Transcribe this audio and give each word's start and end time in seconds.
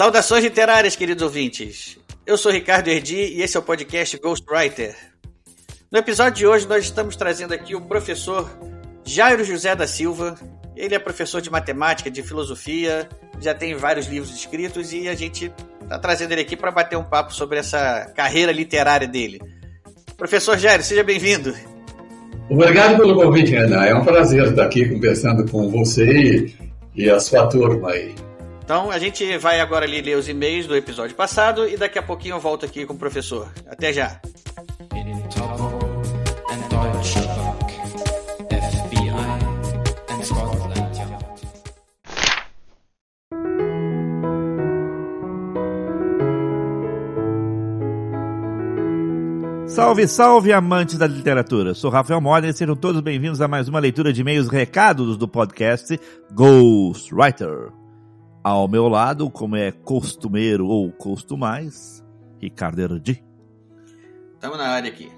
Saudações 0.00 0.42
literárias, 0.42 0.96
queridos 0.96 1.22
ouvintes. 1.22 1.98
Eu 2.26 2.38
sou 2.38 2.50
Ricardo 2.50 2.88
Erdi 2.88 3.16
e 3.18 3.42
esse 3.42 3.54
é 3.54 3.60
o 3.60 3.62
podcast 3.62 4.16
Ghostwriter. 4.16 4.96
No 5.92 5.98
episódio 5.98 6.38
de 6.38 6.46
hoje, 6.46 6.66
nós 6.66 6.84
estamos 6.84 7.16
trazendo 7.16 7.52
aqui 7.52 7.74
o 7.74 7.82
professor 7.82 8.48
Jairo 9.04 9.44
José 9.44 9.76
da 9.76 9.86
Silva. 9.86 10.36
Ele 10.74 10.94
é 10.94 10.98
professor 10.98 11.42
de 11.42 11.50
matemática, 11.50 12.10
de 12.10 12.22
filosofia, 12.22 13.06
já 13.42 13.52
tem 13.52 13.74
vários 13.74 14.06
livros 14.06 14.34
escritos 14.34 14.90
e 14.94 15.06
a 15.06 15.14
gente 15.14 15.52
está 15.82 15.98
trazendo 15.98 16.32
ele 16.32 16.40
aqui 16.40 16.56
para 16.56 16.70
bater 16.70 16.96
um 16.96 17.04
papo 17.04 17.34
sobre 17.34 17.58
essa 17.58 18.10
carreira 18.16 18.52
literária 18.52 19.06
dele. 19.06 19.38
Professor 20.16 20.56
Jairo, 20.56 20.82
seja 20.82 21.04
bem-vindo. 21.04 21.54
Obrigado 22.48 22.96
pelo 22.96 23.22
convite, 23.22 23.50
Renan. 23.50 23.84
É 23.84 23.94
um 23.94 24.02
prazer 24.02 24.46
estar 24.46 24.64
aqui 24.64 24.88
conversando 24.88 25.46
com 25.50 25.68
você 25.68 26.50
e, 26.96 27.10
a 27.10 27.20
sua 27.20 27.46
turma 27.48 27.90
aí. 27.90 28.14
Então 28.70 28.88
a 28.88 29.00
gente 29.00 29.36
vai 29.36 29.58
agora 29.58 29.84
ali 29.84 30.00
ler 30.00 30.16
os 30.16 30.28
e-mails 30.28 30.68
do 30.68 30.76
episódio 30.76 31.16
passado 31.16 31.68
e 31.68 31.76
daqui 31.76 31.98
a 31.98 32.02
pouquinho 32.04 32.36
eu 32.36 32.40
volto 32.40 32.64
aqui 32.64 32.86
com 32.86 32.94
o 32.94 32.96
professor. 32.96 33.52
Até 33.66 33.92
já. 33.92 34.20
Salve, 49.66 50.06
salve, 50.06 50.52
amantes 50.52 50.96
da 50.96 51.08
literatura. 51.08 51.74
Sou 51.74 51.90
Rafael 51.90 52.20
Modern 52.20 52.52
e 52.52 52.56
sejam 52.56 52.76
todos 52.76 53.00
bem-vindos 53.00 53.40
a 53.40 53.48
mais 53.48 53.66
uma 53.66 53.80
leitura 53.80 54.12
de 54.12 54.20
e-mails 54.20 54.46
recados 54.46 55.16
do 55.16 55.26
podcast 55.26 55.98
Ghostwriter. 56.32 57.79
Ao 58.42 58.66
meu 58.66 58.88
lado, 58.88 59.30
como 59.30 59.56
é 59.56 59.70
costumeiro 59.70 60.66
ou 60.66 60.90
costumais, 60.92 62.04
Ricardo 62.40 62.80
Erdi. 62.80 63.22
Estamos 64.34 64.56
na 64.56 64.68
área 64.68 64.90
aqui. 64.90 65.12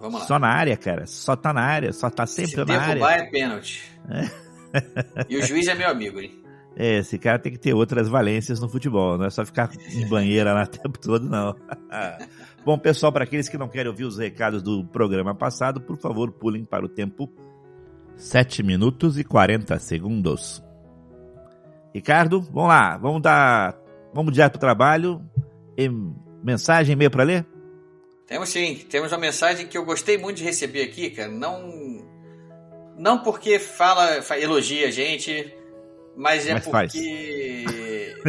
Vamos 0.00 0.20
lá. 0.20 0.26
Só 0.26 0.38
na 0.38 0.48
área, 0.48 0.76
cara. 0.76 1.06
Só 1.06 1.34
tá 1.34 1.52
na 1.52 1.62
área. 1.62 1.92
Só 1.92 2.08
tá 2.08 2.26
sempre 2.26 2.52
Se 2.52 2.64
na 2.64 2.80
área. 2.80 2.94
derrubar 2.94 3.18
é 3.18 3.24
pênalti. 3.30 3.82
e 5.28 5.36
o 5.36 5.42
juiz 5.42 5.66
é 5.66 5.74
meu 5.74 5.88
amigo, 5.90 6.20
hein? 6.20 6.40
É, 6.76 6.98
esse 6.98 7.18
cara 7.18 7.40
tem 7.40 7.50
que 7.50 7.58
ter 7.58 7.74
outras 7.74 8.08
valências 8.08 8.60
no 8.60 8.68
futebol, 8.68 9.18
não 9.18 9.24
é 9.24 9.30
só 9.30 9.44
ficar 9.44 9.68
em 9.92 10.06
banheira 10.06 10.52
lá 10.52 10.62
o 10.64 10.66
tempo 10.68 10.96
todo, 10.96 11.28
não. 11.28 11.56
Bom, 12.64 12.78
pessoal, 12.78 13.12
para 13.12 13.24
aqueles 13.24 13.48
que 13.48 13.58
não 13.58 13.68
querem 13.68 13.90
ouvir 13.90 14.04
os 14.04 14.16
recados 14.16 14.62
do 14.62 14.84
programa 14.84 15.34
passado, 15.34 15.80
por 15.80 15.96
favor, 15.96 16.30
pulem 16.30 16.64
para 16.64 16.84
o 16.84 16.88
tempo 16.88 17.28
7 18.14 18.62
minutos 18.62 19.18
e 19.18 19.24
40 19.24 19.76
segundos. 19.80 20.62
Ricardo, 21.94 22.40
vamos 22.40 22.68
lá, 22.68 22.96
vamos 22.96 23.22
dar. 23.22 23.76
Vamos 24.12 24.32
direto 24.32 24.52
para 24.52 24.58
o 24.58 24.60
trabalho. 24.60 25.22
E, 25.76 25.88
mensagem, 26.42 26.92
e-mail 26.92 27.10
para 27.10 27.24
ler? 27.24 27.46
Temos 28.26 28.50
sim, 28.50 28.84
temos 28.90 29.10
uma 29.10 29.18
mensagem 29.18 29.66
que 29.66 29.78
eu 29.78 29.84
gostei 29.84 30.18
muito 30.18 30.38
de 30.38 30.44
receber 30.44 30.82
aqui, 30.82 31.10
cara. 31.10 31.30
Não, 31.30 32.04
não 32.96 33.22
porque 33.22 33.58
fala, 33.58 34.18
elogia 34.38 34.88
a 34.88 34.90
gente, 34.90 35.54
mas 36.16 36.46
é 36.46 36.54
Mas 36.54 36.64
porque 36.64 37.64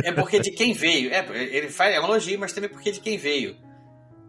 é 0.04 0.12
porque 0.12 0.40
de 0.40 0.52
quem 0.52 0.74
veio. 0.74 1.12
É, 1.12 1.26
ele 1.34 1.70
faz 1.70 1.94
é 1.94 2.00
um 2.00 2.06
elogio, 2.06 2.40
mas 2.40 2.54
também 2.54 2.70
porque 2.70 2.92
de 2.92 3.02
quem 3.02 3.18
veio. 3.18 3.58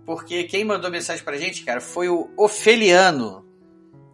Porque 0.04 0.44
quem 0.44 0.64
mandou 0.64 0.90
mensagem 0.90 1.22
pra 1.22 1.36
gente, 1.36 1.64
cara, 1.64 1.80
foi 1.80 2.08
o 2.08 2.30
Ofeliano. 2.36 3.46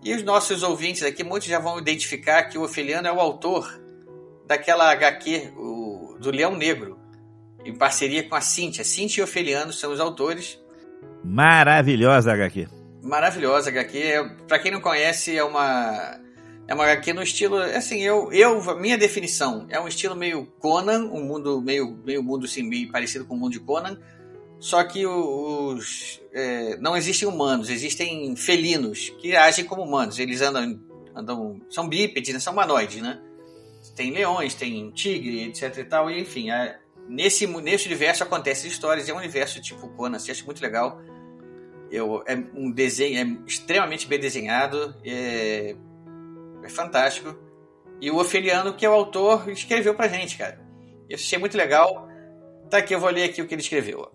E 0.04 0.14
os 0.14 0.22
nossos 0.22 0.62
ouvintes 0.62 1.02
aqui, 1.02 1.24
muitos 1.24 1.48
já 1.48 1.58
vão 1.58 1.78
identificar 1.78 2.44
que 2.44 2.58
o 2.58 2.62
Ofeliano 2.62 3.08
é 3.08 3.12
o 3.12 3.20
autor 3.20 3.85
daquela 4.46 4.90
HQ, 4.92 5.52
o, 5.56 6.16
do 6.20 6.30
Leão 6.30 6.56
Negro, 6.56 6.98
em 7.64 7.74
parceria 7.74 8.22
com 8.22 8.34
a 8.34 8.40
Cíntia. 8.40 8.84
Cíntia 8.84 9.20
e 9.20 9.24
Ofeliano 9.24 9.72
são 9.72 9.92
os 9.92 10.00
autores. 10.00 10.58
Maravilhosa 11.24 12.32
HQ. 12.32 12.68
Maravilhosa 13.02 13.70
HQ. 13.70 13.98
É, 13.98 14.24
pra 14.46 14.58
quem 14.58 14.70
não 14.70 14.80
conhece, 14.80 15.36
é 15.36 15.44
uma 15.44 16.20
é 16.68 16.74
uma 16.74 16.84
HQ 16.84 17.12
no 17.12 17.22
estilo, 17.22 17.58
assim, 17.58 18.02
eu, 18.02 18.32
eu, 18.32 18.60
minha 18.76 18.98
definição, 18.98 19.66
é 19.68 19.80
um 19.80 19.86
estilo 19.86 20.16
meio 20.16 20.46
Conan, 20.58 21.04
um 21.04 21.22
mundo 21.22 21.60
meio, 21.60 21.96
meio 22.04 22.22
mundo 22.24 22.44
assim, 22.44 22.64
meio 22.64 22.90
parecido 22.90 23.24
com 23.24 23.34
o 23.34 23.38
mundo 23.38 23.52
de 23.52 23.60
Conan, 23.60 23.96
só 24.58 24.82
que 24.82 25.06
os, 25.06 26.20
é, 26.32 26.76
não 26.78 26.96
existem 26.96 27.28
humanos, 27.28 27.70
existem 27.70 28.34
felinos 28.34 29.10
que 29.20 29.36
agem 29.36 29.64
como 29.64 29.82
humanos, 29.82 30.18
eles 30.18 30.40
andam, 30.40 30.80
andam 31.14 31.60
são 31.70 31.88
bípedes, 31.88 32.34
né, 32.34 32.40
são 32.40 32.52
humanoides, 32.52 33.00
né? 33.00 33.20
Tem 33.96 34.12
leões, 34.12 34.54
tem 34.54 34.90
tigre, 34.92 35.42
etc 35.44 35.78
e 35.78 35.84
tal, 35.84 36.10
e 36.10 36.20
enfim, 36.20 36.50
é, 36.50 36.78
nesse, 37.08 37.46
nesse 37.46 37.86
universo 37.86 38.22
acontecem 38.22 38.70
histórias, 38.70 39.08
é 39.08 39.12
um 39.12 39.16
universo 39.16 39.60
tipo 39.60 39.88
Conan, 39.88 40.18
assim, 40.18 40.30
acho 40.30 40.44
muito 40.44 40.62
legal. 40.62 41.00
Eu, 41.90 42.22
é 42.26 42.34
um 42.54 42.70
desenho, 42.70 43.18
é 43.18 43.48
extremamente 43.48 44.06
bem 44.06 44.20
desenhado, 44.20 44.94
é, 45.04 45.74
é 46.62 46.68
fantástico. 46.68 47.36
E 48.00 48.10
o 48.10 48.18
Ofeliano, 48.18 48.74
que 48.74 48.84
é 48.84 48.90
o 48.90 48.92
autor, 48.92 49.48
escreveu 49.48 49.94
pra 49.94 50.08
gente, 50.08 50.36
cara. 50.36 50.60
Eu 51.08 51.14
achei 51.14 51.38
muito 51.38 51.56
legal. 51.56 52.06
Tá 52.68 52.78
aqui, 52.78 52.94
eu 52.94 53.00
vou 53.00 53.08
ler 53.08 53.24
aqui 53.24 53.40
o 53.40 53.46
que 53.46 53.54
ele 53.54 53.62
escreveu. 53.62 54.10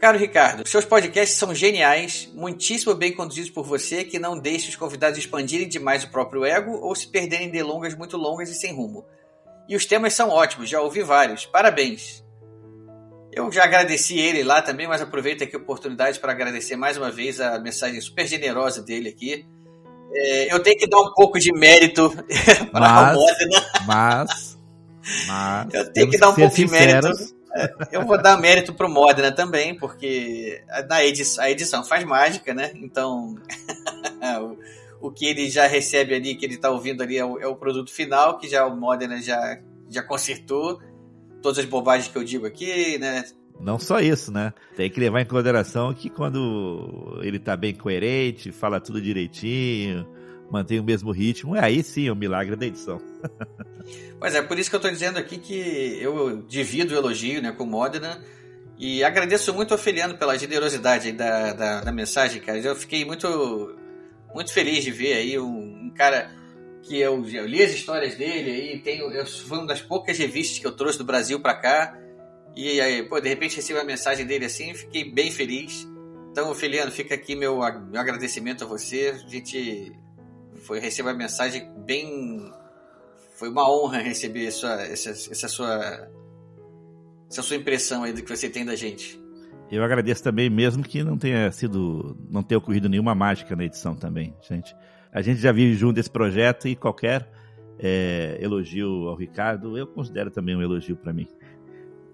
Caro 0.00 0.16
Ricardo, 0.16 0.66
seus 0.66 0.86
podcasts 0.86 1.36
são 1.36 1.54
geniais, 1.54 2.26
muitíssimo 2.32 2.94
bem 2.94 3.12
conduzidos 3.12 3.50
por 3.50 3.66
você, 3.66 4.02
que 4.02 4.18
não 4.18 4.38
deixa 4.38 4.70
os 4.70 4.76
convidados 4.76 5.18
expandirem 5.18 5.68
demais 5.68 6.02
o 6.04 6.08
próprio 6.08 6.42
ego 6.42 6.72
ou 6.80 6.94
se 6.94 7.06
perderem 7.06 7.48
em 7.48 7.50
delongas 7.50 7.94
muito 7.94 8.16
longas 8.16 8.48
e 8.48 8.54
sem 8.54 8.74
rumo. 8.74 9.04
E 9.68 9.76
os 9.76 9.84
temas 9.84 10.14
são 10.14 10.30
ótimos, 10.30 10.70
já 10.70 10.80
ouvi 10.80 11.02
vários. 11.02 11.44
Parabéns! 11.44 12.24
Eu 13.30 13.52
já 13.52 13.64
agradeci 13.64 14.18
ele 14.18 14.42
lá 14.42 14.62
também, 14.62 14.88
mas 14.88 15.02
aproveito 15.02 15.44
aqui 15.44 15.54
a 15.54 15.58
oportunidade 15.58 16.18
para 16.18 16.32
agradecer 16.32 16.76
mais 16.76 16.96
uma 16.96 17.10
vez 17.10 17.38
a 17.38 17.58
mensagem 17.58 18.00
super 18.00 18.26
generosa 18.26 18.82
dele 18.82 19.10
aqui. 19.10 19.46
É, 20.14 20.52
eu 20.52 20.62
tenho 20.62 20.78
que 20.78 20.88
dar 20.88 20.98
um 20.98 21.12
pouco 21.12 21.38
de 21.38 21.52
mérito 21.52 22.10
para 22.72 23.10
a 23.10 23.12
Modena. 23.12 23.66
Mas, 23.86 24.58
mas. 25.26 25.74
eu 25.74 25.92
tenho 25.92 26.10
que 26.10 26.16
dar 26.16 26.30
um 26.30 26.34
pouco 26.34 26.56
de 26.56 26.66
mérito. 26.66 27.39
É, 27.54 27.74
eu 27.92 28.06
vou 28.06 28.20
dar 28.20 28.40
mérito 28.40 28.72
pro 28.72 28.88
Modena 28.88 29.32
também, 29.32 29.76
porque 29.76 30.62
a 30.68 31.04
edição, 31.04 31.44
a 31.44 31.50
edição 31.50 31.84
faz 31.84 32.04
mágica, 32.04 32.54
né? 32.54 32.70
Então, 32.76 33.36
o, 35.00 35.08
o, 35.08 35.10
que 35.10 35.26
ele 35.26 35.50
já 35.50 35.66
recebe 35.66 36.14
ali, 36.14 36.34
que 36.34 36.44
ele 36.44 36.54
está 36.54 36.70
ouvindo 36.70 37.02
ali, 37.02 37.18
é 37.18 37.24
o, 37.24 37.38
é 37.38 37.46
o, 37.46 37.56
produto 37.56 37.90
final, 37.90 38.38
que 38.38 38.48
já 38.48 38.64
o 38.66 38.76
Modena 38.76 39.20
já, 39.20 39.60
já 39.88 40.02
consertou. 40.02 40.80
Todas 41.42 41.58
as 41.58 41.64
bobagens 41.64 42.08
que 42.08 42.18
eu 42.18 42.24
digo 42.24 42.46
aqui, 42.46 42.98
né? 42.98 43.24
Não 43.58 43.78
só 43.78 43.98
isso, 43.98 44.30
né? 44.30 44.52
Tem 44.76 44.90
que 44.90 45.00
levar 45.00 45.20
em 45.20 45.26
consideração 45.26 45.92
que 45.92 46.08
quando 46.08 47.18
ele 47.22 47.38
tá 47.38 47.56
bem 47.56 47.74
coerente, 47.74 48.52
fala 48.52 48.80
tudo 48.80 49.00
direitinho, 49.00 50.06
mantém 50.50 50.80
o 50.80 50.84
mesmo 50.84 51.10
ritmo, 51.12 51.54
aí 51.54 51.82
sim 51.82 52.06
é 52.06 52.10
o 52.10 52.14
um 52.14 52.18
milagre 52.18 52.56
da 52.56 52.66
edição. 52.66 53.00
pois 54.18 54.34
é, 54.34 54.42
por 54.42 54.58
isso 54.58 54.68
que 54.68 54.76
eu 54.76 54.80
tô 54.80 54.90
dizendo 54.90 55.18
aqui 55.18 55.38
que 55.38 55.98
eu 56.00 56.42
divido 56.42 56.94
o 56.94 56.96
elogio 56.96 57.40
né, 57.40 57.52
com 57.52 57.64
o 57.64 57.66
Modena 57.66 58.22
e 58.78 59.04
agradeço 59.04 59.52
muito 59.54 59.72
ao 59.72 59.78
Feliano 59.78 60.16
pela 60.16 60.36
generosidade 60.38 61.12
da, 61.12 61.52
da, 61.52 61.80
da, 61.82 61.92
mensagem, 61.92 62.40
cara. 62.40 62.58
Eu 62.58 62.74
fiquei 62.74 63.04
muito, 63.04 63.76
muito 64.34 64.52
feliz 64.52 64.82
de 64.82 64.90
ver 64.90 65.14
aí 65.14 65.38
um, 65.38 65.86
um 65.86 65.90
cara 65.94 66.30
que 66.82 66.98
eu, 66.98 67.24
eu, 67.28 67.46
li 67.46 67.62
as 67.62 67.72
histórias 67.72 68.14
dele 68.14 68.50
aí, 68.50 68.78
tenho, 68.80 69.10
eu, 69.12 69.26
foi 69.26 69.58
uma 69.58 69.66
das 69.66 69.82
poucas 69.82 70.16
revistas 70.16 70.58
que 70.58 70.66
eu 70.66 70.72
trouxe 70.72 70.96
do 70.96 71.04
Brasil 71.04 71.38
para 71.40 71.54
cá 71.54 71.98
e 72.56 72.80
aí, 72.80 73.02
pô, 73.02 73.20
de 73.20 73.28
repente 73.28 73.56
recebi 73.56 73.78
a 73.78 73.84
mensagem 73.84 74.26
dele 74.26 74.44
assim, 74.44 74.74
fiquei 74.74 75.04
bem 75.04 75.30
feliz. 75.30 75.86
Então, 76.30 76.54
Feliano, 76.54 76.90
fica 76.90 77.14
aqui 77.14 77.34
meu, 77.34 77.58
meu 77.58 78.00
agradecimento 78.00 78.64
a 78.64 78.66
você. 78.66 79.14
A 79.14 79.28
gente 79.28 79.92
foi 80.60 80.80
receber 80.80 81.10
a 81.10 81.14
mensagem 81.14 81.70
bem. 81.84 82.52
Foi 83.36 83.48
uma 83.48 83.70
honra 83.70 83.98
receber 83.98 84.46
essa, 84.46 84.68
essa, 84.82 85.10
essa 85.10 85.48
sua 85.48 86.08
essa 87.30 87.42
sua 87.42 87.56
impressão 87.56 88.02
aí 88.02 88.12
do 88.12 88.22
que 88.22 88.36
você 88.36 88.50
tem 88.50 88.64
da 88.64 88.74
gente. 88.74 89.20
Eu 89.70 89.84
agradeço 89.84 90.22
também, 90.22 90.50
mesmo 90.50 90.82
que 90.82 91.02
não 91.04 91.16
tenha 91.16 91.50
sido, 91.52 92.16
não 92.28 92.42
tenha 92.42 92.58
ocorrido 92.58 92.88
nenhuma 92.88 93.14
mágica 93.14 93.54
na 93.54 93.64
edição 93.64 93.94
também, 93.94 94.34
gente. 94.42 94.74
A 95.12 95.22
gente 95.22 95.40
já 95.40 95.52
vive 95.52 95.74
junto 95.74 96.00
esse 96.00 96.10
projeto 96.10 96.66
e 96.66 96.74
qualquer 96.74 97.30
é, 97.78 98.36
elogio 98.40 99.08
ao 99.08 99.14
Ricardo 99.14 99.78
eu 99.78 99.86
considero 99.86 100.30
também 100.30 100.56
um 100.56 100.62
elogio 100.62 100.96
para 100.96 101.12
mim. 101.12 101.28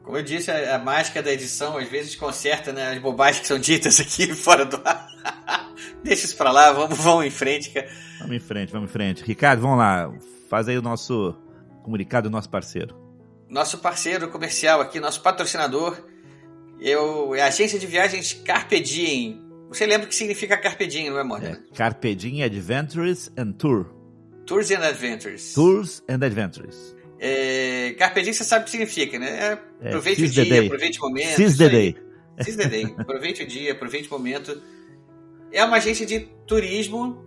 Como 0.03 0.19
eu 0.19 0.23
disse, 0.23 0.51
a, 0.51 0.77
a 0.77 0.79
mágica 0.79 1.23
da 1.23 1.33
edição 1.33 1.79
às 1.79 1.89
vezes 1.89 2.15
conserta 2.15 2.73
né, 2.73 2.93
as 2.93 2.99
bobagens 2.99 3.41
que 3.41 3.47
são 3.47 3.59
ditas 3.59 3.99
aqui 3.99 4.33
fora 4.37 4.65
do 4.67 4.77
ar. 4.85 5.66
Deixa 6.07 6.27
isso 6.27 6.37
pra 6.37 6.53
lá, 6.53 6.73
vamos, 6.73 6.97
vamos 6.99 7.25
em 7.27 7.31
frente. 7.31 7.71
Cara. 7.71 7.89
Vamos 8.21 8.37
em 8.37 8.41
frente, 8.41 8.73
vamos 8.73 8.89
em 8.89 8.93
frente. 8.93 9.25
Ricardo, 9.25 9.61
vamos 9.61 9.79
lá. 9.79 10.13
Faz 10.49 10.69
aí 10.69 10.79
o 10.79 10.83
nosso 10.83 11.35
comunicado 11.83 12.29
do 12.29 12.33
nosso 12.33 12.49
parceiro. 12.49 12.97
Nosso 13.49 13.79
parceiro 13.79 14.29
comercial 14.29 14.81
aqui, 14.81 14.99
nosso 15.01 15.21
patrocinador, 15.23 15.97
eu, 16.81 17.35
é 17.35 17.43
a 17.43 17.47
agência 17.47 17.79
de 17.79 17.87
viagens 17.87 18.33
Carpe 18.33 18.81
Diem. 18.81 19.43
Você 19.69 19.85
lembra 19.87 20.07
o 20.07 20.09
que 20.09 20.15
significa 20.15 20.57
Carpe 20.57 20.87
Diem, 20.87 21.11
não 21.11 21.19
é, 21.19 21.25
Mônica? 21.25 21.61
É, 21.73 21.77
Carpe 21.77 22.15
Diem 22.15 22.43
Adventures 22.43 23.31
and 23.37 23.53
Tour. 23.53 23.87
Tours 24.47 24.71
and 24.71 24.85
Adventures. 24.85 25.55
Tours 25.55 26.03
and 26.09 26.25
Adventures. 26.25 26.95
É, 27.19 27.95
Carpe 27.99 28.23
Diem 28.23 28.33
você 28.33 28.45
sabe 28.45 28.63
o 28.63 28.65
que 28.67 28.71
significa, 28.71 29.19
né? 29.19 29.29
É, 29.31 29.59
É, 29.83 29.89
aproveite 29.89 30.21
seize 30.21 30.41
o 30.41 30.45
dia, 30.45 30.63
aproveite 30.63 30.99
o 30.99 31.03
momento. 31.03 31.37
Seize 31.37 31.59
the 31.59 31.69
day. 31.69 31.97
Seize 32.41 32.59
the 32.59 32.69
day. 32.69 32.85
Aproveite 32.99 33.43
o 33.43 33.47
dia, 33.47 33.73
aproveite 33.73 34.09
o 34.09 34.13
momento. 34.13 34.61
É 35.57 35.65
uma 35.65 35.79
agência 35.79 36.05
de 36.05 36.21
turismo. 36.47 37.25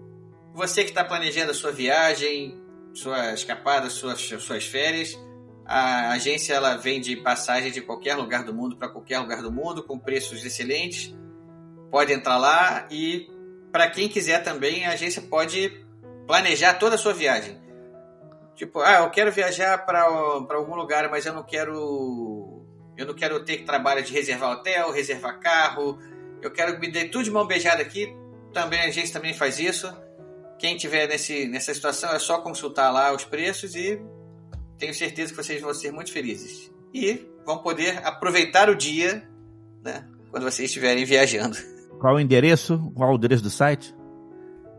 Você 0.54 0.84
que 0.84 0.90
está 0.90 1.04
planejando 1.04 1.50
a 1.50 1.54
sua 1.56 1.72
viagem, 1.72 2.62
sua 2.94 3.34
escapada, 3.34 3.90
suas, 3.90 4.22
suas 4.22 4.68
férias. 4.68 5.20
A 5.66 6.12
agência 6.12 6.54
ela 6.54 6.78
vende 6.78 7.16
passagem 7.16 7.72
de 7.72 7.82
qualquer 7.82 8.14
lugar 8.14 8.44
do 8.44 8.54
mundo 8.54 8.78
para 8.78 8.88
qualquer 8.88 9.18
lugar 9.18 9.42
do 9.42 9.52
mundo 9.52 9.82
com 9.82 9.98
preços 9.98 10.46
excelentes. 10.46 11.12
Pode 11.90 12.14
entrar 12.14 12.38
lá 12.38 12.88
e 12.92 13.28
para 13.72 13.90
quem 13.90 14.08
quiser 14.08 14.44
também 14.44 14.86
a 14.86 14.92
agência 14.92 15.24
pode 15.24 15.84
planejar 16.28 16.76
toda 16.76 16.94
a 16.94 17.00
sua 17.00 17.14
viagem. 17.14 17.60
Tipo, 18.56 18.82
ah, 18.82 19.00
eu 19.00 19.10
quero 19.10 19.32
viajar 19.32 19.88
para 19.88 20.04
algum 20.04 20.76
lugar, 20.76 21.10
mas 21.10 21.26
eu 21.26 21.34
não 21.34 21.42
quero 21.42 22.64
eu 22.96 23.08
não 23.08 23.16
quero 23.16 23.44
ter 23.44 23.66
trabalho 23.66 24.04
de 24.04 24.14
reservar 24.14 24.52
hotel, 24.52 24.92
reservar 24.92 25.40
carro. 25.40 25.98
Eu 26.44 26.52
quero 26.52 26.80
me 26.80 26.92
dar 26.92 27.10
tudo 27.10 27.24
de 27.24 27.32
mão 27.32 27.48
beijada 27.48 27.82
aqui. 27.82 28.19
Também 28.54 28.80
a 28.80 28.86
agência 28.86 29.14
também 29.14 29.34
faz 29.34 29.60
isso. 29.60 29.92
Quem 30.58 30.76
tiver 30.76 31.08
nesse, 31.08 31.48
nessa 31.48 31.74
situação 31.74 32.12
é 32.12 32.20
só 32.20 32.42
consultar 32.42 32.92
lá 32.92 33.14
os 33.14 33.24
preços 33.24 33.76
e 33.76 34.02
tenho 34.78 34.94
certeza 34.94 35.32
que 35.32 35.38
vocês 35.38 35.62
vão 35.62 35.74
ser 35.74 35.92
muito 35.92 36.12
felizes. 36.12 36.72
E 36.94 37.26
vão 37.46 37.60
poder 37.60 38.06
aproveitar 38.06 38.70
o 38.70 38.76
dia 38.76 39.24
né, 39.84 40.06
quando 40.32 40.44
vocês 40.44 40.70
estiverem 40.70 41.06
viajando. 41.06 41.58
Qual 42.00 42.16
o 42.16 42.20
endereço? 42.20 42.92
Qual 42.96 43.12
o 43.12 43.16
endereço 43.16 43.44
do 43.44 43.50
site? 43.50 43.94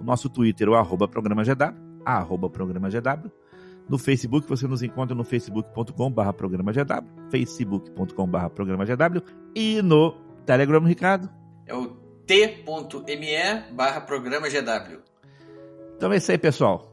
o 0.00 0.04
nosso 0.04 0.28
Twitter 0.28 0.68
o 0.68 0.76
arroba 0.76 1.08
programa 1.08 1.42
gw, 1.42 1.74
arroba 2.04 2.48
programa 2.48 2.88
gw. 2.88 3.41
No 3.88 3.98
Facebook 3.98 4.48
você 4.48 4.66
nos 4.66 4.82
encontra 4.82 5.14
no 5.14 5.24
facebook.com/barra 5.24 6.32
programa 6.32 6.72
gw, 6.72 7.04
facebook.com/barra 7.30 8.50
programa 8.50 8.84
gw 8.84 9.22
e 9.54 9.82
no 9.82 10.12
Telegram, 10.46 10.80
Ricardo. 10.84 11.28
É 11.66 11.74
o 11.74 11.88
t.me 12.26 13.72
barra 13.72 14.00
programa 14.00 14.48
GW. 14.48 15.00
Então 15.96 16.12
é 16.12 16.16
isso 16.16 16.30
aí, 16.30 16.38
pessoal. 16.38 16.92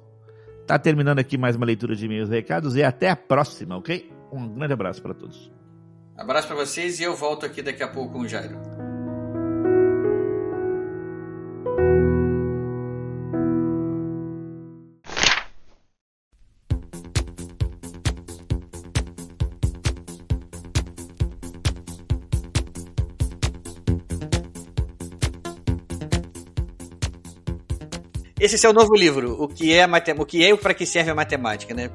Tá 0.67 0.77
terminando 0.77 1.19
aqui 1.19 1.37
mais 1.37 1.55
uma 1.55 1.65
leitura 1.65 1.95
de 1.95 2.05
e-mails 2.05 2.29
e 2.29 2.33
recados 2.33 2.75
e 2.75 2.83
até 2.83 3.09
a 3.09 3.15
próxima, 3.15 3.75
ok? 3.77 4.11
Um 4.31 4.47
grande 4.47 4.73
abraço 4.73 5.01
para 5.01 5.13
todos. 5.13 5.51
Abraço 6.15 6.47
para 6.47 6.57
vocês 6.57 6.99
e 6.99 7.03
eu 7.03 7.15
volto 7.15 7.45
aqui 7.45 7.61
daqui 7.61 7.81
a 7.81 7.87
pouco 7.87 8.13
com 8.13 8.19
o 8.19 8.27
Jairo. 8.27 8.68
Esse 28.49 28.55
é 28.55 28.57
seu 28.57 28.73
novo 28.73 28.95
livro, 28.95 29.39
o 29.39 29.47
que 29.47 29.75
é 29.75 29.85
o 30.17 30.25
que 30.25 30.43
é 30.43 30.49
e 30.49 30.57
para 30.57 30.73
que 30.73 30.83
serve 30.83 31.11
a 31.11 31.13
matemática, 31.13 31.71
né? 31.71 31.91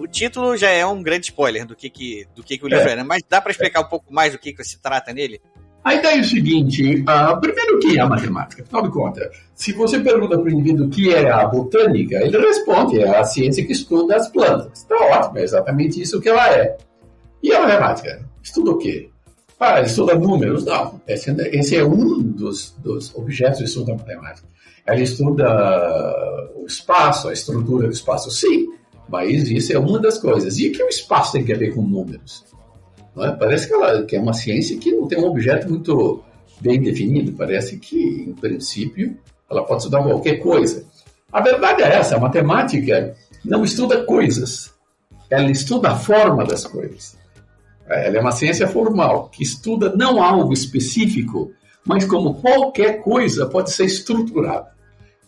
O 0.00 0.08
título 0.08 0.56
já 0.56 0.70
é 0.70 0.84
um 0.84 1.00
grande 1.00 1.26
spoiler 1.26 1.64
do 1.64 1.76
que, 1.76 1.88
que, 1.88 2.26
do 2.34 2.42
que, 2.42 2.58
que 2.58 2.64
o 2.64 2.68
livro 2.68 2.88
é, 2.88 2.96
né? 2.96 3.04
Mas 3.04 3.22
dá 3.30 3.40
para 3.40 3.52
explicar 3.52 3.82
um 3.82 3.88
pouco 3.88 4.12
mais 4.12 4.32
do 4.32 4.40
que, 4.40 4.52
que 4.52 4.64
se 4.64 4.82
trata 4.82 5.12
nele? 5.12 5.40
A 5.84 5.94
ideia 5.94 6.16
é 6.16 6.20
o 6.20 6.24
seguinte: 6.24 6.82
uh, 7.02 7.40
primeiro, 7.40 7.76
o 7.76 7.78
que 7.78 7.96
é 7.96 8.00
a 8.00 8.08
matemática? 8.08 8.64
Afinal 8.64 8.82
de 8.82 8.90
contas, 8.90 9.36
se 9.54 9.72
você 9.72 10.00
pergunta 10.00 10.36
para 10.36 10.48
o 10.48 10.50
indivíduo 10.50 10.86
o 10.86 10.90
que 10.90 11.14
é 11.14 11.30
a 11.30 11.46
botânica, 11.46 12.16
ele 12.16 12.38
responde: 12.38 12.98
é 12.98 13.16
a 13.16 13.22
ciência 13.22 13.64
que 13.64 13.70
estuda 13.70 14.16
as 14.16 14.26
plantas. 14.26 14.80
Está 14.80 14.96
ótimo, 14.96 15.38
é 15.38 15.44
exatamente 15.44 16.02
isso 16.02 16.20
que 16.20 16.28
ela 16.28 16.52
é. 16.52 16.76
E 17.40 17.52
a 17.52 17.60
matemática? 17.60 18.28
Estuda 18.42 18.72
o 18.72 18.78
quê? 18.78 19.10
Ah, 19.60 19.80
estuda 19.80 20.14
números? 20.14 20.64
Não. 20.64 21.00
Esse, 21.06 21.30
esse 21.52 21.76
é 21.76 21.84
um 21.84 22.22
dos, 22.22 22.74
dos 22.78 23.14
objetos 23.14 23.58
de 23.58 23.64
estudo 23.64 23.86
da 23.86 23.94
matemática. 23.94 24.46
Ela 24.86 25.00
estuda 25.00 26.50
o 26.56 26.64
espaço, 26.66 27.28
a 27.28 27.32
estrutura 27.32 27.88
do 27.88 27.92
espaço, 27.92 28.30
sim, 28.30 28.68
mas 29.08 29.50
isso 29.50 29.72
é 29.72 29.78
uma 29.78 29.98
das 29.98 30.18
coisas. 30.18 30.58
E 30.58 30.68
o 30.68 30.72
que 30.72 30.82
o 30.82 30.88
espaço 30.88 31.32
tem 31.32 31.42
a 31.42 31.58
ver 31.58 31.74
com 31.74 31.82
números? 31.82 32.44
É? 33.18 33.30
Parece 33.32 33.66
que, 33.66 33.74
ela, 33.74 34.02
que 34.04 34.16
é 34.16 34.20
uma 34.20 34.32
ciência 34.32 34.78
que 34.78 34.92
não 34.92 35.08
tem 35.08 35.18
um 35.18 35.26
objeto 35.26 35.68
muito 35.68 36.22
bem 36.60 36.80
definido. 36.80 37.32
Parece 37.32 37.78
que, 37.78 38.24
em 38.28 38.32
princípio, 38.34 39.16
ela 39.50 39.64
pode 39.64 39.82
estudar 39.82 40.02
qualquer 40.02 40.36
coisa. 40.36 40.84
A 41.32 41.40
verdade 41.40 41.82
é 41.82 41.96
essa: 41.96 42.16
a 42.16 42.20
matemática 42.20 43.14
não 43.44 43.64
estuda 43.64 44.04
coisas, 44.04 44.72
ela 45.28 45.50
estuda 45.50 45.90
a 45.90 45.96
forma 45.96 46.44
das 46.44 46.64
coisas. 46.64 47.16
Ela 47.88 48.18
é 48.18 48.20
uma 48.20 48.32
ciência 48.32 48.68
formal 48.68 49.28
que 49.28 49.42
estuda 49.42 49.94
não 49.96 50.22
algo 50.22 50.52
específico, 50.52 51.52
mas 51.84 52.04
como 52.04 52.34
qualquer 52.34 53.02
coisa 53.02 53.46
pode 53.46 53.70
ser 53.70 53.86
estruturada. 53.86 54.68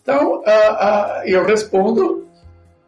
Então, 0.01 0.43
eu 1.25 1.45
respondo 1.45 2.27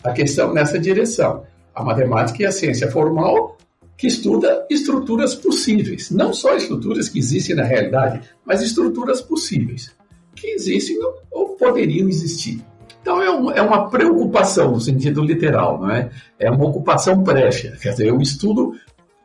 a 0.04 0.12
questão 0.12 0.54
nessa 0.54 0.78
direção. 0.78 1.44
A 1.74 1.84
matemática 1.84 2.44
é 2.44 2.48
a 2.48 2.52
ciência 2.52 2.92
formal 2.92 3.58
que 3.98 4.08
estuda 4.08 4.66
estruturas 4.70 5.34
possíveis, 5.34 6.12
não 6.12 6.34
só 6.34 6.56
estruturas 6.56 7.10
que 7.10 7.20
existem 7.20 7.56
na 7.56 7.64
realidade, 7.64 8.22
mas 8.46 8.62
estruturas 8.62 9.22
possíveis, 9.22 9.92
que 10.36 10.48
existem 10.48 10.98
ou 11.32 11.56
poderiam 11.56 12.08
existir. 12.10 12.62
Então 13.02 13.22
é, 13.22 13.32
um, 13.32 13.52
é 13.52 13.62
uma 13.62 13.90
preocupação 13.90 14.72
no 14.72 14.80
sentido 14.80 15.22
literal, 15.24 15.80
não 15.80 15.92
é? 15.92 16.10
É 16.40 16.50
uma 16.50 16.66
ocupação 16.66 17.24
prévia, 17.24 17.78
quer 17.82 17.92
dizer, 17.92 18.08
eu 18.08 18.20
estudo 18.22 18.74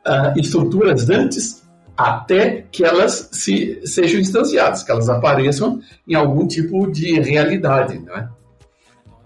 uh, 0.08 0.38
estruturas 0.38 1.08
antes 1.10 1.62
até 1.96 2.64
que 2.70 2.84
elas 2.84 3.28
se, 3.32 3.80
sejam 3.84 4.20
instanciadas, 4.20 4.84
que 4.84 4.90
elas 4.90 5.08
apareçam 5.08 5.80
em 6.06 6.14
algum 6.14 6.46
tipo 6.46 6.90
de 6.90 7.18
realidade, 7.20 7.98
não 7.98 8.16
é? 8.16 8.28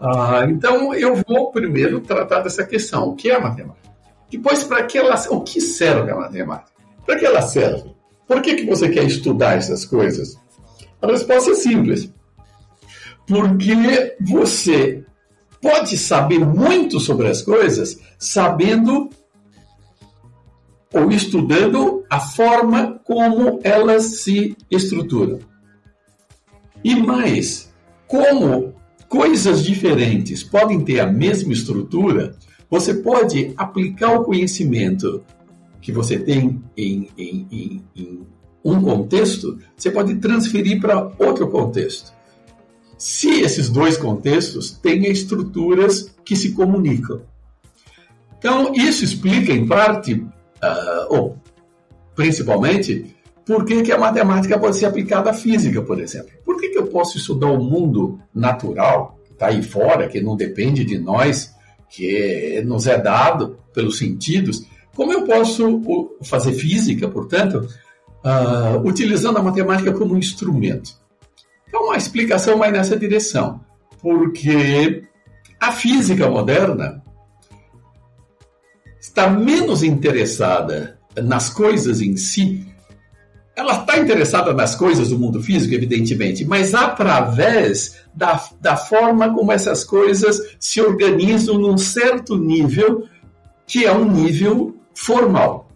Ah, 0.00 0.44
então, 0.48 0.92
eu 0.94 1.22
vou 1.28 1.52
primeiro 1.52 2.00
tratar 2.00 2.40
dessa 2.40 2.64
questão. 2.64 3.10
O 3.10 3.14
que 3.14 3.30
é 3.30 3.36
a 3.36 3.40
matemática? 3.40 3.92
Depois, 4.28 4.64
para 4.64 4.82
que 4.84 4.98
ela, 4.98 5.14
o 5.30 5.42
que 5.42 5.60
serve 5.60 6.10
a 6.10 6.16
matemática? 6.16 6.72
Para 7.06 7.18
que 7.18 7.26
ela 7.26 7.42
serve? 7.42 7.94
Por 8.26 8.40
que, 8.40 8.54
que 8.54 8.64
você 8.64 8.88
quer 8.88 9.04
estudar 9.04 9.58
essas 9.58 9.84
coisas? 9.84 10.36
A 11.00 11.06
resposta 11.06 11.50
é 11.50 11.54
simples. 11.54 12.10
Porque 13.28 14.16
você 14.20 15.04
pode 15.60 15.96
saber 15.96 16.40
muito 16.40 16.98
sobre 16.98 17.28
as 17.28 17.42
coisas 17.42 18.00
sabendo 18.18 19.10
ou 20.92 21.10
estudando 21.10 22.04
a 22.10 22.20
forma 22.20 23.00
como 23.04 23.60
elas 23.62 24.20
se 24.20 24.56
estruturam. 24.70 25.38
E 26.84 26.94
mais, 26.94 27.72
como 28.06 28.74
coisas 29.08 29.62
diferentes 29.64 30.42
podem 30.42 30.80
ter 30.80 31.00
a 31.00 31.06
mesma 31.06 31.52
estrutura, 31.52 32.36
você 32.68 32.94
pode 32.94 33.52
aplicar 33.56 34.18
o 34.18 34.24
conhecimento 34.24 35.22
que 35.80 35.92
você 35.92 36.18
tem 36.18 36.62
em, 36.76 37.08
em, 37.16 37.46
em, 37.50 37.84
em 37.96 38.26
um 38.64 38.80
contexto, 38.80 39.58
você 39.76 39.90
pode 39.90 40.14
transferir 40.16 40.80
para 40.80 41.12
outro 41.18 41.48
contexto. 41.48 42.12
se 42.96 43.40
esses 43.40 43.68
dois 43.68 43.96
contextos 43.96 44.70
têm 44.70 45.10
estruturas 45.10 46.14
que 46.24 46.36
se 46.36 46.52
comunicam. 46.52 47.22
Então, 48.38 48.72
isso 48.74 49.04
explica, 49.04 49.52
em 49.52 49.66
parte, 49.66 50.24
uh, 50.62 51.14
ou 51.14 51.38
principalmente, 52.14 53.14
por 53.44 53.64
que, 53.64 53.82
que 53.82 53.92
a 53.92 53.98
matemática 53.98 54.58
pode 54.58 54.76
ser 54.76 54.86
aplicada 54.86 55.30
à 55.30 55.34
física, 55.34 55.82
por 55.82 56.00
exemplo. 56.00 56.30
Por 56.44 56.60
que, 56.60 56.68
que 56.68 56.78
eu 56.78 56.86
posso 56.86 57.18
estudar 57.18 57.48
o 57.48 57.62
mundo 57.62 58.20
natural, 58.34 59.18
que 59.24 59.32
está 59.32 59.48
aí 59.48 59.62
fora, 59.62 60.08
que 60.08 60.20
não 60.20 60.36
depende 60.36 60.84
de 60.84 60.98
nós, 60.98 61.52
que 61.90 62.62
nos 62.64 62.86
é 62.86 62.98
dado 62.98 63.58
pelos 63.72 63.98
sentidos? 63.98 64.64
Como 64.94 65.12
eu 65.12 65.24
posso 65.24 66.16
fazer 66.22 66.52
física, 66.52 67.08
portanto, 67.08 67.66
uh, 68.24 68.86
utilizando 68.86 69.38
a 69.38 69.42
matemática 69.42 69.92
como 69.92 70.14
um 70.14 70.18
instrumento? 70.18 70.92
Então, 71.66 71.86
uma 71.86 71.96
explicação 71.96 72.58
vai 72.58 72.70
nessa 72.70 72.96
direção, 72.96 73.60
porque 74.00 75.04
a 75.58 75.72
física 75.72 76.28
moderna 76.28 77.02
está 79.02 79.28
menos 79.28 79.82
interessada 79.82 80.96
nas 81.20 81.50
coisas 81.50 82.00
em 82.00 82.16
si. 82.16 82.64
Ela 83.56 83.80
está 83.80 83.98
interessada 83.98 84.54
nas 84.54 84.76
coisas 84.76 85.08
do 85.08 85.18
mundo 85.18 85.42
físico, 85.42 85.74
evidentemente, 85.74 86.44
mas 86.44 86.72
através 86.72 87.98
da, 88.14 88.40
da 88.60 88.76
forma 88.76 89.34
como 89.34 89.50
essas 89.50 89.82
coisas 89.82 90.40
se 90.58 90.80
organizam 90.80 91.58
num 91.58 91.76
certo 91.76 92.36
nível, 92.38 93.04
que 93.66 93.84
é 93.84 93.92
um 93.92 94.10
nível 94.10 94.76
formal. 94.94 95.68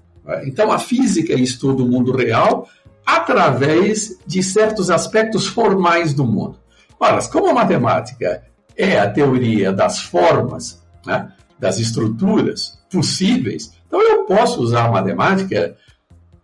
Então, 0.45 0.71
a 0.71 0.78
física 0.78 1.35
estuda 1.35 1.83
o 1.83 1.88
mundo 1.88 2.16
real 2.16 2.68
através 3.04 4.18
de 4.25 4.42
certos 4.42 4.88
aspectos 4.88 5.47
formais 5.47 6.14
do 6.14 6.25
mundo. 6.25 6.59
Ora, 6.99 7.21
como 7.28 7.49
a 7.49 7.54
matemática 7.54 8.45
é 8.76 8.99
a 8.99 9.11
teoria 9.11 9.73
das 9.73 10.00
formas, 10.00 10.83
né, 11.04 11.33
das 11.59 11.78
estruturas 11.78 12.76
possíveis, 12.97 13.73
então 13.87 14.00
eu 14.00 14.25
posso 14.25 14.62
usar 14.62 14.87
a 14.87 14.91
matemática 14.91 15.76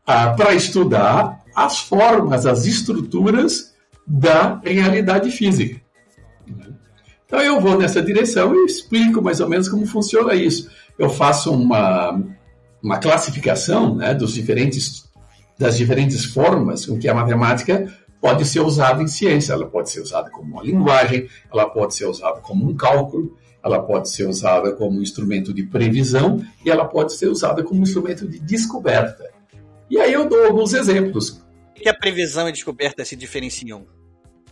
ah, 0.07 0.31
para 0.31 0.55
estudar 0.55 1.43
as 1.55 1.81
formas, 1.81 2.45
as 2.45 2.67
estruturas 2.67 3.75
da 4.07 4.61
realidade 4.63 5.31
física. 5.31 5.81
Então 7.25 7.41
eu 7.41 7.59
vou 7.59 7.79
nessa 7.79 8.03
direção 8.03 8.55
e 8.55 8.67
explico 8.67 9.23
mais 9.23 9.41
ou 9.41 9.49
menos 9.49 9.67
como 9.67 9.87
funciona 9.87 10.35
isso. 10.35 10.71
Eu 10.99 11.09
faço 11.09 11.51
uma, 11.51 12.23
uma 12.83 12.99
classificação 12.99 13.95
né, 13.95 14.13
dos 14.13 14.35
diferentes, 14.35 15.09
das 15.59 15.79
diferentes 15.79 16.27
formas 16.27 16.85
com 16.85 16.99
que 16.99 17.09
a 17.09 17.15
matemática 17.15 17.91
pode 18.21 18.45
ser 18.45 18.61
usada 18.61 19.03
em 19.03 19.07
ciência. 19.07 19.55
Ela 19.55 19.67
pode 19.67 19.89
ser 19.89 20.01
usada 20.01 20.29
como 20.29 20.53
uma 20.53 20.63
linguagem, 20.63 21.27
ela 21.51 21.67
pode 21.71 21.95
ser 21.95 22.05
usada 22.05 22.41
como 22.41 22.69
um 22.69 22.77
cálculo, 22.77 23.35
ela 23.65 23.81
pode 23.81 24.11
ser 24.11 24.29
usada 24.29 24.73
como 24.73 25.03
instrumento 25.03 25.53
de 25.53 25.63
previsão 25.63 26.45
e 26.65 26.71
ela 26.71 26.85
pode 26.85 27.13
ser 27.13 27.29
usada 27.29 27.63
como 27.63 27.83
instrumento 27.83 28.27
de 28.27 28.39
descoberta. 28.39 29.31
E 29.91 29.99
aí 29.99 30.13
eu 30.13 30.29
dou 30.29 30.45
alguns 30.45 30.73
exemplos. 30.73 31.43
O 31.77 31.81
que 31.83 31.89
a 31.89 31.95
previsão 31.95 32.47
e 32.47 32.49
a 32.49 32.53
descoberta 32.53 33.05
se 33.05 33.15
diferenciam? 33.15 33.87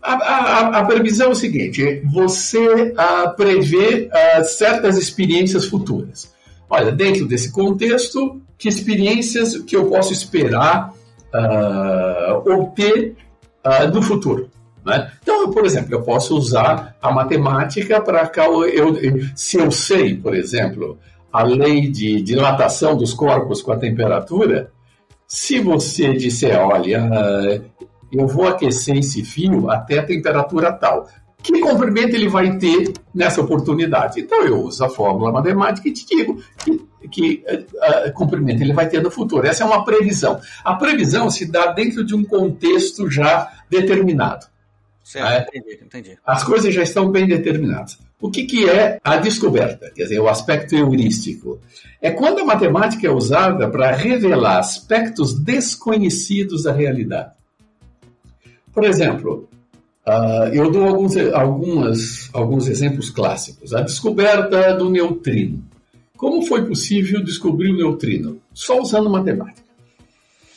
A, 0.03 0.15
a, 0.15 0.79
a 0.79 0.85
previsão 0.85 1.29
é 1.29 1.31
o 1.31 1.35
seguinte: 1.35 2.03
você 2.11 2.95
ah, 2.97 3.29
prevê 3.29 4.09
ah, 4.13 4.43
certas 4.45 4.97
experiências 4.97 5.67
futuras. 5.67 6.33
Olha, 6.69 6.93
dentro 6.93 7.27
desse 7.27 7.51
contexto, 7.51 8.41
que 8.57 8.69
experiências 8.69 9.59
que 9.59 9.75
eu 9.75 9.89
posso 9.89 10.13
esperar 10.13 10.95
uh, 11.35 12.49
obter 12.49 13.17
uh, 13.67 13.93
no 13.93 14.01
futuro? 14.01 14.49
Né? 14.87 15.11
Então, 15.41 15.53
por 15.53 15.65
exemplo, 15.65 15.95
eu 15.95 16.03
posso 16.03 16.37
usar 16.37 16.95
a 17.01 17.11
matemática 17.11 17.99
para 17.99 18.31
eu, 18.47 18.95
eu, 18.95 19.21
se 19.35 19.57
eu 19.57 19.71
sei, 19.71 20.15
por 20.15 20.35
exemplo, 20.35 20.99
a 21.33 21.43
lei 21.43 21.89
de 21.89 22.21
dilatação 22.21 22.95
dos 22.95 23.15
corpos 23.15 23.63
com 23.63 23.73
a 23.73 23.79
temperatura, 23.79 24.71
se 25.27 25.59
você 25.59 26.13
disser, 26.13 26.61
olha, 26.61 27.63
eu 28.13 28.27
vou 28.27 28.49
aquecer 28.49 28.99
esse 28.99 29.25
fio 29.25 29.71
até 29.71 30.01
a 30.01 30.05
temperatura 30.05 30.71
tal, 30.75 31.09
que 31.43 31.59
comprimento 31.59 32.15
ele 32.15 32.29
vai 32.29 32.59
ter 32.59 32.93
nessa 33.15 33.41
oportunidade. 33.41 34.21
Então 34.21 34.45
eu 34.45 34.61
uso 34.61 34.85
a 34.85 34.91
fórmula 34.91 35.33
matemática 35.33 35.89
e 35.89 35.93
te 35.93 36.05
digo 36.05 36.39
que, 36.59 36.87
que 37.11 37.45
uh, 37.49 38.13
comprimento 38.13 38.63
ele 38.63 38.75
vai 38.75 38.91
ter 38.91 39.03
no 39.03 39.11
futuro. 39.11 39.47
Essa 39.47 39.65
é 39.65 39.67
uma 39.67 39.87
previsão. 39.87 40.39
A 40.63 40.75
previsão 40.75 41.31
se 41.31 41.51
dá 41.51 41.69
dentro 41.69 42.05
de 42.05 42.15
um 42.15 42.25
contexto 42.25 43.11
já 43.11 43.51
determinado. 43.71 44.51
Certo, 45.11 45.53
é? 45.53 45.59
entendi, 45.59 45.81
entendi. 45.83 46.19
As 46.25 46.45
coisas 46.45 46.73
já 46.73 46.85
estão 46.85 47.11
bem 47.11 47.27
determinadas. 47.27 47.99
O 48.21 48.31
que, 48.31 48.45
que 48.45 48.71
é 48.71 49.01
a 49.03 49.17
descoberta? 49.17 49.91
Quer 49.91 50.05
dizer, 50.05 50.21
o 50.21 50.29
aspecto 50.29 50.77
heurístico. 50.77 51.59
É 52.01 52.13
quando 52.13 52.39
a 52.39 52.45
matemática 52.45 53.09
é 53.09 53.11
usada 53.11 53.69
para 53.69 53.91
revelar 53.91 54.59
aspectos 54.59 55.37
desconhecidos 55.37 56.63
da 56.63 56.73
realidade. 56.73 57.33
Por 58.73 58.85
exemplo, 58.85 59.49
Uh, 60.07 60.49
eu 60.53 60.71
dou 60.71 60.89
alguns, 60.89 61.15
algumas, 61.35 62.31
alguns 62.33 62.67
exemplos 62.67 63.11
clássicos. 63.11 63.75
A 63.75 63.83
descoberta 63.83 64.73
do 64.73 64.89
neutrino. 64.89 65.63
Como 66.17 66.43
foi 66.43 66.65
possível 66.65 67.23
descobrir 67.23 67.71
o 67.71 67.77
neutrino? 67.77 68.41
Só 68.53 68.81
usando 68.81 69.11
matemática. 69.11 69.63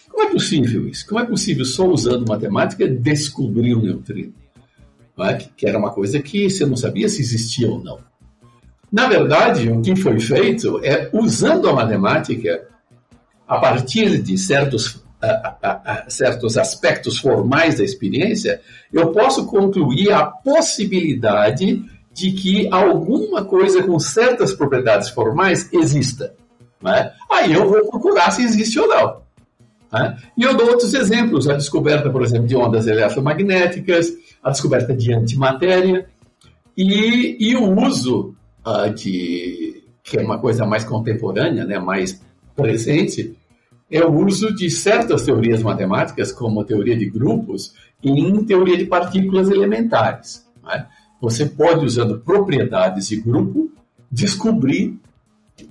Como 0.10 0.24
é 0.24 0.32
possível 0.32 0.88
isso? 0.88 1.06
Como 1.06 1.20
é 1.20 1.26
possível, 1.26 1.66
só 1.66 1.86
usando 1.86 2.26
matemática, 2.26 2.88
descobrir 2.88 3.76
o 3.76 3.82
neutrino? 3.82 4.34
É? 5.20 5.34
Que 5.56 5.68
era 5.68 5.78
uma 5.78 5.92
coisa 5.92 6.20
que 6.22 6.50
você 6.50 6.66
não 6.66 6.76
sabia 6.76 7.08
se 7.08 7.22
existia 7.22 7.70
ou 7.70 7.84
não. 7.84 8.00
Na 8.92 9.08
verdade, 9.08 9.70
o 9.70 9.82
que 9.82 9.96
foi 9.96 10.20
feito 10.20 10.80
é, 10.84 11.10
usando 11.14 11.68
a 11.70 11.74
matemática, 11.74 12.68
a 13.48 13.58
partir 13.60 14.22
de 14.22 14.38
certos 14.38 15.04
a, 15.24 15.56
a, 15.62 15.92
a 15.92 16.10
certos 16.10 16.58
aspectos 16.58 17.18
formais 17.18 17.78
da 17.78 17.84
experiência, 17.84 18.62
eu 18.92 19.12
posso 19.12 19.46
concluir 19.46 20.12
a 20.12 20.26
possibilidade 20.26 21.84
de 22.12 22.32
que 22.34 22.68
alguma 22.72 23.44
coisa 23.46 23.82
com 23.82 23.98
certas 24.00 24.54
propriedades 24.54 25.10
formais 25.10 25.72
exista. 25.72 26.36
Né? 26.82 27.12
Aí 27.32 27.54
eu 27.54 27.70
vou 27.70 27.90
procurar 27.90 28.32
se 28.32 28.44
existe 28.44 28.80
ou 28.80 28.88
não. 28.88 29.24
Né? 29.92 30.18
E 30.38 30.44
eu 30.44 30.56
dou 30.56 30.68
outros 30.68 30.94
exemplos: 30.94 31.48
a 31.48 31.54
descoberta, 31.54 32.10
por 32.10 32.22
exemplo, 32.22 32.48
de 32.48 32.56
ondas 32.56 32.86
eletromagnéticas, 32.86 34.12
a 34.44 34.50
descoberta 34.50 34.94
de 34.94 35.14
antimatéria 35.14 36.08
e, 36.76 37.38
e 37.40 37.56
o 37.56 37.80
uso 37.80 38.36
uh, 38.66 38.94
de, 38.94 39.84
que 40.04 40.18
é 40.18 40.22
uma 40.22 40.40
coisa 40.40 40.66
mais 40.66 40.84
contemporânea, 40.84 41.66
né, 41.66 41.80
mais 41.80 42.22
presente, 42.56 43.36
é 43.90 44.04
o 44.04 44.26
uso 44.26 44.54
de 44.54 44.70
certas 44.70 45.24
teorias 45.24 45.62
matemáticas, 45.62 46.32
como 46.32 46.62
a 46.62 46.66
teoria 46.66 46.98
de 46.98 47.06
grupos, 47.10 47.74
em 48.04 48.44
teoria 48.44 48.78
de 48.78 48.86
partículas 48.86 49.50
elementares. 49.50 50.46
Né? 50.64 50.88
Você 51.22 51.46
pode, 51.46 51.86
usando 51.86 52.20
propriedades 52.20 53.08
de 53.08 53.18
grupo, 53.18 53.72
descobrir 54.12 55.00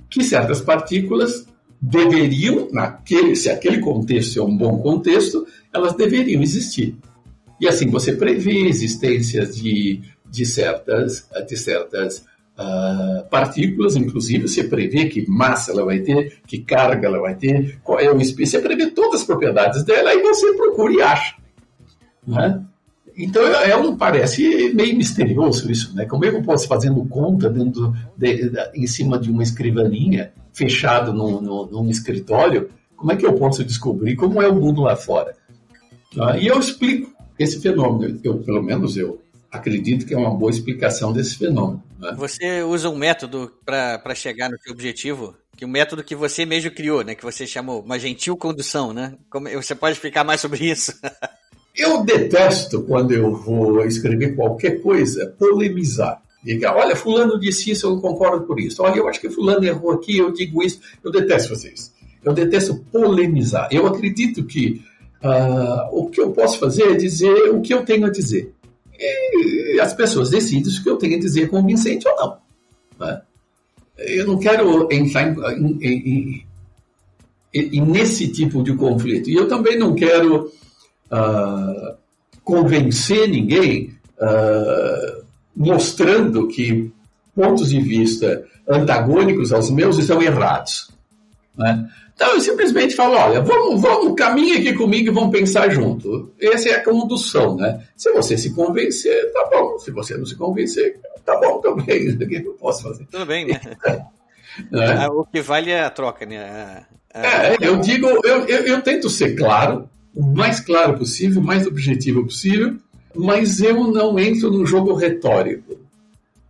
que 0.09 0.23
certas 0.23 0.61
partículas 0.61 1.47
deveriam, 1.81 2.69
naquele, 2.73 3.35
se 3.35 3.51
aquele 3.51 3.79
contexto 3.79 4.39
é 4.39 4.43
um 4.43 4.57
bom 4.57 4.79
contexto, 4.79 5.45
elas 5.75 5.95
deveriam 5.95 6.41
existir. 6.41 6.97
E 7.63 7.69
assim 7.69 7.89
você 7.89 8.13
prevê 8.15 8.65
a 8.65 8.69
existência 8.69 9.47
de, 9.47 10.03
de 10.29 10.45
certas, 10.45 11.29
de 11.47 11.57
certas 11.57 12.25
uh, 12.59 13.25
partículas, 13.31 13.95
inclusive 13.95 14.49
você 14.49 14.65
prevê 14.65 15.07
que 15.07 15.31
massa 15.31 15.71
ela 15.71 15.85
vai 15.85 16.01
ter, 16.01 16.41
que 16.45 16.59
carga 16.59 17.07
ela 17.07 17.21
vai 17.21 17.37
ter, 17.37 17.79
qual 17.85 18.01
é 18.01 18.11
o 18.13 18.21
espécie, 18.21 18.51
você 18.51 18.59
prevê 18.59 18.91
todas 18.91 19.21
as 19.21 19.27
propriedades 19.27 19.85
dela 19.85 20.13
e 20.13 20.21
você 20.21 20.53
procura 20.55 20.93
e 20.93 21.03
acha. 21.03 21.37
Né? 22.27 22.65
Então 23.17 23.47
é 23.47 23.77
um, 23.77 23.97
parece 23.97 24.75
meio 24.75 24.97
misterioso 24.97 25.71
isso, 25.71 25.95
né? 25.95 26.05
Como 26.05 26.25
é 26.25 26.31
que 26.31 26.37
eu 26.39 26.43
posso 26.43 26.67
fazendo 26.67 27.05
conta 27.05 27.49
dentro 27.49 27.95
de, 28.17 28.49
de, 28.49 28.71
em 28.75 28.89
cima 28.89 29.21
de 29.21 29.31
uma 29.31 29.45
escrivaninha, 29.45 30.33
fechado 30.53 31.13
num, 31.13 31.41
num, 31.41 31.67
num, 31.67 31.89
escritório, 31.89 32.71
como 32.97 33.13
é 33.13 33.17
que 33.17 33.25
eu 33.25 33.35
posso 33.35 33.63
descobrir 33.63 34.17
como 34.17 34.43
é 34.43 34.49
o 34.49 34.55
mundo 34.57 34.83
lá 34.83 34.97
fora? 34.97 35.37
Ah, 36.19 36.37
e 36.37 36.49
eu 36.49 36.59
explico 36.59 37.13
esse 37.39 37.61
fenômeno, 37.61 38.21
eu, 38.23 38.39
pelo 38.39 38.63
menos 38.63 38.97
eu 38.97 39.21
acredito 39.51 40.07
que 40.07 40.15
é 40.15 40.17
uma 40.17 40.35
boa 40.35 40.51
explicação 40.51 41.13
desse 41.13 41.37
fenômeno. 41.37 41.83
Né? 41.99 42.15
Você 42.17 42.63
usa 42.63 42.89
um 42.89 42.97
método 42.97 43.53
para 43.65 44.15
chegar 44.15 44.51
no 44.51 44.59
seu 44.59 44.73
objetivo? 44.73 45.37
Que 45.57 45.65
o 45.65 45.69
um 45.69 45.71
método 45.71 46.03
que 46.03 46.17
você 46.17 46.47
mesmo 46.47 46.71
criou, 46.71 47.05
né? 47.05 47.15
Que 47.15 47.23
você 47.23 47.47
chamou 47.47 47.83
uma 47.83 47.99
gentil 47.99 48.37
condução, 48.37 48.93
né? 48.93 49.15
Como, 49.29 49.49
você 49.51 49.75
pode 49.75 49.95
explicar 49.95 50.25
mais 50.25 50.41
sobre 50.41 50.65
isso? 50.71 50.95
eu 51.77 52.03
detesto 52.03 52.83
quando 52.83 53.13
eu 53.13 53.35
vou 53.35 53.85
escrever 53.85 54.35
qualquer 54.35 54.81
coisa 54.81 55.35
polemizar. 55.39 56.23
Diga, 56.43 56.75
olha, 56.75 56.97
fulano 56.97 57.39
disse 57.39 57.71
isso, 57.71 57.87
eu 57.87 57.91
não 57.91 58.01
concordo 58.01 58.47
por 58.47 58.59
isso. 58.59 58.83
Olha, 58.83 58.97
eu 58.97 59.09
acho 59.09 59.21
que 59.21 59.31
fulano 59.31 59.65
errou 59.65 59.93
aqui, 59.93 60.19
eu 60.19 60.33
digo 60.33 60.63
isso. 60.63 60.81
Eu 61.05 61.13
detesto 61.13 61.51
fazer 61.51 61.73
isso. 61.73 61.93
Eu 62.25 62.33
detesto 62.33 62.85
polemizar. 62.91 63.69
Eu 63.71 63.87
acredito 63.87 64.45
que 64.45 64.83
uh, 65.25 65.89
o 65.91 66.09
que 66.11 66.21
eu 66.21 66.33
posso 66.33 66.59
fazer 66.59 66.85
é 66.85 66.95
dizer 66.95 67.51
o 67.51 67.61
que 67.61 67.73
eu 67.73 67.85
tenho 67.85 68.07
a 68.07 68.11
dizer 68.11 68.53
e 69.03 69.81
as 69.81 69.93
pessoas 69.93 70.31
decidem 70.31 70.71
se 70.71 70.81
o 70.81 70.83
que 70.83 70.91
eu 70.91 70.97
tenho 70.97 71.17
a 71.17 71.21
dizer 71.21 71.45
é 71.45 71.49
convincente 71.49 72.07
ou 72.07 72.17
não. 72.17 72.37
Né? 72.99 73.23
Eu 73.99 74.27
não 74.27 74.39
quero 74.39 74.89
entrar 74.93 75.29
em, 75.59 75.79
em, 75.83 76.47
em, 77.53 77.81
nesse 77.81 78.29
tipo 78.29 78.63
de 78.63 78.75
conflito. 78.75 79.29
E 79.29 79.35
eu 79.35 79.49
também 79.49 79.79
não 79.79 79.95
quero 79.95 80.53
uh, 81.11 81.97
convencer 82.45 83.29
ninguém 83.29 83.95
uh, 84.19 85.25
mostrando 85.55 86.49
que 86.49 86.91
pontos 87.35 87.71
de 87.71 87.81
vista 87.81 88.45
antagônicos 88.69 89.53
aos 89.53 89.71
meus 89.71 89.99
estão 89.99 90.23
errados. 90.23 90.92
Né? 91.57 91.89
Então 92.15 92.35
eu 92.35 92.41
simplesmente 92.41 92.95
falo, 92.95 93.17
olha, 93.17 93.41
vamos, 93.41 93.81
vamos, 93.81 94.15
caminha 94.15 94.59
aqui 94.59 94.73
comigo 94.75 95.09
e 95.09 95.15
vamos 95.15 95.31
pensar 95.31 95.71
junto. 95.71 96.33
Essa 96.41 96.71
é 96.71 96.75
a 96.77 96.85
condução, 96.85 97.57
né? 97.57 97.85
Se 97.97 98.13
você 98.13 98.39
se 98.39 98.55
convencer, 98.55 99.33
tá 99.33 99.49
bom. 99.51 99.79
Se 99.79 99.91
você 99.91 100.17
não 100.17 100.25
se 100.25 100.37
convencer, 100.37 100.99
tá 101.25 101.39
bom 101.39 101.61
também. 101.61 102.11
O 102.23 102.29
que 102.29 102.37
eu 102.37 102.55
posso 102.55 102.85
fazer? 102.85 103.07
Tudo 103.11 103.27
bem, 103.27 103.47
né? 103.47 103.61
É. 104.71 105.09
O 105.09 105.25
que 105.25 105.41
vale 105.41 105.71
é 105.71 105.83
a 105.83 105.89
troca, 105.89 106.27
né? 106.27 106.85
A, 107.15 107.21
a... 107.21 107.47
É, 107.47 107.57
eu 107.59 107.79
digo, 107.79 108.07
eu, 108.23 108.47
eu, 108.47 108.67
eu 108.67 108.83
tento 108.83 109.09
ser 109.09 109.35
claro, 109.35 109.89
o 110.15 110.23
mais 110.23 110.61
claro 110.61 110.99
possível, 110.99 111.41
o 111.41 111.45
mais 111.45 111.67
objetivo 111.67 112.23
possível, 112.23 112.77
mas 113.15 113.63
eu 113.63 113.91
não 113.91 114.19
entro 114.19 114.51
num 114.51 114.67
jogo 114.67 114.93
retórico. 114.93 115.75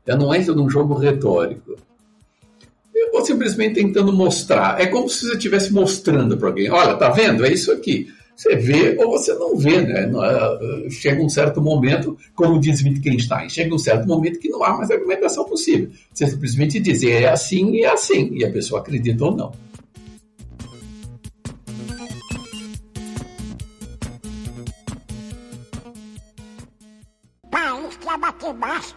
Eu 0.05 0.17
não 0.17 0.35
entro 0.35 0.53
num 0.53 0.69
jogo 0.69 0.95
retórico 0.95 1.77
ou 3.13 3.25
simplesmente 3.25 3.75
tentando 3.75 4.13
mostrar. 4.13 4.81
É 4.81 4.87
como 4.87 5.09
se 5.09 5.27
você 5.27 5.33
estivesse 5.33 5.73
mostrando 5.73 6.37
para 6.37 6.49
alguém: 6.49 6.71
olha, 6.71 6.95
tá 6.95 7.11
vendo? 7.11 7.45
É 7.45 7.53
isso 7.53 7.73
aqui. 7.73 8.09
Você 8.35 8.57
vê 8.57 8.97
ou 8.99 9.11
você 9.11 9.35
não 9.35 9.57
vê, 9.57 9.81
né? 9.83 10.11
É, 10.11 10.91
chega 10.91 11.23
um 11.23 11.29
certo 11.29 11.61
momento, 11.61 12.17
como 12.35 12.59
diz 12.59 12.83
Wittgenstein, 12.83 13.49
chega 13.49 13.75
um 13.75 13.79
certo 13.79 14.07
momento 14.09 14.39
que 14.39 14.49
não 14.49 14.65
há 14.65 14.77
mais 14.77 14.91
argumentação 14.91 15.45
possível. 15.45 15.91
Você 16.13 16.27
simplesmente 16.27 16.81
diz 16.81 17.03
é 17.03 17.29
assim 17.29 17.73
e 17.73 17.85
é 17.85 17.93
assim, 17.93 18.31
e 18.35 18.45
a 18.45 18.51
pessoa 18.51 18.81
acredita 18.81 19.25
ou 19.25 19.37
não. 19.37 19.53
País 27.51 27.97
que 27.97 28.19
bater 28.19 28.55
baixo. 28.55 28.97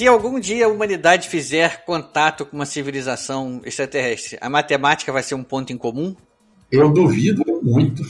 Se 0.00 0.06
algum 0.06 0.40
dia 0.40 0.64
a 0.64 0.68
humanidade 0.70 1.28
fizer 1.28 1.84
contato 1.84 2.46
com 2.46 2.56
uma 2.56 2.64
civilização 2.64 3.60
extraterrestre, 3.66 4.38
a 4.40 4.48
matemática 4.48 5.12
vai 5.12 5.22
ser 5.22 5.34
um 5.34 5.42
ponto 5.44 5.74
em 5.74 5.76
comum? 5.76 6.16
Eu 6.72 6.90
duvido 6.90 7.44
muito. 7.62 8.02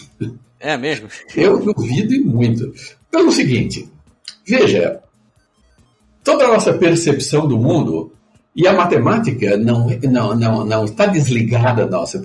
É 0.60 0.76
mesmo? 0.76 1.08
Eu 1.34 1.58
duvido 1.58 2.14
e 2.14 2.20
muito. 2.20 2.72
Pelo 3.10 3.32
seguinte, 3.32 3.90
veja, 4.46 5.00
toda 6.22 6.44
a 6.44 6.52
nossa 6.52 6.74
percepção 6.74 7.48
do 7.48 7.58
mundo 7.58 8.12
e 8.54 8.68
a 8.68 8.72
matemática 8.72 9.56
não, 9.56 9.88
não, 9.88 10.36
não, 10.36 10.64
não 10.64 10.84
está 10.84 11.06
desligada 11.06 11.88
da 11.88 11.98
nossa 11.98 12.22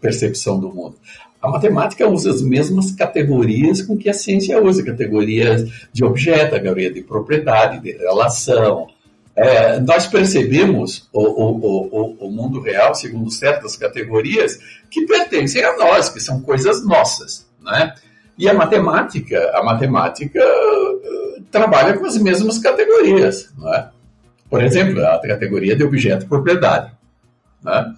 percepção 0.00 0.58
do 0.58 0.72
mundo. 0.74 0.96
A 1.42 1.50
matemática 1.50 2.08
usa 2.08 2.30
as 2.30 2.40
mesmas 2.40 2.92
categorias 2.92 3.82
com 3.82 3.94
que 3.94 4.08
a 4.08 4.14
ciência 4.14 4.58
usa, 4.62 4.82
categorias 4.82 5.70
de 5.92 6.02
objeto, 6.02 6.52
categoria 6.52 6.90
de 6.90 7.02
propriedade, 7.02 7.78
de 7.78 7.92
relação, 7.92 8.86
é, 9.34 9.80
nós 9.80 10.06
percebemos 10.06 11.08
o, 11.12 11.22
o, 11.22 11.86
o, 11.90 12.26
o, 12.26 12.30
mundo 12.30 12.60
real, 12.60 12.94
segundo 12.94 13.30
certas 13.30 13.76
categorias, 13.76 14.58
que 14.90 15.06
pertencem 15.06 15.64
a 15.64 15.76
nós, 15.76 16.10
que 16.10 16.20
são 16.20 16.40
coisas 16.42 16.84
nossas. 16.84 17.46
Né? 17.62 17.94
E 18.36 18.48
a 18.48 18.54
matemática, 18.54 19.50
a 19.54 19.64
matemática 19.64 20.38
uh, 20.38 21.42
trabalha 21.50 21.96
com 21.96 22.04
as 22.04 22.18
mesmas 22.18 22.58
categorias. 22.58 23.50
Né? 23.56 23.88
Por 24.50 24.62
exemplo, 24.62 25.02
a 25.06 25.18
categoria 25.20 25.74
de 25.74 25.84
objeto 25.84 26.26
propriedade. 26.26 26.92
Né? 27.62 27.94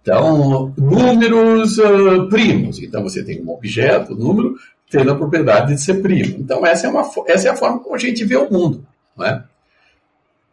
Então, 0.00 0.72
números 0.78 1.76
uh, 1.76 2.28
primos. 2.30 2.78
Então, 2.82 3.02
você 3.02 3.22
tem 3.22 3.42
um 3.42 3.50
objeto, 3.50 4.14
um 4.14 4.16
número, 4.16 4.54
tendo 4.90 5.10
a 5.10 5.16
propriedade 5.16 5.74
de 5.74 5.82
ser 5.82 6.00
primo. 6.00 6.38
Então, 6.38 6.64
essa 6.64 6.86
é, 6.86 6.90
uma, 6.90 7.02
essa 7.26 7.48
é 7.48 7.50
a 7.50 7.56
forma 7.56 7.78
como 7.80 7.94
a 7.94 7.98
gente 7.98 8.24
vê 8.24 8.36
o 8.36 8.50
mundo. 8.50 8.86
Né? 9.18 9.44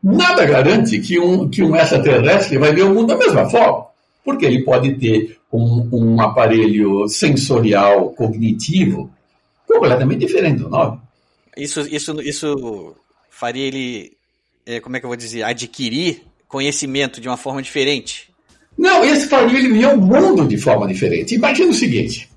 Nada 0.06 0.46
garante 0.46 1.00
que 1.00 1.18
um, 1.18 1.50
que 1.50 1.64
um 1.64 1.76
extraterrestre 1.76 2.60
vai 2.60 2.72
ver 2.72 2.84
o 2.84 2.94
mundo 2.94 3.08
da 3.08 3.18
mesma 3.18 3.50
forma, 3.50 3.88
porque 4.24 4.46
ele 4.46 4.64
pode 4.64 4.94
ter 5.00 5.40
um, 5.52 5.90
um 5.92 6.22
aparelho 6.22 7.08
sensorial 7.08 8.12
cognitivo 8.12 9.12
completamente 9.68 10.20
diferente 10.20 10.60
do 10.60 10.70
nosso. 10.70 11.02
Isso, 11.58 11.82
isso, 11.90 12.22
isso 12.22 12.96
faria 13.32 13.66
ele, 13.66 14.16
é, 14.64 14.80
como 14.80 14.96
é 14.96 15.00
que 15.00 15.08
eu 15.08 15.10
vou 15.10 15.18
dizer, 15.18 15.42
adquirir 15.42 16.22
conhecimento 16.48 17.20
de 17.20 17.28
uma 17.28 17.36
forma 17.36 17.60
diferente? 17.64 18.30
Não, 18.78 19.04
esse 19.04 19.28
faria 19.28 19.58
ele 19.58 19.74
ver 19.74 19.88
o 19.88 19.98
mundo 19.98 20.48
de 20.48 20.60
forma 20.60 20.88
diferente. 20.88 21.34
Imagina 21.34 21.72
o 21.72 21.74
seguinte: 21.74 22.30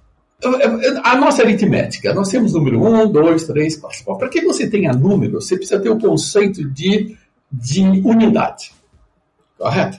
a 1.05 1.17
nossa 1.17 1.43
aritmética, 1.43 2.15
nós 2.15 2.31
temos 2.31 2.55
número 2.55 2.83
1, 2.83 3.13
2, 3.13 3.45
3, 3.45 3.77
4. 3.77 4.17
Para 4.17 4.29
que 4.31 4.41
você 4.41 4.71
tenha 4.71 4.95
número, 4.95 5.39
você 5.39 5.55
precisa 5.55 5.79
ter 5.79 5.91
o 5.91 5.99
conceito 5.99 6.65
de 6.65 7.15
de 7.51 7.83
unidade. 7.83 8.73
Correto? 9.57 9.99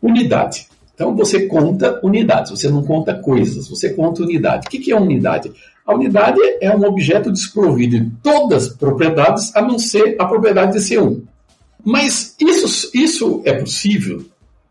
Unidade. 0.00 0.68
Então 0.94 1.14
você 1.14 1.46
conta 1.46 2.00
unidades, 2.02 2.50
você 2.50 2.68
não 2.68 2.82
conta 2.84 3.14
coisas, 3.14 3.68
você 3.68 3.94
conta 3.94 4.22
unidade. 4.22 4.66
O 4.66 4.70
que 4.70 4.90
é 4.90 4.96
unidade? 4.96 5.52
A 5.86 5.94
unidade 5.94 6.40
é 6.60 6.74
um 6.74 6.84
objeto 6.84 7.32
desprovido 7.32 7.98
de 7.98 8.10
todas 8.22 8.66
as 8.66 8.74
propriedades, 8.74 9.54
a 9.54 9.62
não 9.62 9.78
ser 9.78 10.16
a 10.18 10.26
propriedade 10.26 10.72
de 10.72 10.80
ser 10.80 11.00
um. 11.00 11.22
Mas 11.84 12.34
isso, 12.40 12.90
isso 12.92 13.42
é 13.44 13.54
possível 13.54 14.24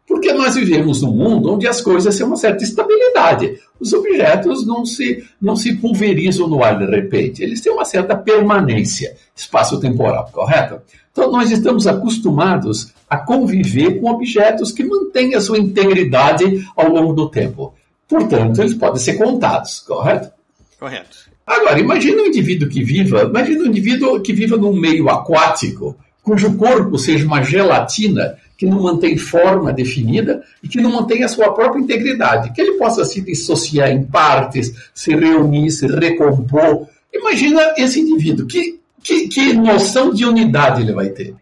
porque 0.08 0.32
nós 0.32 0.56
vivemos 0.56 1.02
num 1.02 1.12
mundo 1.12 1.54
onde 1.54 1.68
as 1.68 1.82
coisas 1.82 2.18
têm 2.18 2.26
uma 2.26 2.38
certa 2.38 2.64
estabilidade. 2.64 3.60
Os 3.78 3.92
objetos 3.92 4.66
não 4.66 4.86
se, 4.86 5.24
não 5.40 5.56
se 5.56 5.76
pulverizam 5.76 6.48
no 6.48 6.64
ar 6.64 6.80
de 6.80 6.86
repente, 6.86 7.44
eles 7.44 7.60
têm 7.60 7.74
uma 7.74 7.84
certa 7.84 8.16
permanência 8.16 9.16
espaço-temporal, 9.36 10.30
correto? 10.32 10.80
Então 11.12 11.30
nós 11.30 11.52
estamos 11.52 11.86
acostumados 11.86 12.94
a 13.10 13.18
conviver 13.18 14.00
com 14.00 14.10
objetos 14.10 14.72
que 14.72 14.84
mantêm 14.84 15.36
a 15.36 15.42
sua 15.42 15.60
integridade 15.60 16.66
ao 16.76 16.90
longo 16.90 17.14
do 17.14 17.30
tempo. 17.30 17.74
Portanto, 18.08 18.62
eles 18.62 18.74
podem 18.74 19.02
ser 19.02 19.16
contados, 19.16 19.82
correto? 19.82 20.32
Correto. 20.80 21.28
Agora, 21.46 21.80
imagine 21.80 22.22
um 22.22 22.26
indivíduo 22.28 22.70
que 22.70 22.84
viva, 22.84 23.24
imagine 23.24 23.64
um 23.64 23.68
indivíduo 23.68 24.22
que 24.22 24.32
viva 24.32 24.56
num 24.58 24.74
meio 24.74 25.10
aquático, 25.10 25.98
cujo 26.22 26.56
corpo 26.56 26.98
seja 26.98 27.26
uma 27.26 27.42
gelatina 27.42 28.38
que 28.58 28.66
não 28.66 28.82
mantém 28.82 29.16
forma 29.18 29.72
definida 29.72 30.44
e 30.64 30.68
que 30.68 30.82
não 30.82 30.92
mantém 30.92 31.24
a 31.24 31.28
sua 31.28 31.54
própria 31.54 31.80
integridade, 31.80 32.52
que 32.52 32.60
ele 32.60 32.74
possa 32.74 33.06
se 33.06 33.22
dissociar 33.22 33.92
em 33.92 34.04
partes, 34.04 34.74
se 34.94 35.16
reunir, 35.16 35.70
se 35.70 35.86
recompor. 35.86 36.88
Imagina 37.14 37.74
esse 37.78 38.00
indivíduo, 38.00 38.48
que, 38.48 38.80
que, 39.04 39.28
que 39.28 39.54
noção 39.54 40.12
de 40.12 40.26
unidade 40.26 40.82
ele 40.82 40.94
vai 40.94 41.10
ter? 41.10 41.36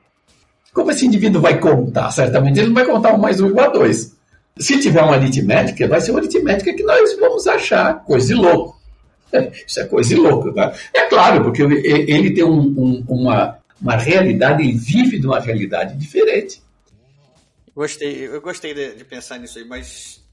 Como 0.73 0.91
esse 0.91 1.05
indivíduo 1.05 1.41
vai 1.41 1.57
contar? 1.57 2.11
Certamente 2.11 2.59
ele 2.59 2.67
não 2.67 2.75
vai 2.75 2.85
contar 2.85 3.13
um 3.13 3.17
mais 3.17 3.39
um 3.39 3.47
igual 3.47 3.67
a 3.67 3.69
dois. 3.69 4.13
Se 4.57 4.77
tiver 4.79 5.01
uma 5.01 5.15
aritmética, 5.15 5.87
vai 5.87 6.01
ser 6.01 6.11
uma 6.11 6.19
aritmética 6.19 6.73
que 6.73 6.83
nós 6.83 7.17
vamos 7.17 7.47
achar 7.47 8.03
coisa 8.03 8.27
de 8.27 8.33
louco. 8.33 8.77
Isso 9.65 9.79
é 9.79 9.85
coisa 9.85 10.09
de 10.09 10.15
louco. 10.15 10.53
Tá? 10.53 10.73
É 10.93 11.07
claro, 11.07 11.43
porque 11.43 11.61
ele 11.61 12.31
tem 12.31 12.43
um, 12.43 12.59
um, 12.59 13.05
uma, 13.07 13.57
uma 13.81 13.95
realidade, 13.95 14.63
ele 14.63 14.73
vive 14.73 15.17
de 15.17 15.25
uma 15.25 15.39
realidade 15.39 15.97
diferente. 15.97 16.64
Gostei, 17.75 18.27
eu 18.27 18.39
gostei 18.39 18.73
de, 18.73 18.95
de 18.95 19.03
pensar 19.03 19.37
nisso 19.37 19.59
aí, 19.59 19.65
mas 19.65 20.23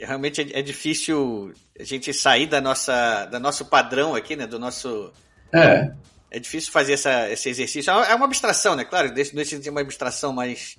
realmente 0.00 0.40
é, 0.40 0.60
é, 0.60 0.62
difícil 0.62 1.52
a 1.78 1.82
gente 1.82 2.12
sair 2.14 2.46
da 2.46 2.60
nossa, 2.60 3.26
da 3.26 3.40
nosso 3.40 3.64
padrão 3.64 4.14
aqui, 4.14 4.36
né? 4.36 4.46
Do 4.46 4.58
nosso. 4.58 5.12
É. 5.52 5.92
É 6.30 6.38
difícil 6.38 6.72
fazer 6.72 6.94
essa, 6.94 7.30
esse 7.30 7.48
exercício. 7.48 7.90
É 7.90 8.14
uma 8.14 8.26
abstração, 8.26 8.74
né? 8.74 8.84
Claro, 8.84 9.12
deixa, 9.12 9.34
deixa 9.34 9.58
de 9.58 9.64
ser 9.64 9.70
uma 9.70 9.80
abstração, 9.80 10.32
mas. 10.32 10.76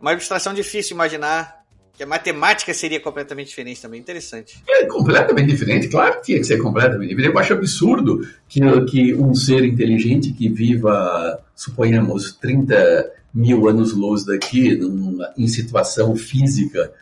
Uma 0.00 0.12
abstração 0.12 0.52
difícil 0.52 0.94
imaginar 0.94 1.64
que 1.96 2.02
a 2.02 2.06
matemática 2.06 2.74
seria 2.74 3.00
completamente 3.00 3.48
diferente 3.48 3.80
também. 3.80 4.00
Interessante. 4.00 4.62
É 4.68 4.84
completamente 4.84 5.48
diferente, 5.48 5.88
claro 5.88 6.16
que 6.16 6.22
tinha 6.22 6.38
que 6.38 6.44
ser 6.44 6.58
completamente 6.58 7.08
diferente. 7.08 7.32
Eu 7.32 7.38
acho 7.38 7.52
absurdo 7.54 8.28
que, 8.48 8.60
que 8.86 9.14
um 9.14 9.34
ser 9.34 9.64
inteligente 9.64 10.32
que 10.32 10.48
viva, 10.48 11.42
suponhamos, 11.54 12.32
30 12.34 13.23
mil 13.34 13.68
anos-luz 13.68 14.24
daqui, 14.24 14.76
numa, 14.76 15.32
em 15.36 15.48
situação 15.48 16.14
física 16.14 16.92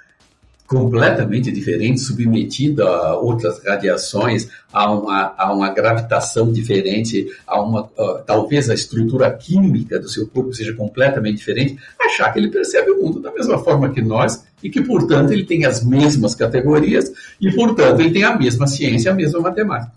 completamente 0.73 1.53
diferente, 1.53 2.01
submetido 2.01 2.83
a 2.83 3.19
outras 3.19 3.63
radiações, 3.63 4.49
a 4.73 4.91
uma, 4.91 5.35
a 5.37 5.53
uma 5.53 5.69
gravitação 5.69 6.51
diferente, 6.51 7.31
a 7.47 7.61
uma 7.61 7.91
talvez 8.27 8.71
a 8.71 8.75
estrutura 8.75 9.31
química 9.31 10.01
do 10.01 10.09
seu 10.09 10.27
corpo 10.27 10.55
seja 10.55 10.73
completamente 10.73 11.37
diferente, 11.37 11.77
achar 12.01 12.33
que 12.33 12.39
ele 12.39 12.49
percebe 12.49 12.91
o 12.91 13.03
mundo 13.03 13.21
da 13.21 13.31
mesma 13.31 13.59
forma 13.59 13.91
que 13.91 14.01
nós 14.01 14.45
e 14.63 14.71
que, 14.71 14.81
portanto, 14.81 15.33
ele 15.33 15.45
tem 15.45 15.67
as 15.67 15.85
mesmas 15.85 16.35
categorias 16.35 17.13
e, 17.39 17.53
portanto, 17.53 18.01
ele 18.01 18.11
tem 18.11 18.25
a 18.25 18.39
mesma 18.39 18.67
ciência, 18.67 19.13
a 19.13 19.15
mesma 19.15 19.41
matemática. 19.41 19.93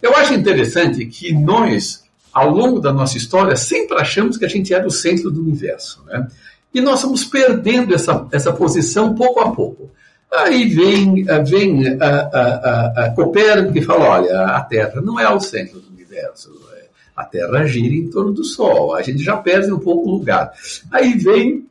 Eu 0.00 0.14
acho 0.14 0.32
interessante 0.32 1.04
que 1.06 1.32
nós, 1.32 2.04
ao 2.32 2.50
longo 2.50 2.80
da 2.80 2.92
nossa 2.92 3.16
história, 3.16 3.56
sempre 3.56 3.98
achamos 3.98 4.36
que 4.36 4.44
a 4.44 4.48
gente 4.48 4.72
é 4.72 4.80
do 4.80 4.90
centro 4.90 5.30
do 5.30 5.40
universo, 5.40 6.02
né? 6.06 6.28
E 6.72 6.80
nós 6.80 7.00
estamos 7.00 7.24
perdendo 7.24 7.94
essa, 7.94 8.26
essa 8.30 8.52
posição 8.52 9.14
pouco 9.14 9.40
a 9.40 9.50
pouco. 9.50 9.90
Aí 10.32 10.68
vem, 10.68 11.28
eh, 11.28 11.42
vem 11.42 11.98
a, 12.00 12.06
a, 12.06 12.40
a, 12.40 13.06
a 13.06 13.10
Copérnico 13.10 13.76
e 13.76 13.82
fala, 13.82 14.08
olha, 14.08 14.40
a 14.46 14.60
Terra 14.60 15.00
não 15.00 15.18
é 15.18 15.28
o 15.28 15.40
centro 15.40 15.80
do 15.80 15.88
universo, 15.88 16.50
é, 16.76 16.84
a 17.16 17.24
Terra 17.24 17.66
gira 17.66 17.92
em 17.92 18.08
torno 18.08 18.30
do 18.32 18.44
Sol, 18.44 18.94
a 18.94 19.02
gente 19.02 19.18
já 19.18 19.36
perde 19.36 19.72
um 19.72 19.80
pouco 19.80 20.08
o 20.08 20.12
lugar. 20.12 20.52
Aí 20.92 21.14
vem, 21.18 21.66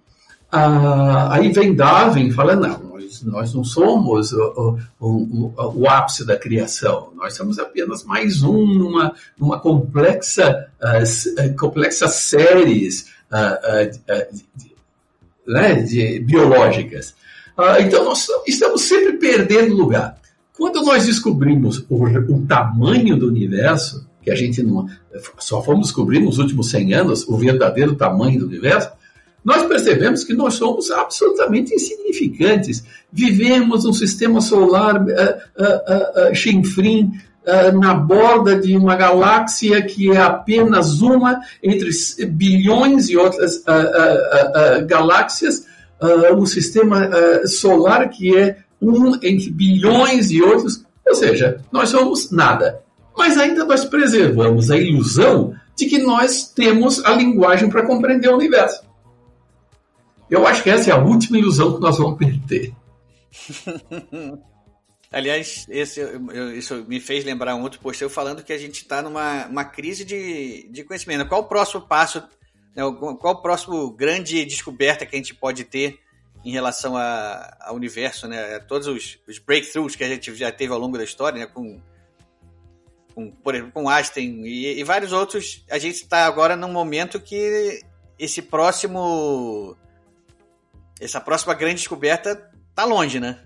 aí 0.52 1.50
vem 1.54 1.74
Darwin 1.74 2.28
e 2.28 2.34
fala, 2.34 2.58
não, 2.58 2.89
nós, 3.26 3.54
não 3.54 3.64
somos 3.64 4.32
o, 4.32 4.78
o, 5.00 5.08
o, 5.08 5.54
o, 5.82 5.90
ápice 5.90 6.26
da 6.26 6.38
criação, 6.38 7.12
nós 7.16 7.36
somos 7.36 7.60
apenas 7.60 8.04
mais 8.04 8.44
um 8.44 8.66
numa, 8.66 9.14
numa 9.38 9.60
complexa, 9.60 10.68
uh, 10.82 11.56
complexa 11.58 12.08
séries 12.08 13.08
uh, 13.32 14.16
uh, 14.16 14.38
de, 14.56 14.72
né, 15.48 15.82
de, 15.82 16.20
biológicas. 16.20 17.16
Ah, 17.58 17.82
então, 17.82 18.06
nós 18.06 18.28
estamos 18.48 18.84
sempre 18.84 19.18
perdendo 19.18 19.76
lugar. 19.76 20.18
Quando 20.58 20.82
nós 20.84 21.06
descobrimos 21.06 21.86
o, 21.90 22.04
o, 22.04 22.46
tamanho 22.46 23.18
do 23.18 23.28
universo, 23.28 24.08
que 24.22 24.32
a 24.32 24.36
gente 24.36 24.62
não, 24.62 24.88
só 25.38 25.62
fomos 25.62 25.88
descobrir 25.88 26.20
nos 26.20 26.38
últimos 26.38 26.70
100 26.70 26.94
anos 26.94 27.28
o 27.28 27.38
verdadeiro 27.38 27.96
tamanho 27.96 28.40
do 28.40 28.46
universo, 28.46 28.92
nós 29.44 29.64
percebemos 29.64 30.24
que 30.24 30.34
nós 30.34 30.56
somos 30.56 30.92
absolutamente 30.92 31.74
insignificantes. 31.74 32.84
Vivemos 33.12 33.86
um 33.86 33.94
sistema 33.94 34.42
solar 34.42 35.02
uh, 35.02 35.08
na 37.80 37.94
borda 37.94 38.60
de 38.60 38.76
uma 38.78 38.96
galáxia 38.96 39.82
que 39.82 40.12
é 40.12 40.18
apenas 40.22 41.02
uma 41.02 41.40
entre 41.64 41.90
bilhões 42.28 43.10
e 43.10 43.18
outras 43.18 43.64
galáxias 44.86 45.66
um 46.38 46.46
sistema 46.46 47.10
solar 47.48 48.08
que 48.10 48.38
é 48.38 48.58
um 48.82 49.16
entre 49.22 49.50
bilhões 49.50 50.32
e 50.32 50.42
outros, 50.42 50.84
ou 51.06 51.16
seja, 51.16 51.62
nós 51.72 51.90
somos 51.90 52.32
nada. 52.32 52.82
Mas 53.18 53.38
ainda 53.38 53.66
nós 53.66 53.84
preservamos 53.84 54.72
a 54.72 54.78
ilusão 54.78 55.54
de 55.76 55.86
que 55.88 56.00
nós 56.00 56.52
temos 56.54 57.04
a 57.04 57.12
linguagem 57.12 57.70
para 57.70 57.86
compreender 57.86 58.30
o 58.30 58.36
universo. 58.36 58.82
Eu 60.30 60.46
acho 60.46 60.64
que 60.64 60.70
essa 60.70 60.90
é 60.90 60.94
a 60.94 60.98
última 60.98 61.38
ilusão 61.38 61.76
que 61.76 61.82
nós 61.82 61.98
vamos 61.98 62.18
perder. 62.18 62.74
Aliás, 65.12 65.66
esse, 65.70 66.02
isso 66.56 66.86
me 66.88 67.00
fez 67.00 67.26
lembrar 67.26 67.56
um 67.56 67.64
outro 67.64 67.80
post 67.80 68.02
eu 68.02 68.10
falando 68.10 68.44
que 68.44 68.54
a 68.54 68.58
gente 68.58 68.82
está 68.82 69.02
numa 69.02 69.48
uma 69.48 69.66
crise 69.66 70.06
de, 70.06 70.70
de 70.70 70.84
conhecimento. 70.84 71.28
Qual 71.28 71.42
o 71.42 71.48
próximo 71.48 71.82
passo 71.82 72.24
né, 72.76 72.84
qual 73.20 73.34
o 73.36 73.42
próximo 73.42 73.92
grande 73.92 74.46
descoberta 74.46 75.06
que 75.06 75.16
a 75.16 75.20
gente 75.20 75.34
pode 75.34 75.64
ter 75.64 76.00
em 76.46 76.52
relação 76.52 76.96
a, 76.96 77.58
ao 77.62 77.76
universo, 77.76 78.28
né? 78.28 78.60
Todos 78.60 78.88
os, 78.88 79.20
os, 79.28 79.40
breakthroughs 79.40 79.96
que 79.96 80.04
a 80.04 80.08
gente 80.08 80.34
já 80.36 80.52
teve 80.52 80.72
ao 80.72 80.80
longo 80.80 80.98
da 80.98 81.04
história, 81.04 81.40
né? 81.40 81.46
Com, 81.46 81.82
com 83.14 83.32
por 83.32 83.56
exemplo, 83.56 83.74
com 83.74 83.90
Einstein 83.90 84.46
e, 84.46 84.80
e 84.80 84.84
vários 84.84 85.12
outros. 85.12 85.66
A 85.70 85.78
gente 85.78 85.96
está 85.96 86.26
agora 86.26 86.56
num 86.56 86.72
momento 86.72 87.20
que 87.20 87.82
esse 88.18 88.42
próximo, 88.42 89.76
essa 91.00 91.22
próxima 91.22 91.54
grande 91.54 91.76
descoberta 91.76 92.40
está 92.70 92.86
longe, 92.86 93.20
né? 93.20 93.38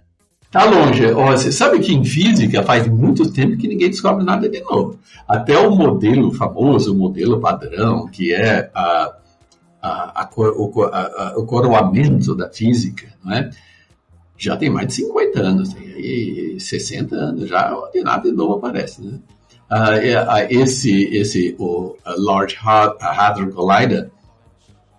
Está 0.44 0.66
longe. 0.66 1.12
Você 1.12 1.52
sabe 1.52 1.80
que 1.80 1.94
em 1.94 2.06
física 2.06 2.62
faz 2.64 2.88
muito 2.88 3.32
tempo 3.32 3.58
que 3.58 3.68
ninguém 3.68 3.90
descobre 3.90 4.24
nada 4.24 4.48
de 4.48 4.62
novo. 4.62 5.00
Até 5.28 5.58
o 5.58 5.72
modelo 5.72 6.32
famoso, 6.32 6.94
o 6.94 6.98
modelo 6.98 7.40
padrão, 7.40 8.08
que 8.08 8.34
é 8.34 8.70
a, 8.74 9.14
a, 9.82 10.22
a, 10.22 10.30
o, 10.36 11.42
o 11.42 11.46
coroamento 11.46 12.36
da 12.36 12.50
física, 12.50 13.08
não 13.24 13.34
é? 13.34 13.50
já 14.38 14.58
tem 14.58 14.70
mais 14.70 14.88
de 14.88 14.96
50 14.96 15.40
anos, 15.40 15.74
tem 15.74 15.94
aí 15.94 16.60
60 16.60 17.16
anos, 17.16 17.50
já 17.50 17.74
de 17.94 18.02
nada 18.02 18.30
de 18.30 18.36
novo 18.36 18.56
aparece. 18.56 19.02
Né? 19.02 19.20
Uh, 19.72 20.48
esse, 20.50 21.06
esse 21.16 21.56
o 21.58 21.96
Large 22.06 22.58
Hadron 22.62 23.52
Collider 23.52 24.12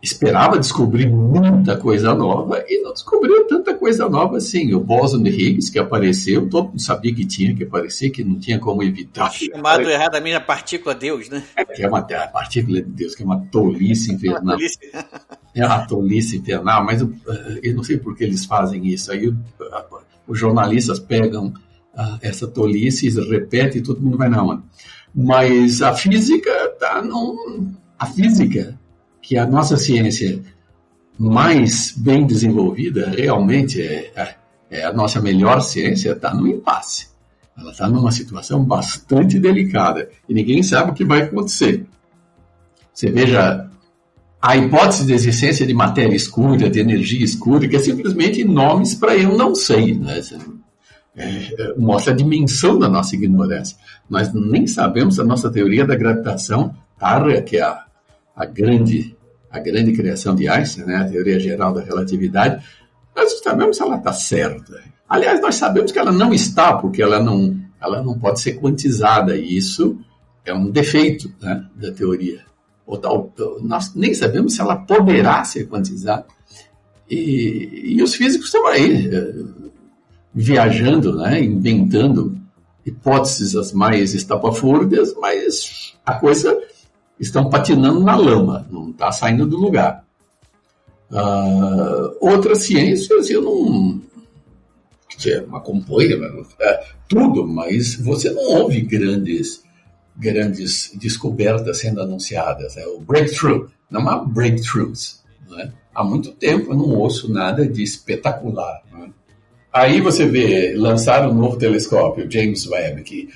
esperava 0.04 0.58
descobrir 0.58 1.08
muita 1.08 1.78
coisa 1.78 2.14
nova 2.14 2.62
e 2.68 2.82
não 2.82 2.92
descobriu 2.92 3.46
tanta 3.46 3.74
coisa 3.74 4.06
nova 4.06 4.36
assim. 4.36 4.74
O 4.74 4.80
bóson 4.80 5.22
de 5.22 5.30
Higgs 5.30 5.72
que 5.72 5.78
apareceu, 5.78 6.46
todo 6.46 6.68
mundo 6.68 6.80
sabia 6.80 7.14
que 7.14 7.24
tinha 7.24 7.54
que 7.56 7.64
aparecer, 7.64 8.10
que 8.10 8.22
não 8.22 8.38
tinha 8.38 8.58
como 8.58 8.82
evitar. 8.82 9.32
Chamado 9.32 9.88
erradamente 9.88 10.36
a 10.36 10.40
partícula 10.42 10.94
Deus, 10.94 11.30
né? 11.30 11.42
É, 11.56 11.64
que 11.64 11.82
é 11.82 11.88
uma 11.88 12.00
a 12.00 12.28
partícula 12.28 12.82
de 12.82 12.90
Deus, 12.90 13.14
que 13.14 13.22
é 13.22 13.26
uma 13.26 13.46
tolice 13.46 14.12
infernal. 14.12 14.58
É 15.54 15.64
uma 15.64 15.86
tolice 15.86 16.36
infernal, 16.36 16.84
mas 16.84 17.00
eu, 17.00 17.14
eu, 17.62 17.74
não 17.74 17.82
sei 17.82 17.96
por 17.96 18.14
que 18.14 18.24
eles 18.24 18.44
fazem 18.44 18.86
isso. 18.86 19.10
Aí 19.10 19.32
os 20.26 20.38
jornalistas 20.38 20.98
pegam 20.98 21.46
uh, 21.46 22.18
essa 22.20 22.46
tolice 22.46 23.06
e 23.06 23.30
repetem 23.30 23.80
e 23.80 23.82
todo 23.82 24.02
mundo 24.02 24.18
vai 24.18 24.28
na 24.28 24.42
onda. 24.42 24.62
Mas 25.14 25.80
a 25.80 25.94
física 25.94 26.50
tá 26.78 27.00
num... 27.00 27.72
A 27.98 28.04
física 28.04 28.78
que 29.24 29.38
a 29.38 29.46
nossa 29.46 29.78
ciência 29.78 30.38
mais 31.18 31.94
bem 31.96 32.26
desenvolvida 32.26 33.08
realmente 33.08 33.80
é, 33.80 34.12
é, 34.14 34.34
é 34.70 34.84
a 34.84 34.92
nossa 34.92 35.18
melhor 35.18 35.60
ciência 35.60 36.12
está 36.12 36.34
no 36.34 36.46
impasse. 36.46 37.08
Ela 37.56 37.70
está 37.70 37.88
numa 37.88 38.12
situação 38.12 38.62
bastante 38.62 39.38
delicada 39.38 40.10
e 40.28 40.34
ninguém 40.34 40.62
sabe 40.62 40.90
o 40.90 40.94
que 40.94 41.06
vai 41.06 41.22
acontecer. 41.22 41.86
Você 42.92 43.10
veja 43.10 43.66
a 44.42 44.56
hipótese 44.58 45.06
de 45.06 45.14
existência 45.14 45.66
de 45.66 45.72
matéria 45.72 46.14
escura, 46.14 46.68
de 46.68 46.80
energia 46.80 47.24
escura, 47.24 47.66
que 47.66 47.76
é 47.76 47.78
simplesmente 47.78 48.44
nomes 48.44 48.94
para 48.94 49.16
eu 49.16 49.34
não 49.38 49.54
sei. 49.54 49.94
Né? 49.94 50.20
É, 51.16 51.24
é, 51.26 51.74
mostra 51.78 52.12
a 52.12 52.16
dimensão 52.16 52.78
da 52.78 52.90
nossa 52.90 53.14
ignorância. 53.14 53.78
Nós 54.10 54.34
nem 54.34 54.66
sabemos 54.66 55.18
a 55.18 55.24
nossa 55.24 55.50
teoria 55.50 55.86
da 55.86 55.96
gravitação, 55.96 56.74
que 57.46 57.56
é 57.56 57.62
a, 57.62 57.83
a 58.34 58.44
grande 58.44 59.16
a 59.54 59.60
grande 59.60 59.92
criação 59.92 60.34
de 60.34 60.48
Einstein, 60.48 60.84
né, 60.84 60.96
a 60.96 61.08
teoria 61.08 61.38
geral 61.38 61.72
da 61.72 61.80
relatividade, 61.80 62.64
nós 63.14 63.40
sabemos 63.40 63.76
se 63.76 63.82
ela 63.84 63.98
está 63.98 64.12
certa. 64.12 64.82
Aliás, 65.08 65.40
nós 65.40 65.54
sabemos 65.54 65.92
que 65.92 65.98
ela 65.98 66.10
não 66.10 66.34
está, 66.34 66.76
porque 66.76 67.00
ela 67.00 67.22
não, 67.22 67.56
ela 67.80 68.02
não 68.02 68.18
pode 68.18 68.40
ser 68.40 68.54
quantizada, 68.54 69.36
e 69.36 69.56
isso 69.56 69.96
é 70.44 70.52
um 70.52 70.68
defeito 70.70 71.32
né, 71.40 71.64
da 71.76 71.92
teoria. 71.92 72.40
Tal, 73.00 73.32
nós 73.62 73.94
nem 73.94 74.12
sabemos 74.12 74.54
se 74.54 74.60
ela 74.60 74.74
poderá 74.74 75.44
ser 75.44 75.68
quantizada. 75.68 76.26
E, 77.08 77.94
e 77.96 78.02
os 78.02 78.14
físicos 78.16 78.46
estão 78.46 78.66
aí, 78.66 79.06
eh, 79.06 79.34
viajando, 80.34 81.16
né, 81.16 81.40
inventando 81.42 82.36
hipóteses 82.84 83.54
as 83.54 83.72
mais 83.72 84.14
estapafúrdias, 84.14 85.14
mas 85.14 85.94
a 86.04 86.14
coisa 86.14 86.58
estão 87.24 87.48
patinando 87.48 88.00
na 88.00 88.16
lama, 88.16 88.66
não 88.70 88.90
está 88.90 89.10
saindo 89.10 89.46
do 89.46 89.56
lugar. 89.56 90.04
Uh, 91.10 92.16
outras 92.20 92.64
ciências 92.64 93.30
eu 93.30 93.42
não, 93.42 94.00
você 95.16 95.40
não 95.40 95.56
acompanha 95.56 96.16
é, 96.60 96.84
tudo, 97.08 97.46
mas 97.46 97.96
você 97.96 98.30
não 98.30 98.42
ouve 98.42 98.80
grandes, 98.80 99.62
grandes 100.16 100.92
descobertas 100.94 101.78
sendo 101.78 102.00
anunciadas. 102.00 102.76
É 102.76 102.86
o 102.86 103.00
breakthrough, 103.00 103.68
não 103.90 104.08
há 104.08 104.18
breakthroughs. 104.18 105.22
Né? 105.48 105.72
Há 105.94 106.02
muito 106.02 106.32
tempo 106.32 106.72
eu 106.72 106.76
não 106.76 106.90
ouço 106.90 107.32
nada 107.32 107.66
de 107.66 107.82
espetacular. 107.82 108.82
Né? 108.92 109.10
Aí 109.72 110.00
você 110.00 110.26
vê 110.26 110.74
lançar 110.76 111.28
um 111.28 111.34
novo 111.34 111.56
telescópio, 111.56 112.30
James 112.30 112.66
Webb, 112.66 113.02
que 113.02 113.28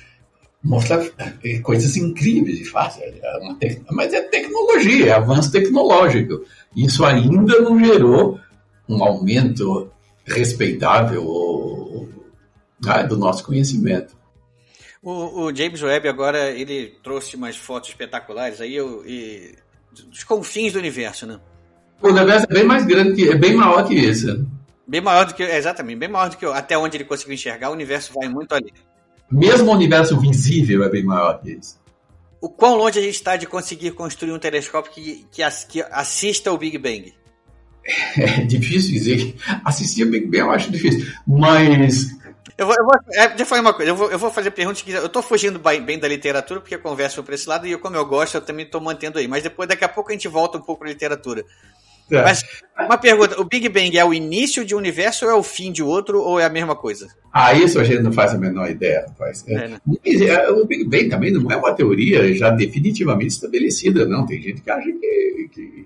mostrar 0.63 1.05
é, 1.43 1.59
coisas 1.59 1.95
incríveis 1.95 2.59
e 2.59 2.65
fáceis. 2.65 3.15
É 3.21 3.79
mas 3.91 4.13
é 4.13 4.21
tecnologia, 4.21 5.07
é 5.07 5.11
avanço 5.11 5.51
tecnológico. 5.51 6.43
Isso 6.75 7.05
ainda 7.05 7.59
não 7.61 7.79
gerou 7.79 8.39
um 8.87 9.03
aumento 9.03 9.91
respeitável 10.25 12.09
né, 12.83 13.03
do 13.03 13.17
nosso 13.17 13.43
conhecimento. 13.43 14.17
O, 15.01 15.43
o, 15.43 15.55
James 15.55 15.81
Webb 15.81 16.09
agora 16.09 16.51
ele 16.51 16.97
trouxe 17.01 17.35
umas 17.35 17.55
fotos 17.55 17.89
espetaculares 17.89 18.59
aí 18.59 18.75
eu, 18.75 19.03
e, 19.05 19.55
dos 20.07 20.23
confins 20.25 20.73
do 20.73 20.79
universo, 20.79 21.25
né? 21.25 21.39
O 22.01 22.09
universo 22.09 22.47
é 22.49 22.53
bem 22.53 22.63
mais 22.65 22.85
grande 22.85 23.15
que 23.15 23.29
é 23.29 23.35
bem 23.35 23.53
maior 23.53 23.87
que 23.87 23.93
isso. 23.93 24.45
Bem 24.85 25.01
maior 25.01 25.25
do 25.25 25.33
que. 25.33 25.43
Exatamente, 25.43 25.99
bem 25.99 26.09
maior 26.09 26.29
do 26.29 26.37
que 26.37 26.45
até 26.45 26.77
onde 26.77 26.97
ele 26.97 27.05
conseguiu 27.05 27.33
enxergar, 27.33 27.69
o 27.69 27.73
universo 27.73 28.11
vai 28.13 28.27
muito 28.27 28.53
ali. 28.53 28.73
Mesmo 29.31 29.71
o 29.71 29.75
universo 29.75 30.19
visível 30.19 30.83
é 30.83 30.89
bem 30.89 31.03
maior 31.03 31.39
que 31.41 31.51
isso. 31.51 31.79
O 32.41 32.49
quão 32.49 32.75
longe 32.75 32.99
a 32.99 33.01
gente 33.01 33.15
está 33.15 33.35
de 33.35 33.45
conseguir 33.45 33.91
construir 33.91 34.31
um 34.31 34.39
telescópio 34.39 34.91
que, 34.91 35.25
que, 35.31 35.43
que 35.67 35.81
assista 35.91 36.51
o 36.51 36.57
Big 36.57 36.77
Bang? 36.77 37.13
É 38.17 38.41
difícil 38.45 38.91
dizer. 38.91 39.35
Assistir 39.65 40.03
o 40.03 40.11
Big 40.11 40.25
Bang 40.25 40.39
eu 40.39 40.51
acho 40.51 40.71
difícil. 40.71 41.11
Mas 41.25 42.19
eu 42.59 42.65
vou, 42.65 42.75
eu 42.77 42.83
vou, 42.83 42.93
é, 43.13 43.37
já 43.37 43.45
foi 43.45 43.59
uma 43.61 43.73
coisa, 43.73 43.91
eu 43.91 43.95
vou, 43.95 44.11
eu 44.11 44.19
vou 44.19 44.29
fazer 44.29 44.51
perguntas 44.51 44.81
que. 44.81 44.91
Eu 44.91 45.07
tô 45.07 45.21
fugindo 45.21 45.57
bem 45.57 45.97
da 45.97 46.09
literatura, 46.09 46.59
porque 46.59 46.75
a 46.75 46.79
conversa 46.79 47.15
foi 47.15 47.23
pra 47.23 47.35
esse 47.35 47.47
lado, 47.47 47.65
e 47.65 47.71
eu, 47.71 47.79
como 47.79 47.95
eu 47.95 48.05
gosto, 48.05 48.35
eu 48.35 48.41
também 48.41 48.65
tô 48.65 48.81
mantendo 48.81 49.17
aí. 49.17 49.29
Mas 49.29 49.43
depois, 49.43 49.69
daqui 49.69 49.85
a 49.85 49.87
pouco, 49.87 50.09
a 50.09 50.13
gente 50.13 50.27
volta 50.27 50.57
um 50.57 50.61
pouco 50.61 50.81
pra 50.81 50.89
literatura. 50.89 51.45
É. 52.11 52.23
Mas 52.23 52.43
uma 52.77 52.97
pergunta: 52.97 53.39
o 53.39 53.45
Big 53.45 53.67
Bang 53.69 53.97
é 53.97 54.03
o 54.03 54.13
início 54.13 54.65
de 54.65 54.73
um 54.73 54.77
universo 54.77 55.25
ou 55.25 55.31
é 55.31 55.35
o 55.35 55.43
fim 55.43 55.71
de 55.71 55.83
outro, 55.83 56.21
ou 56.21 56.39
é 56.39 56.45
a 56.45 56.49
mesma 56.49 56.75
coisa? 56.75 57.07
Ah, 57.31 57.53
isso 57.53 57.79
a 57.79 57.83
gente 57.83 58.01
não 58.01 58.11
faz 58.11 58.33
a 58.33 58.37
menor 58.37 58.69
ideia, 58.69 59.05
rapaz. 59.07 59.43
É, 59.47 59.67
né? 59.67 59.79
é, 60.05 60.49
o 60.49 60.65
Big 60.65 60.85
Bang 60.85 61.09
também 61.09 61.31
não 61.31 61.49
é 61.51 61.55
uma 61.55 61.73
teoria 61.73 62.33
já 62.33 62.49
definitivamente 62.49 63.31
estabelecida, 63.31 64.05
não. 64.05 64.25
Tem 64.25 64.41
gente 64.41 64.61
que 64.61 64.71
acha 64.71 64.91
que, 64.91 65.49
que, 65.53 65.85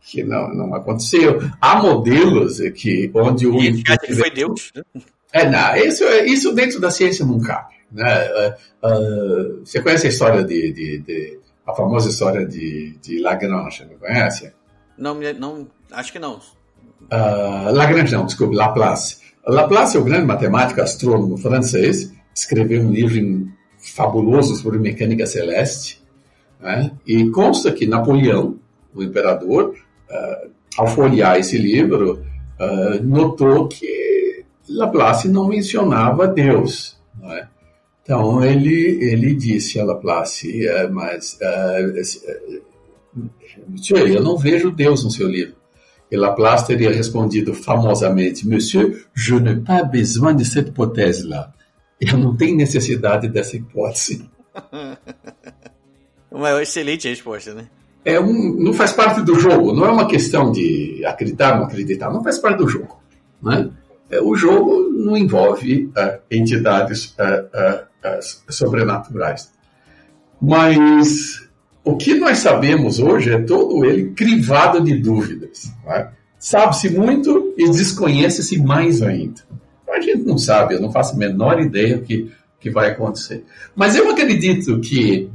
que 0.00 0.22
não, 0.22 0.54
não 0.54 0.74
aconteceu. 0.74 1.40
Há 1.60 1.82
modelos 1.82 2.60
que 2.74 3.10
onde 3.14 3.46
o. 3.46 3.60
E 3.62 3.82
que 3.82 4.14
foi 4.14 4.30
Deus. 4.30 4.72
Né? 4.74 4.82
É, 5.32 5.48
não, 5.48 5.76
isso, 5.76 6.04
isso 6.24 6.54
dentro 6.54 6.80
da 6.80 6.90
ciência 6.90 7.24
não 7.24 7.40
cabe. 7.40 7.74
Né? 7.90 8.28
Uh, 8.82 8.86
uh, 8.86 9.60
você 9.64 9.80
conhece 9.80 10.06
a 10.06 10.10
história 10.10 10.44
de, 10.44 10.72
de, 10.72 10.98
de, 10.98 11.40
a 11.66 11.74
famosa 11.74 12.08
história 12.08 12.46
de, 12.46 12.96
de 13.02 13.18
Lagrange, 13.20 13.84
não 13.84 13.98
conhece? 13.98 14.52
Não, 14.98 15.14
não, 15.38 15.66
acho 15.92 16.12
que 16.12 16.18
não. 16.18 16.34
Uh, 16.34 17.72
Lagrange 17.72 18.12
não, 18.12 18.26
desculpe, 18.26 18.54
Laplace. 18.54 19.18
Laplace 19.46 19.96
é 19.96 20.00
o 20.00 20.04
grande 20.04 20.26
matemático 20.26 20.80
astrônomo 20.80 21.38
francês, 21.38 22.12
escreveu 22.34 22.82
um 22.82 22.90
livro 22.90 23.48
fabuloso 23.78 24.56
sobre 24.56 24.78
mecânica 24.78 25.24
celeste, 25.26 26.02
né? 26.60 26.90
e 27.06 27.30
consta 27.30 27.72
que 27.72 27.86
Napoleão, 27.86 28.58
o 28.94 29.02
imperador, 29.02 29.74
ao 30.76 30.86
folhear 30.86 31.38
esse 31.38 31.56
livro, 31.56 32.22
notou 33.02 33.68
que 33.68 34.44
Laplace 34.68 35.28
não 35.28 35.48
mencionava 35.48 36.28
Deus. 36.28 36.98
É? 37.22 37.46
Então 38.02 38.42
ele, 38.44 39.04
ele 39.04 39.34
disse 39.34 39.78
a 39.78 39.84
Laplace, 39.84 40.66
uh, 40.66 40.92
mas 40.92 41.38
uh, 41.42 42.62
Monsieur, 43.68 44.10
eu 44.10 44.22
não 44.22 44.36
vejo 44.36 44.70
Deus 44.70 45.04
no 45.04 45.10
seu 45.10 45.28
livro. 45.28 45.56
E 46.10 46.16
Laplace 46.16 46.66
teria 46.66 46.90
respondido 46.90 47.52
famosamente, 47.52 48.48
Monsieur, 48.48 49.04
je 49.14 49.34
n'ai 49.34 49.56
pas 49.56 49.82
besoin 49.82 50.34
de 50.34 50.44
cette 50.44 50.70
hypothèse-là. 50.70 51.52
Eu 52.00 52.16
não 52.16 52.36
tenho 52.36 52.56
necessidade 52.56 53.28
dessa 53.28 53.56
hipótese. 53.56 54.28
Uma 56.30 56.62
excelente 56.62 57.08
resposta, 57.08 57.54
né? 57.54 57.68
É 58.04 58.20
um, 58.20 58.54
não 58.54 58.72
faz 58.72 58.92
parte 58.92 59.22
do 59.22 59.34
jogo, 59.34 59.72
não 59.72 59.84
é 59.84 59.90
uma 59.90 60.06
questão 60.06 60.52
de 60.52 61.04
acreditar 61.04 61.52
ou 61.52 61.58
não 61.58 61.66
acreditar, 61.66 62.10
não 62.10 62.22
faz 62.22 62.38
parte 62.38 62.58
do 62.58 62.68
jogo. 62.68 63.02
Né? 63.42 63.70
É, 64.10 64.20
o 64.20 64.34
jogo 64.34 64.88
não 64.90 65.16
envolve 65.16 65.86
uh, 65.86 66.18
entidades 66.30 67.14
uh, 67.18 67.44
uh, 67.44 68.52
sobrenaturais. 68.52 69.52
Mas 70.40 71.47
o 71.88 71.96
que 71.96 72.14
nós 72.14 72.38
sabemos 72.38 72.98
hoje 72.98 73.32
é 73.32 73.38
todo 73.38 73.82
ele 73.82 74.10
crivado 74.10 74.78
de 74.82 74.94
dúvidas. 74.94 75.72
É? 75.86 76.08
Sabe-se 76.38 76.90
muito 76.90 77.54
e 77.56 77.64
desconhece-se 77.70 78.60
mais 78.60 79.00
ainda. 79.00 79.40
A 79.88 79.98
gente 79.98 80.22
não 80.22 80.36
sabe, 80.36 80.74
eu 80.74 80.82
não 80.82 80.92
faço 80.92 81.14
a 81.14 81.18
menor 81.18 81.58
ideia 81.58 81.96
do 81.96 82.04
que, 82.04 82.30
que 82.60 82.68
vai 82.68 82.90
acontecer. 82.90 83.42
Mas 83.74 83.96
eu 83.96 84.10
acredito 84.10 84.78
que 84.80 85.30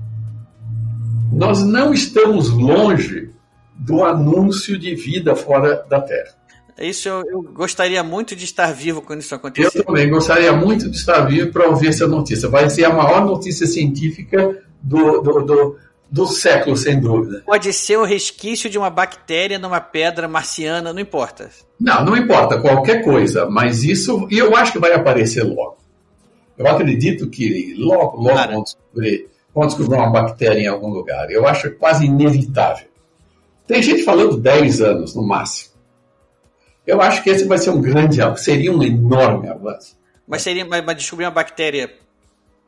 nós 1.31 1.63
não 1.63 1.91
estamos 1.91 2.49
longe 2.49 3.31
do 3.75 4.03
anúncio 4.05 4.77
de 4.77 4.93
vida 4.93 5.35
fora 5.35 5.83
da 5.89 5.99
Terra. 6.01 6.35
Isso 6.79 7.09
eu, 7.09 7.23
eu, 7.27 7.41
gostaria 7.41 8.03
muito 8.03 8.35
de 8.35 8.45
estar 8.45 8.71
vivo 8.71 9.01
quando 9.01 9.21
isso 9.21 9.33
acontecer. 9.33 9.79
Eu 9.79 9.85
também 9.85 10.07
gostaria 10.07 10.53
muito 10.53 10.87
de 10.87 10.97
estar 10.97 11.21
vivo 11.21 11.51
para 11.51 11.67
ouvir 11.67 11.87
essa 11.87 12.07
notícia. 12.07 12.47
Vai 12.47 12.69
ser 12.69 12.85
a 12.85 12.93
maior 12.93 13.25
notícia 13.25 13.65
científica 13.65 14.63
do, 14.81 15.21
do, 15.21 15.41
do, 15.41 15.77
do 16.13 16.27
século, 16.27 16.77
sem 16.77 16.99
dúvida. 16.99 17.41
Pode 17.43 17.73
ser 17.73 17.97
o 17.97 18.03
resquício 18.03 18.69
de 18.69 18.77
uma 18.77 18.91
bactéria 18.91 19.57
numa 19.57 19.81
pedra 19.81 20.27
marciana, 20.27 20.93
não 20.93 20.99
importa. 20.99 21.49
Não, 21.79 22.05
não 22.05 22.15
importa, 22.15 22.61
qualquer 22.61 23.03
coisa. 23.03 23.49
Mas 23.49 23.83
isso, 23.83 24.27
e 24.29 24.37
eu 24.37 24.55
acho 24.55 24.73
que 24.73 24.79
vai 24.79 24.93
aparecer 24.93 25.41
logo. 25.41 25.77
Eu 26.55 26.67
acredito 26.67 27.27
que 27.31 27.73
logo, 27.79 28.17
logo 28.17 28.29
claro. 28.29 28.51
vão, 28.51 28.63
descobrir, 28.63 29.27
vão 29.55 29.65
descobrir 29.65 29.95
uma 29.95 30.11
bactéria 30.11 30.59
em 30.59 30.67
algum 30.67 30.89
lugar. 30.89 31.31
Eu 31.31 31.47
acho 31.47 31.71
quase 31.77 32.05
inevitável. 32.05 32.85
Tem 33.65 33.81
gente 33.81 34.03
falando 34.03 34.37
10 34.37 34.81
anos 34.81 35.15
no 35.15 35.23
máximo. 35.23 35.73
Eu 36.85 37.01
acho 37.01 37.23
que 37.23 37.31
esse 37.31 37.45
vai 37.45 37.57
ser 37.57 37.71
um 37.71 37.81
grande, 37.81 38.19
seria 38.37 38.71
um 38.71 38.83
enorme 38.83 39.49
avanço. 39.49 39.97
Mas 40.27 40.43
seria 40.43 40.63
mas, 40.63 40.95
descobrir 40.95 41.25
uma 41.25 41.31
bactéria 41.31 41.91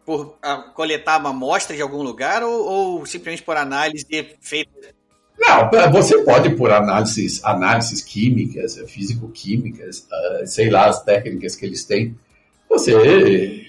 por 0.06 0.38
a, 0.41 0.58
coletar 0.58 1.20
uma 1.20 1.32
amostra 1.32 1.76
de 1.76 1.82
algum 1.82 2.04
lugar 2.04 2.44
ou, 2.44 2.65
ou 2.65 3.06
simplesmente 3.06 3.44
por 3.44 3.58
análise 3.58 4.06
feita? 4.39 4.96
Não, 5.38 5.91
você 5.91 6.24
pode 6.24 6.56
por 6.56 6.72
análises, 6.72 7.44
análises 7.44 8.02
químicas, 8.02 8.78
físico-químicas, 8.88 10.08
uh, 10.12 10.48
sei 10.48 10.70
lá 10.70 10.88
as 10.88 11.04
técnicas 11.04 11.56
que 11.56 11.65
eles 11.65 11.84
têm. 11.84 12.15
Você 12.70 13.65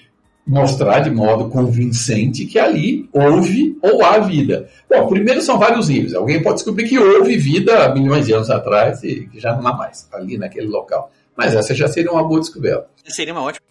mostrar 0.47 1.01
de 1.01 1.09
modo 1.09 1.49
convincente 1.49 2.45
que 2.45 2.57
ali 2.57 3.09
houve 3.11 3.77
ou 3.81 4.03
há 4.03 4.17
vida. 4.19 4.69
Bom, 4.89 5.07
primeiro 5.07 5.41
são 5.41 5.59
vários 5.59 5.89
níveis. 5.89 6.13
Alguém 6.13 6.41
pode 6.41 6.55
descobrir 6.55 6.87
que 6.87 6.97
houve 6.97 7.35
vida 7.35 7.85
há 7.85 7.93
milhões 7.93 8.25
de 8.25 8.33
anos 8.33 8.49
atrás 8.49 9.03
e 9.03 9.27
que 9.27 9.39
já 9.39 9.53
não 9.53 9.67
há 9.67 9.75
mais 9.75 10.07
ali 10.13 10.37
naquele 10.37 10.67
local. 10.67 11.11
Mas 11.35 11.53
essa 11.53 11.75
já 11.75 11.87
seria 11.87 12.11
uma 12.11 12.23
boa 12.23 12.39
descoberta. 12.39 12.87
Seria 13.05 13.33
uma 13.33 13.43
ótima. 13.43 13.67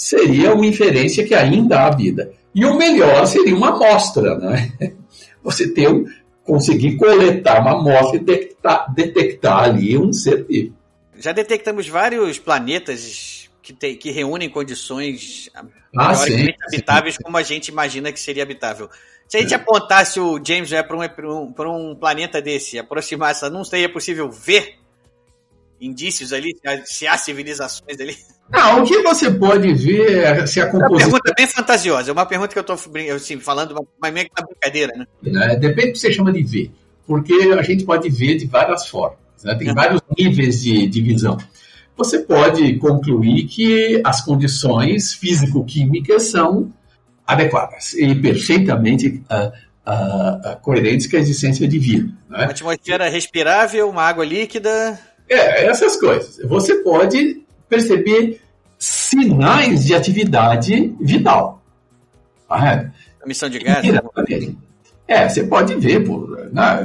Seria 0.00 0.54
uma 0.54 0.64
inferência 0.64 1.26
que 1.26 1.34
ainda 1.34 1.84
há 1.84 1.90
vida. 1.90 2.32
E 2.54 2.64
o 2.64 2.74
melhor 2.78 3.26
seria 3.26 3.54
uma 3.54 3.68
amostra, 3.68 4.38
né? 4.38 4.72
Você 5.44 5.68
ter 5.74 5.90
conseguir 6.42 6.96
coletar 6.96 7.60
uma 7.60 7.72
amostra 7.72 8.16
e 8.16 8.24
detectar, 8.24 8.94
detectar 8.94 9.64
ali 9.64 9.98
um 9.98 10.10
ser 10.10 10.46
vivo. 10.46 10.74
Já 11.18 11.32
detectamos 11.32 11.86
vários 11.86 12.38
planetas 12.38 13.50
que, 13.62 13.74
tem, 13.74 13.94
que 13.94 14.10
reúnem 14.10 14.48
condições 14.48 15.50
ah, 15.94 16.14
sim, 16.14 16.48
habitáveis 16.66 17.16
sim. 17.16 17.22
como 17.22 17.36
a 17.36 17.42
gente 17.42 17.68
imagina 17.68 18.10
que 18.10 18.18
seria 18.18 18.42
habitável. 18.42 18.88
Se 19.28 19.36
a 19.36 19.40
gente 19.42 19.54
apontasse 19.54 20.18
o 20.18 20.42
James 20.42 20.72
Webb 20.72 20.88
para 21.14 21.28
um, 21.28 21.42
um, 21.44 21.90
um 21.90 21.94
planeta 21.94 22.40
desse, 22.40 22.78
aproximasse, 22.78 23.46
não 23.50 23.64
seria 23.64 23.92
possível 23.92 24.30
ver 24.30 24.78
indícios 25.78 26.32
ali, 26.32 26.56
se 26.86 27.06
há 27.06 27.18
civilizações 27.18 28.00
ali? 28.00 28.16
Não, 28.50 28.82
o 28.82 28.84
que 28.84 29.00
você 29.02 29.30
pode 29.30 29.72
ver 29.74 30.18
é 30.18 30.46
se 30.46 30.60
a 30.60 30.66
composição... 30.66 31.08
É 31.08 31.12
uma 31.12 31.20
pergunta 31.20 31.34
bem 31.36 31.46
fantasiosa, 31.46 32.10
é 32.10 32.12
uma 32.12 32.26
pergunta 32.26 32.52
que 32.52 32.58
eu 32.58 32.74
estou 32.74 32.76
assim, 33.14 33.38
falando, 33.38 33.86
mas 34.00 34.12
meio 34.12 34.26
que 34.26 34.32
uma 34.38 34.46
brincadeira, 34.46 34.92
né? 34.96 35.06
É, 35.24 35.56
depende 35.56 35.88
do 35.88 35.92
que 35.92 35.98
você 35.98 36.12
chama 36.12 36.32
de 36.32 36.42
ver, 36.42 36.72
porque 37.06 37.32
a 37.32 37.62
gente 37.62 37.84
pode 37.84 38.08
ver 38.10 38.36
de 38.36 38.46
várias 38.46 38.88
formas, 38.88 39.18
né? 39.44 39.54
tem 39.54 39.72
vários 39.72 40.00
níveis 40.18 40.62
de, 40.62 40.88
de 40.88 41.00
visão 41.00 41.38
você 42.00 42.20
pode 42.20 42.78
concluir 42.78 43.44
que 43.44 44.00
as 44.02 44.22
condições 44.22 45.12
físico-químicas 45.12 46.22
são 46.24 46.72
adequadas 47.26 47.92
e 47.92 48.14
perfeitamente 48.14 49.22
uh, 49.30 49.52
uh, 49.86 50.60
coerentes 50.62 51.06
com 51.06 51.16
a 51.18 51.20
existência 51.20 51.68
de 51.68 51.78
vida. 51.78 52.10
Né? 52.28 52.38
Uma 52.38 52.44
atmosfera 52.44 53.08
respirável, 53.10 53.90
uma 53.90 54.02
água 54.02 54.24
líquida. 54.24 54.98
É, 55.28 55.66
essas 55.66 55.96
coisas. 55.96 56.40
Você 56.48 56.76
pode 56.76 57.42
perceber 57.70 58.40
sinais 58.78 59.84
de 59.84 59.94
atividade 59.94 60.94
vital. 61.00 61.62
Ah, 62.48 62.90
Emissão 63.24 63.48
de 63.48 63.60
gás. 63.60 63.86
É, 65.06 65.28
você 65.28 65.44
pode 65.44 65.74
ver 65.76 66.04
por 66.04 66.50
na 66.52 66.84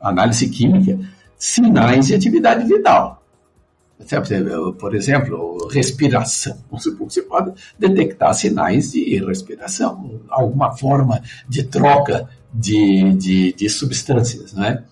análise 0.00 0.48
química 0.48 0.98
sinais 1.38 2.06
de 2.06 2.14
atividade 2.14 2.64
vital. 2.66 3.22
Por 4.78 4.94
exemplo, 4.94 5.68
respiração. 5.68 6.58
Você 6.70 7.22
pode 7.22 7.52
detectar 7.78 8.34
sinais 8.34 8.92
de 8.92 9.24
respiração, 9.24 10.20
alguma 10.28 10.76
forma 10.76 11.22
de 11.48 11.62
troca 11.64 12.28
de, 12.52 13.12
de, 13.14 13.52
de 13.52 13.68
substâncias, 13.68 14.52
né? 14.52 14.82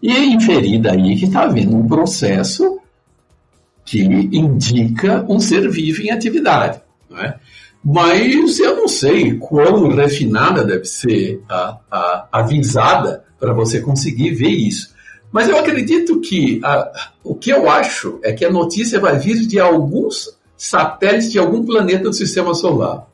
E 0.00 0.12
é 0.12 0.24
inferir 0.24 0.80
daí 0.80 1.16
que 1.16 1.24
está 1.24 1.42
havendo 1.42 1.76
um 1.76 1.86
processo 1.88 2.75
que 3.86 4.02
indica 4.02 5.24
um 5.28 5.38
ser 5.38 5.70
vivo 5.70 6.02
em 6.02 6.10
atividade, 6.10 6.82
né? 7.08 7.36
Mas 7.82 8.58
eu 8.58 8.74
não 8.74 8.88
sei 8.88 9.34
quão 9.34 9.94
refinada 9.94 10.64
deve 10.64 10.84
ser 10.86 11.40
a, 11.48 11.78
a, 11.88 12.28
a 12.32 12.42
visada 12.42 13.24
para 13.38 13.52
você 13.52 13.80
conseguir 13.80 14.34
ver 14.34 14.50
isso. 14.50 14.92
Mas 15.30 15.48
eu 15.48 15.56
acredito 15.56 16.20
que 16.20 16.60
a, 16.64 17.12
o 17.22 17.36
que 17.36 17.50
eu 17.50 17.70
acho 17.70 18.18
é 18.24 18.32
que 18.32 18.44
a 18.44 18.50
notícia 18.50 18.98
vai 18.98 19.18
vir 19.20 19.46
de 19.46 19.60
alguns 19.60 20.36
satélites 20.56 21.30
de 21.30 21.38
algum 21.38 21.64
planeta 21.64 22.04
do 22.04 22.12
sistema 22.12 22.54
solar. 22.54 23.06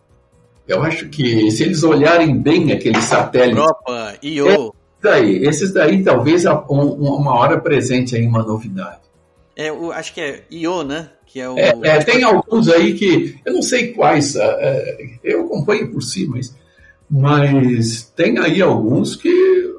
Eu 0.66 0.82
acho 0.82 1.08
que 1.10 1.50
se 1.50 1.64
eles 1.64 1.82
olharem 1.82 2.38
bem 2.38 2.72
aqueles 2.72 3.04
satélites. 3.04 3.58
Europa, 3.58 4.14
Io. 4.22 4.74
Daí, 5.02 5.44
esses 5.44 5.72
daí 5.72 6.02
talvez 6.02 6.44
uma 6.46 7.34
hora 7.34 7.60
presente 7.60 8.16
aí 8.16 8.24
uma 8.24 8.42
novidade. 8.42 9.00
É, 9.56 9.70
o, 9.70 9.92
acho 9.92 10.14
que 10.14 10.20
é 10.20 10.44
Io, 10.50 10.82
né? 10.82 11.10
Que 11.26 11.40
é, 11.40 11.48
o... 11.48 11.58
é, 11.58 11.72
é 11.82 11.98
tem 11.98 12.22
alguns 12.22 12.68
aí 12.68 12.94
que 12.94 13.38
eu 13.44 13.52
não 13.52 13.62
sei 13.62 13.92
quais, 13.92 14.36
é, 14.36 14.42
é, 14.42 15.18
eu 15.22 15.44
acompanho 15.44 15.90
por 15.90 16.02
si, 16.02 16.26
mas, 16.26 16.54
mas 17.08 18.02
tem 18.16 18.38
aí 18.38 18.60
alguns 18.62 19.16
que 19.16 19.72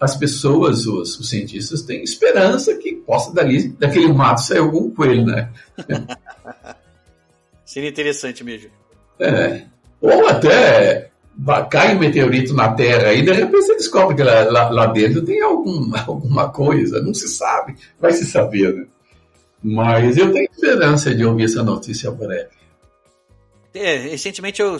as 0.00 0.16
pessoas, 0.16 0.86
os, 0.86 1.18
os 1.18 1.28
cientistas, 1.28 1.82
têm 1.82 2.02
esperança 2.02 2.76
que 2.76 2.94
possa 2.94 3.32
dali, 3.32 3.68
daquele 3.68 4.12
mato 4.12 4.42
sair 4.42 4.58
algum 4.58 4.90
coelho, 4.90 5.24
né? 5.24 5.50
Seria 7.64 7.88
interessante 7.88 8.44
mesmo. 8.44 8.70
É. 9.18 9.62
Ou 10.00 10.28
até 10.28 11.10
cai 11.70 11.96
um 11.96 11.98
meteorito 11.98 12.54
na 12.54 12.72
Terra 12.72 13.12
e 13.12 13.22
de 13.22 13.32
repente 13.32 13.62
você 13.62 13.74
descobre 13.74 14.14
que 14.14 14.22
lá, 14.22 14.44
lá, 14.44 14.70
lá 14.70 14.86
dentro 14.86 15.24
tem 15.24 15.40
algum, 15.40 15.90
alguma 16.06 16.50
coisa, 16.50 17.00
não 17.02 17.14
se 17.14 17.28
sabe, 17.28 17.74
vai 17.98 18.12
se 18.12 18.26
saber, 18.26 18.74
né? 18.74 18.86
Mas 19.64 20.18
eu 20.18 20.30
tenho 20.30 20.46
esperança 20.52 21.14
de 21.14 21.24
ouvir 21.24 21.44
essa 21.44 21.62
notícia 21.62 22.10
breve. 22.10 22.50
É, 23.72 23.96
recentemente 23.96 24.60
eu, 24.60 24.76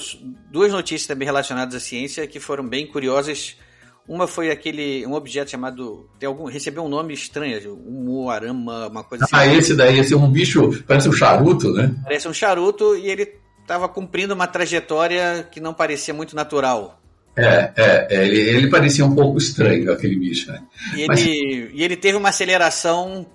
duas 0.52 0.70
notícias 0.70 1.06
também 1.06 1.26
relacionadas 1.26 1.74
à 1.74 1.80
ciência 1.80 2.26
que 2.26 2.38
foram 2.38 2.68
bem 2.68 2.86
curiosas. 2.86 3.56
Uma 4.06 4.26
foi 4.26 4.50
aquele 4.50 5.04
um 5.06 5.14
objeto 5.14 5.50
chamado 5.50 6.06
tem 6.20 6.26
algum 6.26 6.44
recebeu 6.44 6.84
um 6.84 6.88
nome 6.88 7.14
estranho, 7.14 7.74
um 7.74 8.04
moarama, 8.04 8.88
uma 8.88 9.02
coisa 9.02 9.24
assim. 9.24 9.34
Ah, 9.34 9.46
esse 9.46 9.74
daí, 9.74 9.98
esse 9.98 10.12
é 10.12 10.16
um 10.16 10.30
bicho, 10.30 10.84
parece 10.86 11.08
um 11.08 11.12
charuto, 11.12 11.72
né? 11.72 11.92
Parece 12.02 12.28
um 12.28 12.34
charuto 12.34 12.94
e 12.94 13.08
ele 13.08 13.32
estava 13.62 13.88
cumprindo 13.88 14.34
uma 14.34 14.46
trajetória 14.46 15.48
que 15.50 15.58
não 15.58 15.72
parecia 15.72 16.12
muito 16.12 16.36
natural. 16.36 17.00
É, 17.36 17.72
é, 17.74 18.06
é 18.10 18.26
ele, 18.26 18.38
ele, 18.38 18.70
parecia 18.70 19.04
um 19.04 19.14
pouco 19.14 19.38
estranho, 19.38 19.90
aquele 19.90 20.14
bicho, 20.16 20.52
né? 20.52 20.62
E 20.94 21.00
ele, 21.00 21.08
Mas... 21.08 21.20
e 21.20 21.82
ele 21.82 21.96
teve 21.96 22.16
uma 22.16 22.28
aceleração 22.28 23.26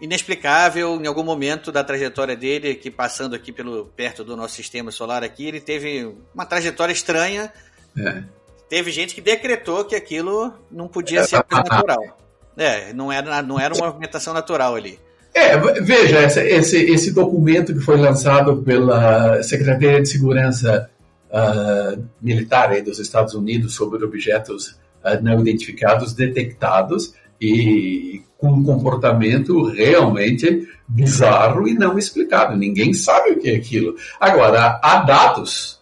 inexplicável 0.00 1.00
em 1.00 1.06
algum 1.06 1.22
momento 1.22 1.72
da 1.72 1.82
trajetória 1.82 2.36
dele, 2.36 2.74
que 2.74 2.90
passando 2.90 3.34
aqui 3.34 3.52
pelo 3.52 3.86
perto 3.96 4.24
do 4.24 4.36
nosso 4.36 4.54
sistema 4.54 4.90
solar 4.90 5.24
aqui, 5.24 5.46
ele 5.46 5.60
teve 5.60 6.14
uma 6.34 6.46
trajetória 6.46 6.92
estranha. 6.92 7.52
É. 7.96 8.22
Teve 8.68 8.90
gente 8.90 9.14
que 9.14 9.20
decretou 9.20 9.84
que 9.84 9.96
aquilo 9.96 10.52
não 10.70 10.88
podia 10.88 11.24
ser 11.24 11.44
natural. 11.50 12.18
É, 12.56 12.92
não 12.92 13.10
era, 13.10 13.42
não 13.42 13.58
era 13.58 13.74
uma 13.74 13.86
movimentação 13.86 14.34
natural 14.34 14.74
ali. 14.74 14.98
É, 15.34 15.56
veja, 15.80 16.24
esse, 16.42 16.76
esse 16.76 17.12
documento 17.12 17.72
que 17.72 17.80
foi 17.80 17.96
lançado 17.96 18.62
pela 18.62 19.42
Secretaria 19.42 20.02
de 20.02 20.08
Segurança 20.08 20.90
uh, 21.30 22.04
Militar 22.20 22.82
dos 22.82 22.98
Estados 22.98 23.34
Unidos 23.34 23.74
sobre 23.74 24.04
objetos 24.04 24.78
uh, 25.04 25.22
não 25.22 25.40
identificados 25.40 26.12
detectados 26.12 27.14
e 27.40 28.22
com 28.36 28.52
um 28.52 28.64
comportamento 28.64 29.64
realmente 29.64 30.68
bizarro 30.86 31.68
e 31.68 31.74
não 31.74 31.98
explicado. 31.98 32.56
Ninguém 32.56 32.94
sabe 32.94 33.32
o 33.32 33.38
que 33.38 33.50
é 33.50 33.56
aquilo. 33.56 33.96
Agora, 34.20 34.78
há 34.82 35.02
dados. 35.02 35.80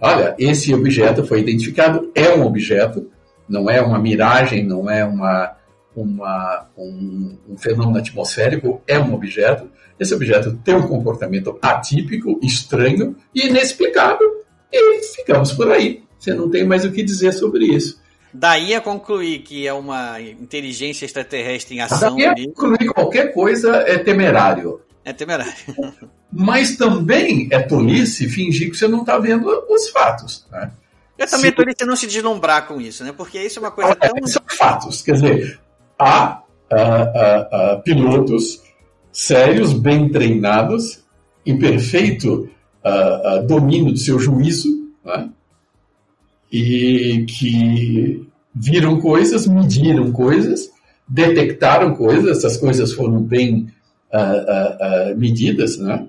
Olha, 0.00 0.34
esse 0.38 0.72
objeto 0.72 1.26
foi 1.26 1.40
identificado, 1.40 2.10
é 2.14 2.32
um 2.32 2.46
objeto, 2.46 3.10
não 3.48 3.68
é 3.68 3.80
uma 3.80 3.98
miragem, 3.98 4.64
não 4.64 4.88
é 4.88 5.04
uma 5.04 5.58
uma, 6.00 6.68
um, 6.76 7.36
um, 7.48 7.56
fenômeno 7.56 7.98
atmosférico 7.98 8.80
é 8.86 8.98
um 8.98 9.14
objeto. 9.14 9.68
Esse 9.98 10.14
objeto 10.14 10.56
tem 10.64 10.76
um 10.76 10.86
comportamento 10.86 11.58
atípico, 11.60 12.38
estranho 12.42 13.16
e 13.34 13.48
inexplicável. 13.48 14.44
E 14.72 15.02
ficamos 15.16 15.52
por 15.52 15.72
aí. 15.72 16.04
Você 16.18 16.32
não 16.34 16.48
tem 16.48 16.64
mais 16.64 16.84
o 16.84 16.92
que 16.92 17.02
dizer 17.02 17.32
sobre 17.32 17.64
isso. 17.64 18.00
Daí 18.32 18.74
a 18.74 18.80
concluir 18.80 19.40
que 19.40 19.66
é 19.66 19.72
uma 19.72 20.20
inteligência 20.20 21.04
extraterrestre 21.04 21.76
em 21.76 21.80
ação. 21.80 22.16
Daí 22.16 22.26
a 22.26 22.32
ali. 22.32 22.46
concluir 22.48 22.92
qualquer 22.92 23.32
coisa 23.32 23.76
é 23.86 23.98
temerário. 23.98 24.80
É 25.04 25.12
temerário. 25.12 25.52
Mas 26.30 26.76
também 26.76 27.48
é 27.50 27.60
tolice 27.60 28.28
fingir 28.28 28.70
que 28.70 28.76
você 28.76 28.86
não 28.86 29.00
está 29.00 29.18
vendo 29.18 29.48
os 29.68 29.88
fatos. 29.88 30.46
Né? 30.50 30.70
Eu 31.16 31.26
também 31.26 31.50
se... 31.50 31.56
tolice 31.56 31.84
não 31.86 31.96
se 31.96 32.06
deslumbrar 32.06 32.66
com 32.66 32.80
isso, 32.80 33.02
né? 33.02 33.12
Porque 33.16 33.40
isso 33.40 33.58
é 33.58 33.62
uma 33.62 33.70
coisa 33.70 33.92
é, 33.92 33.94
tão. 33.94 34.26
São 34.26 34.42
fatos. 34.46 35.00
Quer 35.02 35.12
dizer, 35.12 35.60
há 35.98 36.42
uh, 36.70 37.78
uh, 37.78 37.82
pilotos 37.82 38.62
sérios, 39.10 39.72
bem 39.72 40.10
treinados, 40.10 41.02
em 41.44 41.58
perfeito 41.58 42.48
domínio 43.46 43.92
do 43.92 43.98
seu 43.98 44.18
juízo, 44.18 44.68
né? 45.04 45.28
E 46.50 47.24
que 47.28 48.26
viram 48.54 49.00
coisas, 49.00 49.46
mediram 49.46 50.10
coisas, 50.12 50.70
detectaram 51.06 51.94
coisas, 51.94 52.38
essas 52.38 52.56
coisas 52.56 52.92
foram 52.92 53.22
bem 53.22 53.68
medidas, 55.16 55.78
né? 55.78 56.06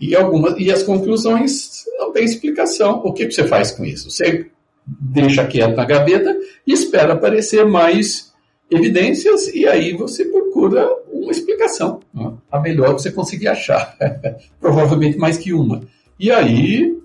E, 0.00 0.16
algumas, 0.16 0.58
e 0.58 0.70
as 0.70 0.82
conclusões 0.82 1.84
não 1.96 2.12
têm 2.12 2.24
explicação. 2.24 3.00
O 3.04 3.12
que 3.12 3.30
você 3.30 3.46
faz 3.46 3.70
com 3.70 3.84
isso? 3.84 4.10
Você 4.10 4.50
deixa 4.84 5.46
quieto 5.46 5.76
na 5.76 5.84
gaveta 5.84 6.36
e 6.66 6.72
espera 6.72 7.12
aparecer 7.12 7.64
mais 7.64 8.32
evidências 8.68 9.46
e 9.54 9.66
aí 9.66 9.92
você 9.92 10.24
procura 10.24 10.88
uma 11.12 11.30
explicação, 11.30 12.00
né? 12.12 12.32
a 12.50 12.58
melhor 12.58 12.96
que 12.96 13.02
você 13.02 13.12
conseguir 13.12 13.48
achar, 13.48 13.96
provavelmente 14.60 15.18
mais 15.18 15.38
que 15.38 15.52
uma. 15.52 15.82
E 16.18 16.30
aí, 16.30 16.98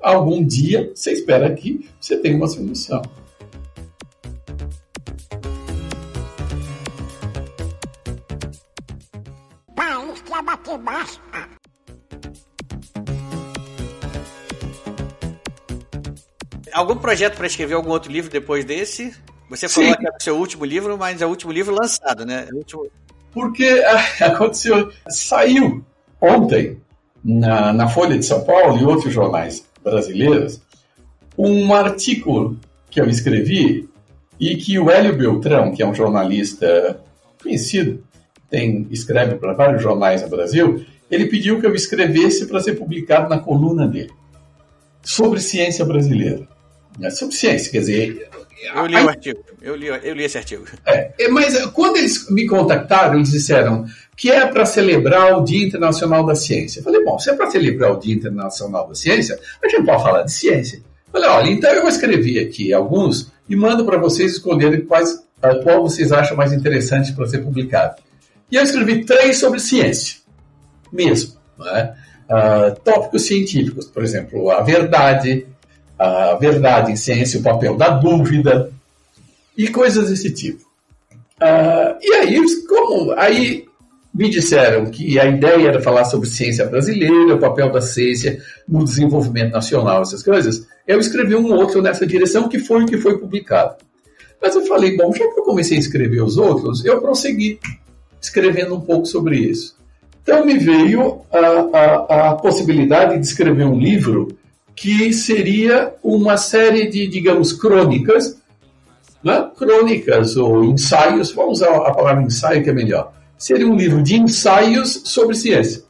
algum 0.00 0.44
dia, 0.44 0.92
você 0.94 1.12
espera 1.12 1.52
que 1.54 1.88
você 2.00 2.16
tenha 2.16 2.36
uma 2.36 2.48
solução. 2.48 3.02
Algum 16.76 16.96
projeto 16.96 17.36
para 17.38 17.46
escrever 17.46 17.72
algum 17.72 17.88
outro 17.88 18.12
livro 18.12 18.30
depois 18.30 18.62
desse? 18.62 19.14
Você 19.48 19.66
falou 19.66 19.90
Sim. 19.90 19.96
que 19.96 20.06
era 20.06 20.16
o 20.16 20.22
seu 20.22 20.36
último 20.36 20.62
livro, 20.62 20.98
mas 20.98 21.22
é 21.22 21.26
o 21.26 21.30
último 21.30 21.50
livro 21.50 21.74
lançado, 21.74 22.26
né? 22.26 22.46
É 22.50 22.54
último... 22.54 22.86
Porque 23.32 23.82
aconteceu, 24.20 24.92
saiu 25.08 25.82
ontem 26.20 26.78
na, 27.24 27.72
na 27.72 27.88
Folha 27.88 28.18
de 28.18 28.26
São 28.26 28.44
Paulo 28.44 28.78
e 28.78 28.84
outros 28.84 29.12
jornais 29.12 29.64
brasileiros 29.90 30.60
um 31.38 31.72
artigo 31.74 32.56
que 32.90 33.00
eu 33.00 33.08
escrevi 33.08 33.88
e 34.38 34.56
que 34.56 34.78
o 34.78 34.90
Hélio 34.90 35.16
Beltrão, 35.16 35.72
que 35.72 35.82
é 35.82 35.86
um 35.86 35.94
jornalista 35.94 37.00
conhecido, 37.42 38.02
tem, 38.48 38.86
escreve 38.90 39.36
para 39.36 39.52
vários 39.52 39.82
jornais 39.82 40.22
no 40.22 40.28
Brasil, 40.28 40.84
ele 41.10 41.26
pediu 41.26 41.60
que 41.60 41.66
eu 41.66 41.74
escrevesse 41.74 42.46
para 42.46 42.60
ser 42.60 42.74
publicado 42.74 43.28
na 43.28 43.38
coluna 43.38 43.86
dele 43.86 44.12
sobre 45.02 45.40
ciência 45.40 45.84
brasileira. 45.84 46.46
Sobre 47.10 47.34
ciência, 47.34 47.70
quer 47.70 47.78
dizer, 47.80 48.28
eu 48.74 48.86
li 48.86 48.96
o 48.96 49.08
artigo, 49.08 49.40
eu 49.62 49.76
li, 49.76 49.86
eu 49.86 50.14
li 50.14 50.24
esse 50.24 50.38
artigo. 50.38 50.64
É, 50.84 51.12
é, 51.18 51.28
mas 51.28 51.56
quando 51.66 51.96
eles 51.96 52.30
me 52.30 52.46
contactaram, 52.46 53.16
eles 53.16 53.30
disseram 53.30 53.86
que 54.16 54.30
é 54.30 54.46
para 54.46 54.64
celebrar 54.64 55.38
o 55.38 55.44
Dia 55.44 55.66
Internacional 55.66 56.24
da 56.24 56.34
Ciência. 56.34 56.80
Eu 56.80 56.84
falei, 56.84 57.04
bom, 57.04 57.18
se 57.18 57.30
é 57.30 57.34
para 57.34 57.50
celebrar 57.50 57.92
o 57.92 58.00
Dia 58.00 58.14
Internacional 58.14 58.88
da 58.88 58.94
Ciência, 58.94 59.38
a 59.62 59.68
gente 59.68 59.84
pode 59.84 60.02
falar 60.02 60.22
de 60.22 60.32
ciência. 60.32 60.76
Eu 60.76 61.12
falei, 61.12 61.28
olha, 61.28 61.50
então 61.50 61.70
eu 61.70 61.86
escrevi 61.86 62.38
aqui 62.38 62.72
alguns 62.72 63.30
e 63.48 63.54
mando 63.54 63.84
para 63.84 63.98
vocês 63.98 64.32
escolherem 64.32 64.84
quais, 64.84 65.22
qual 65.62 65.82
vocês 65.82 66.12
acham 66.12 66.36
mais 66.36 66.52
interessante 66.52 67.12
para 67.12 67.26
ser 67.26 67.38
publicado. 67.38 67.96
E 68.50 68.56
eu 68.56 68.62
escrevi 68.62 69.04
três 69.04 69.38
sobre 69.38 69.60
ciência, 69.60 70.16
mesmo. 70.90 71.34
Né? 71.58 71.94
Uh, 72.28 72.80
tópicos 72.80 73.22
científicos, 73.22 73.86
por 73.86 74.02
exemplo, 74.02 74.50
a 74.50 74.60
verdade, 74.60 75.46
a 75.98 76.34
verdade 76.34 76.92
em 76.92 76.96
ciência, 76.96 77.40
o 77.40 77.42
papel 77.42 77.76
da 77.76 77.90
dúvida 77.90 78.70
e 79.56 79.68
coisas 79.68 80.10
desse 80.10 80.30
tipo. 80.32 80.64
Uh, 81.40 81.96
e 82.00 82.12
aí, 82.14 82.40
como 82.66 83.12
aí 83.12 83.66
me 84.14 84.30
disseram 84.30 84.86
que 84.86 85.18
a 85.18 85.26
ideia 85.26 85.68
era 85.68 85.80
falar 85.82 86.04
sobre 86.04 86.28
ciência 86.28 86.64
brasileira, 86.64 87.34
o 87.34 87.38
papel 87.38 87.70
da 87.70 87.82
ciência 87.82 88.40
no 88.66 88.82
desenvolvimento 88.82 89.52
nacional, 89.52 90.00
essas 90.00 90.22
coisas, 90.22 90.66
eu 90.86 90.98
escrevi 90.98 91.34
um 91.34 91.52
outro 91.52 91.82
nessa 91.82 92.06
direção 92.06 92.48
que 92.48 92.58
foi 92.58 92.84
o 92.84 92.86
que 92.86 92.96
foi 92.96 93.18
publicado. 93.18 93.76
Mas 94.40 94.54
eu 94.54 94.64
falei, 94.66 94.96
bom, 94.96 95.12
já 95.12 95.26
que 95.26 95.40
eu 95.40 95.44
comecei 95.44 95.76
a 95.76 95.80
escrever 95.80 96.22
os 96.22 96.38
outros, 96.38 96.84
eu 96.84 97.00
prossegui 97.00 97.58
escrevendo 98.20 98.74
um 98.74 98.80
pouco 98.80 99.06
sobre 99.06 99.36
isso. 99.36 99.76
Então 100.22 100.44
me 100.44 100.58
veio 100.58 101.20
a, 101.30 101.38
a, 101.78 102.30
a 102.30 102.34
possibilidade 102.34 103.18
de 103.18 103.26
escrever 103.26 103.64
um 103.64 103.78
livro 103.78 104.28
que 104.76 105.12
seria 105.12 105.94
uma 106.04 106.36
série 106.36 106.88
de, 106.88 107.08
digamos, 107.08 107.52
crônicas 107.52 108.36
né? 109.26 109.50
crônicas 109.56 110.36
ou 110.36 110.64
ensaios, 110.64 111.32
vamos 111.32 111.58
usar 111.58 111.74
a 111.74 111.92
palavra 111.92 112.22
ensaio 112.22 112.62
que 112.62 112.70
é 112.70 112.72
melhor. 112.72 113.12
Seria 113.36 113.66
um 113.66 113.76
livro 113.76 114.00
de 114.00 114.14
ensaios 114.14 115.02
sobre 115.04 115.34
ciência. 115.34 115.82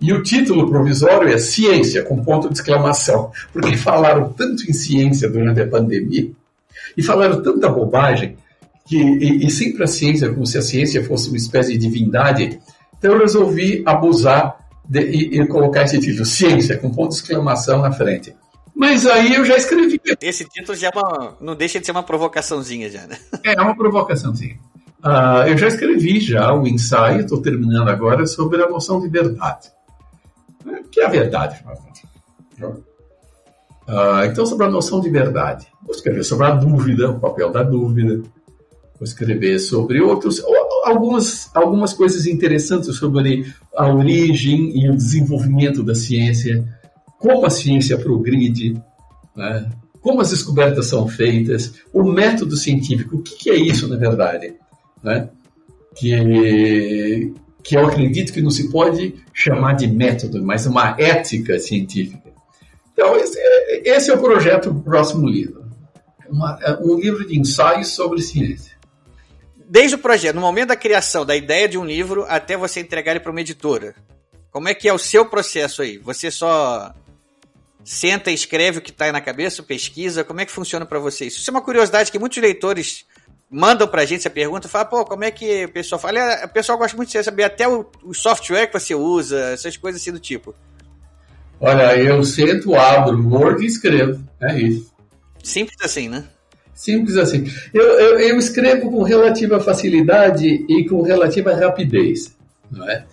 E 0.00 0.10
o 0.12 0.22
título 0.22 0.68
provisório 0.68 1.28
é 1.28 1.38
Ciência, 1.38 2.02
com 2.02 2.24
ponto 2.24 2.48
de 2.48 2.54
exclamação, 2.54 3.30
porque 3.52 3.76
falaram 3.76 4.32
tanto 4.32 4.68
em 4.68 4.72
ciência 4.72 5.28
durante 5.28 5.60
a 5.60 5.68
pandemia 5.68 6.30
e 6.96 7.02
falaram 7.02 7.42
tanta 7.42 7.68
bobagem 7.68 8.36
que, 8.86 8.96
e, 8.96 9.46
e 9.46 9.50
sempre 9.50 9.84
a 9.84 9.86
ciência, 9.86 10.32
como 10.32 10.46
se 10.46 10.56
a 10.56 10.62
ciência 10.62 11.04
fosse 11.04 11.28
uma 11.28 11.36
espécie 11.36 11.72
de 11.72 11.78
divindade, 11.78 12.58
então 12.98 13.12
eu 13.12 13.18
resolvi 13.20 13.82
abusar 13.84 14.65
de, 14.88 15.00
e, 15.00 15.40
e 15.40 15.46
colocar 15.46 15.82
esse 15.82 15.98
título, 15.98 16.24
Ciência, 16.24 16.78
com 16.78 16.90
ponto 16.90 17.10
de 17.10 17.16
exclamação 17.16 17.80
na 17.80 17.92
frente. 17.92 18.34
Mas 18.74 19.06
aí 19.06 19.34
eu 19.34 19.44
já 19.44 19.56
escrevi. 19.56 19.98
Esse 20.20 20.44
título 20.44 20.76
já 20.76 20.88
é 20.88 20.98
uma, 20.98 21.36
não 21.40 21.56
deixa 21.56 21.80
de 21.80 21.86
ser 21.86 21.92
uma 21.92 22.02
provocaçãozinha 22.02 22.90
já, 22.90 23.06
né? 23.06 23.16
É, 23.42 23.60
uma 23.60 23.74
provocaçãozinha. 23.74 24.58
Uh, 25.02 25.48
eu 25.48 25.56
já 25.56 25.68
escrevi 25.68 26.20
já 26.20 26.52
o 26.52 26.66
ensaio, 26.66 27.20
estou 27.20 27.40
terminando 27.40 27.88
agora, 27.88 28.26
sobre 28.26 28.62
a 28.62 28.68
noção 28.68 29.00
de 29.00 29.08
verdade. 29.08 29.70
O 30.64 30.88
que 30.88 31.00
é 31.00 31.06
a 31.06 31.08
verdade, 31.08 31.64
uh, 32.60 32.82
Então, 34.24 34.44
sobre 34.44 34.66
a 34.66 34.70
noção 34.70 35.00
de 35.00 35.08
verdade. 35.08 35.66
Vou 35.82 35.94
escrever 35.94 36.24
sobre 36.24 36.46
a 36.46 36.50
dúvida, 36.50 37.10
o 37.10 37.20
papel 37.20 37.50
da 37.50 37.62
dúvida. 37.62 38.16
Vou 38.98 39.04
escrever 39.04 39.58
sobre 39.58 40.00
outros, 40.00 40.42
algumas, 40.86 41.50
algumas 41.52 41.92
coisas 41.92 42.26
interessantes 42.26 42.94
sobre 42.96 43.52
a 43.76 43.92
origem 43.92 44.78
e 44.78 44.88
o 44.88 44.96
desenvolvimento 44.96 45.82
da 45.82 45.94
ciência 45.94 46.64
como 47.18 47.44
a 47.44 47.50
ciência 47.50 47.98
progride, 47.98 48.80
né? 49.34 49.68
como 50.00 50.20
as 50.20 50.30
descobertas 50.30 50.86
são 50.86 51.08
feitas, 51.08 51.74
o 51.92 52.04
método 52.04 52.56
científico, 52.56 53.16
o 53.16 53.22
que, 53.22 53.36
que 53.36 53.50
é 53.50 53.56
isso 53.56 53.88
na 53.88 53.96
verdade? 53.96 54.54
Né? 55.02 55.28
Que, 55.96 57.32
que 57.64 57.76
eu 57.76 57.86
acredito 57.86 58.32
que 58.32 58.42
não 58.42 58.50
se 58.50 58.70
pode 58.70 59.14
chamar 59.32 59.72
de 59.72 59.88
método, 59.88 60.44
mas 60.44 60.66
uma 60.66 60.94
ética 60.98 61.58
científica. 61.58 62.30
Então, 62.92 63.16
esse, 63.16 63.38
esse 63.84 64.10
é 64.10 64.14
o 64.14 64.20
projeto 64.20 64.70
do 64.70 64.80
próximo 64.80 65.26
livro. 65.26 65.66
Uma, 66.28 66.58
um 66.80 66.96
livro 66.98 67.26
de 67.26 67.38
ensaios 67.38 67.88
sobre 67.88 68.22
ciência. 68.22 68.75
Desde 69.68 69.96
o 69.96 69.98
projeto, 69.98 70.36
no 70.36 70.40
momento 70.40 70.68
da 70.68 70.76
criação 70.76 71.26
da 71.26 71.34
ideia 71.34 71.68
de 71.68 71.76
um 71.76 71.84
livro 71.84 72.24
até 72.28 72.56
você 72.56 72.80
entregar 72.80 73.12
ele 73.12 73.20
para 73.20 73.32
uma 73.32 73.40
editora, 73.40 73.94
como 74.50 74.68
é 74.68 74.74
que 74.74 74.88
é 74.88 74.92
o 74.92 74.98
seu 74.98 75.26
processo 75.26 75.82
aí? 75.82 75.98
Você 75.98 76.30
só 76.30 76.94
senta 77.84 78.30
e 78.30 78.34
escreve 78.34 78.78
o 78.78 78.80
que 78.80 78.90
está 78.90 79.06
aí 79.06 79.12
na 79.12 79.20
cabeça, 79.20 79.62
pesquisa? 79.62 80.24
Como 80.24 80.40
é 80.40 80.44
que 80.44 80.52
funciona 80.52 80.86
para 80.86 80.98
vocês? 80.98 81.34
Isso 81.34 81.50
é 81.50 81.52
uma 81.52 81.62
curiosidade 81.62 82.10
que 82.10 82.18
muitos 82.18 82.38
leitores 82.38 83.04
mandam 83.50 83.86
para 83.86 84.02
a 84.02 84.04
gente 84.04 84.20
essa 84.20 84.30
pergunta, 84.30 84.68
fala, 84.68 84.84
pô, 84.84 85.04
como 85.04 85.24
é 85.24 85.30
que 85.30 85.64
o 85.64 85.72
pessoal 85.72 86.00
fala? 86.00 86.44
O 86.44 86.48
pessoal 86.48 86.78
gosta 86.78 86.96
muito 86.96 87.10
de 87.10 87.22
saber 87.22 87.44
até 87.44 87.68
o, 87.68 87.86
o, 88.02 88.12
software 88.12 88.66
que 88.66 88.78
você 88.78 88.94
usa, 88.94 89.52
essas 89.52 89.76
coisas 89.76 90.00
assim 90.00 90.12
do 90.12 90.18
tipo. 90.18 90.54
Olha, 91.60 91.96
eu 91.96 92.22
sento, 92.24 92.74
abro 92.74 93.28
Word 93.28 93.62
e 93.62 93.66
escrevo. 93.66 94.22
É 94.42 94.58
isso. 94.58 94.92
Simples 95.42 95.76
assim, 95.80 96.08
né? 96.08 96.24
Simples 96.76 97.16
assim. 97.16 97.50
Eu, 97.72 97.82
eu, 97.82 98.20
eu 98.20 98.38
escrevo 98.38 98.90
com 98.90 99.02
relativa 99.02 99.58
facilidade 99.58 100.46
e 100.46 100.86
com 100.86 101.00
relativa 101.00 101.54
rapidez, 101.54 102.36
não 102.70 102.88
é? 102.88 103.06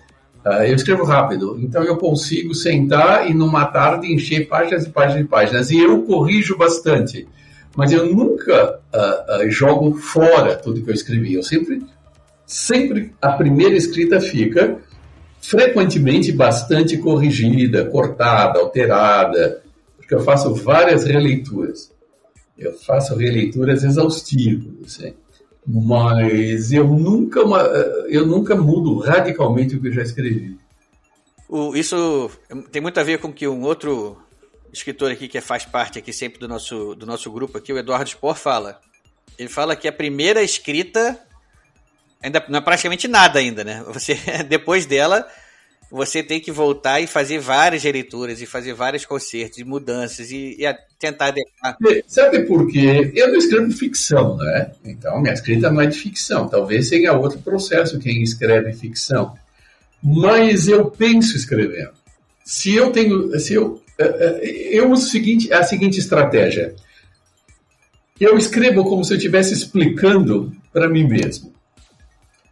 Uh, 0.46 0.64
eu 0.64 0.76
escrevo 0.76 1.06
rápido, 1.06 1.58
então 1.62 1.82
eu 1.82 1.96
consigo 1.96 2.54
sentar 2.54 3.32
e 3.32 3.34
numa 3.34 3.66
tarde 3.66 4.14
encher 4.14 4.50
páginas 4.50 4.86
e 4.86 4.90
páginas 4.90 5.22
e 5.22 5.28
páginas. 5.28 5.72
E 5.72 5.80
eu 5.80 6.04
corrijo 6.04 6.58
bastante, 6.58 7.26
mas 7.78 7.94
eu 7.94 8.14
nunca 8.14 8.82
uh, 8.94 9.46
uh, 9.46 9.50
jogo 9.50 9.96
fora 9.96 10.58
tudo 10.58 10.82
que 10.82 10.90
eu 10.90 10.94
escrevi. 10.94 11.36
Eu 11.36 11.44
sempre, 11.44 11.82
sempre 12.46 13.14
a 13.22 13.32
primeira 13.32 13.78
escrita 13.78 14.20
fica 14.20 14.78
frequentemente 15.40 16.34
bastante 16.34 16.98
corrigida, 16.98 17.86
cortada, 17.86 18.60
alterada, 18.60 19.62
porque 19.96 20.14
eu 20.14 20.20
faço 20.20 20.54
várias 20.54 21.06
releituras. 21.06 21.93
Eu 22.58 22.74
faço 22.74 23.16
releituras 23.16 23.84
exaustivas. 23.84 24.74
Assim 24.86 25.14
mas 25.66 26.72
eu 26.72 26.88
nunca, 26.88 27.40
eu 28.10 28.28
nunca 28.28 28.56
mudo 28.56 29.00
radicalmente 29.00 29.76
o 29.76 29.82
que 29.82 29.88
eu 29.88 29.94
já 29.94 30.02
escrevi. 30.02 30.58
O, 31.48 31.76
isso 31.76 32.30
tem 32.72 32.82
muito 32.82 33.00
a 33.00 33.04
ver 33.04 33.20
com 33.20 33.32
que 33.32 33.48
um 33.48 33.62
outro 33.62 34.18
escritor 34.72 35.12
aqui 35.12 35.28
que 35.28 35.40
faz 35.40 35.66
parte 35.66 36.00
aqui 36.00 36.12
sempre 36.12 36.40
do 36.40 36.48
nosso, 36.48 36.96
do 36.96 37.06
nosso 37.06 37.32
grupo 37.32 37.58
aqui, 37.58 37.72
o 37.72 37.78
Eduardo 37.78 38.10
Spor, 38.10 38.36
fala. 38.36 38.80
Ele 39.38 39.50
fala 39.50 39.76
que 39.76 39.88
a 39.88 39.94
primeira 39.94 40.44
escrita 40.44 41.20
ainda 42.22 42.44
não 42.50 42.60
é 42.60 42.62
praticamente 42.62 43.08
nada 43.08 43.40
ainda, 43.40 43.64
né? 43.64 43.84
Você 43.88 44.16
depois 44.50 44.86
dela 44.86 45.28
você 45.94 46.24
tem 46.24 46.40
que 46.40 46.52
voltar 46.52 47.02
e 47.02 47.06
fazer 47.06 47.38
várias 47.38 47.84
releituras 47.84 48.42
e 48.42 48.48
fazer 48.48 48.74
vários 48.74 49.06
concertos 49.06 49.60
e 49.60 49.64
mudanças 49.64 50.32
e, 50.32 50.58
e 50.58 50.78
tentar 50.98 51.28
adequar. 51.28 51.78
Sabe 52.08 52.48
por 52.48 52.68
quê? 52.68 53.12
Eu 53.14 53.28
não 53.28 53.38
escrevo 53.38 53.72
ficção, 53.72 54.36
né? 54.38 54.72
Então, 54.84 55.22
minha 55.22 55.36
escrita 55.36 55.70
não 55.70 55.80
é 55.80 55.86
de 55.86 56.00
ficção. 56.00 56.50
Talvez 56.50 56.90
seja 56.90 57.14
outro 57.14 57.38
processo 57.38 58.00
quem 58.00 58.24
escreve 58.24 58.74
ficção. 58.74 59.38
Mas 60.02 60.68
eu 60.68 60.90
penso 60.90 61.38
escrevendo. 61.38 61.94
Se 62.44 62.74
eu 62.74 62.92
tenho. 62.92 63.40
Se 63.40 63.54
eu, 63.54 63.80
eh, 64.00 64.40
eh, 64.42 64.70
eu 64.72 64.90
uso 64.90 65.08
seguinte, 65.08 65.54
a 65.54 65.62
seguinte 65.62 66.00
estratégia. 66.00 66.74
Eu 68.20 68.36
escrevo 68.36 68.84
como 68.84 69.06
se 69.06 69.14
eu 69.14 69.18
estivesse 69.18 69.54
explicando 69.54 70.52
para 70.72 70.90
mim 70.90 71.08
mesmo. 71.08 71.54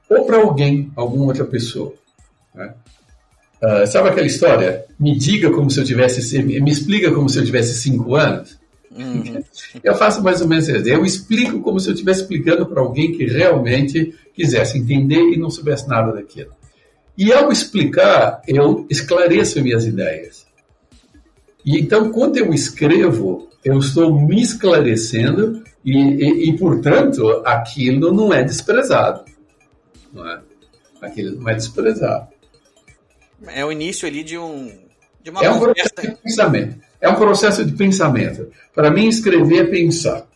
Ou 0.08 0.28
para 0.28 0.38
alguém, 0.38 0.92
alguma 0.96 1.26
outra 1.26 1.46
pessoa. 1.46 1.96
Né? 2.54 2.72
Uh, 3.64 3.86
sabe 3.86 4.10
aquela 4.10 4.26
história? 4.26 4.86
Me 5.00 5.18
diga 5.18 5.52
como 5.52 5.70
se 5.70 5.80
eu 5.80 5.84
tivesse, 5.84 6.42
me 6.42 6.72
explica 6.72 7.12
como 7.12 7.30
se 7.30 7.38
eu 7.40 7.46
tivesse 7.46 7.76
cinco 7.76 8.16
anos. 8.16 8.60
Uhum. 8.90 9.44
Eu 9.84 9.96
faço 9.96 10.22
mais 10.22 10.42
ou 10.42 10.48
menos 10.48 10.68
isso. 10.68 10.88
Eu 10.88 11.06
explico 11.06 11.62
como 11.62 11.80
se 11.80 11.88
eu 11.88 11.94
estivesse 11.94 12.22
explicando 12.22 12.66
para 12.66 12.82
alguém 12.82 13.12
que 13.12 13.26
realmente 13.26 14.14
quisesse 14.34 14.78
entender 14.78 15.32
e 15.32 15.38
não 15.38 15.50
soubesse 15.50 15.88
nada 15.88 16.12
daquilo. 16.12 16.52
E 17.18 17.32
ao 17.32 17.52
explicar, 17.52 18.42
eu 18.48 18.86
esclareço 18.90 19.62
minhas 19.62 19.86
ideias. 19.86 20.46
E 21.64 21.80
então, 21.80 22.12
quando 22.12 22.38
eu 22.38 22.54
escrevo, 22.54 23.48
eu 23.64 23.78
estou 23.78 24.20
me 24.20 24.42
esclarecendo 24.42 25.64
e, 25.86 25.96
e, 25.96 26.50
e 26.50 26.58
portanto, 26.58 27.44
aquilo 27.46 28.12
não 28.12 28.34
é 28.34 28.44
desprezado. 28.44 29.24
Não 30.12 30.28
é? 30.28 30.42
Aquilo 31.02 31.40
não 31.40 31.50
é 31.50 31.54
desprezado. 31.54 32.28
É 33.48 33.66
o 33.66 33.72
início 33.72 34.08
ali 34.08 34.24
de 34.24 34.38
um. 34.38 34.72
De 35.24 35.30
uma 35.30 35.44
é 35.44 35.50
um 35.50 35.60
processo 35.60 35.94
de 36.02 36.16
pensamento. 36.24 36.76
É 37.00 37.10
um 37.10 37.16
processo 37.16 37.66
de 37.66 37.72
pensamento. 37.74 38.48
Para 38.74 38.92
mim, 38.92 39.08
escrever 39.08 39.66
é 39.66 39.70
pensar. 39.70 40.28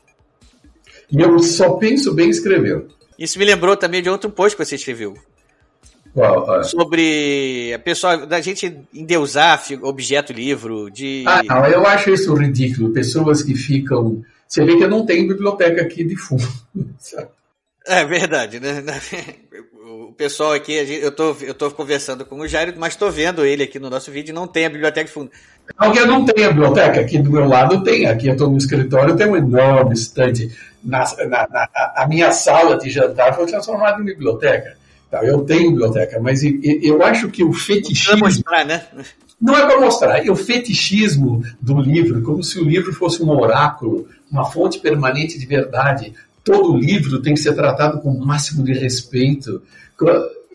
E 1.12 1.22
eu 1.22 1.38
só 1.40 1.74
penso 1.74 2.14
bem 2.14 2.30
escrevendo. 2.30 2.88
Isso 3.18 3.40
me 3.40 3.46
lembrou 3.46 3.78
também 3.78 4.02
de 4.02 4.10
outro 4.10 4.30
post 4.30 4.58
que 4.58 4.66
você 4.66 4.76
escreveu. 4.76 5.16
Qual? 6.14 6.64
Sobre 6.64 7.74
a 7.74 7.80
pessoa, 7.80 8.26
da 8.26 8.40
gente 8.40 8.78
endeusar 8.94 9.62
objeto 9.82 10.32
livro, 10.32 10.90
de. 10.90 11.24
Ah, 11.28 11.44
não, 11.44 11.66
eu 11.66 11.86
acho 11.86 12.10
isso 12.10 12.34
ridículo. 12.34 12.92
Pessoas 12.92 13.44
que 13.44 13.54
ficam. 13.54 14.24
Você 14.48 14.64
vê 14.64 14.78
que 14.78 14.84
eu 14.84 14.90
não 14.90 15.06
tenho 15.06 15.28
biblioteca 15.28 15.82
aqui 15.82 16.04
de 16.04 16.16
fundo. 16.16 16.48
É 17.88 18.04
verdade, 18.06 18.60
né? 18.60 18.84
O 19.88 20.12
pessoal 20.14 20.54
aqui, 20.54 20.74
eu 20.74 21.12
tô, 21.12 21.36
eu 21.42 21.54
tô 21.54 21.70
conversando 21.70 22.26
com 22.26 22.40
o 22.40 22.48
Jairo, 22.48 22.74
mas 22.76 22.94
estou 22.94 23.12
vendo 23.12 23.46
ele 23.46 23.64
aqui 23.64 23.78
no 23.78 23.88
nosso 23.88 24.10
vídeo 24.10 24.34
não 24.34 24.48
tem 24.48 24.66
a 24.66 24.70
biblioteca 24.70 25.06
de 25.06 25.12
fundo. 25.12 25.30
Não, 25.80 25.94
eu 25.94 26.08
não 26.08 26.26
tenho 26.26 26.48
a 26.48 26.52
biblioteca, 26.52 27.02
aqui 27.02 27.20
do 27.20 27.32
meu 27.32 27.46
lado 27.46 27.84
tem, 27.84 28.08
aqui 28.08 28.28
eu 28.28 28.34
estou 28.34 28.50
no 28.50 28.58
escritório, 28.58 29.16
tem 29.16 29.28
um 29.28 29.38
enorme 29.38 29.94
estante. 29.94 30.50
Na, 30.84 31.04
na, 31.28 31.48
na, 31.48 31.70
a 31.96 32.08
minha 32.08 32.32
sala 32.32 32.78
de 32.78 32.90
jantar 32.90 33.36
foi 33.36 33.46
transformada 33.46 34.02
em 34.02 34.06
biblioteca. 34.06 34.76
Tá, 35.12 35.24
eu 35.24 35.42
tenho 35.42 35.72
biblioteca, 35.72 36.20
mas 36.20 36.42
eu, 36.44 37.04
acho 37.04 37.30
que 37.30 37.44
o 37.44 37.54
fetichismo. 37.54 38.14
Não 38.14 38.20
mostrar, 38.20 38.66
né? 38.66 38.84
Não 39.40 39.56
é 39.56 39.66
para 39.66 39.80
mostrar. 39.80 40.26
E 40.26 40.30
o 40.30 40.36
fetichismo 40.36 41.44
do 41.62 41.80
livro, 41.80 42.22
como 42.24 42.44
se 42.44 42.60
o 42.60 42.64
livro 42.64 42.92
fosse 42.94 43.22
um 43.22 43.30
oráculo, 43.30 44.08
uma 44.32 44.46
fonte 44.46 44.80
permanente 44.80 45.38
de 45.38 45.46
verdade, 45.46 46.14
todo 46.46 46.78
livro 46.78 47.22
tem 47.22 47.34
que 47.34 47.40
ser 47.42 47.54
tratado 47.54 48.00
com 48.00 48.10
o 48.10 48.26
máximo 48.26 48.64
de 48.64 48.72
respeito. 48.72 49.62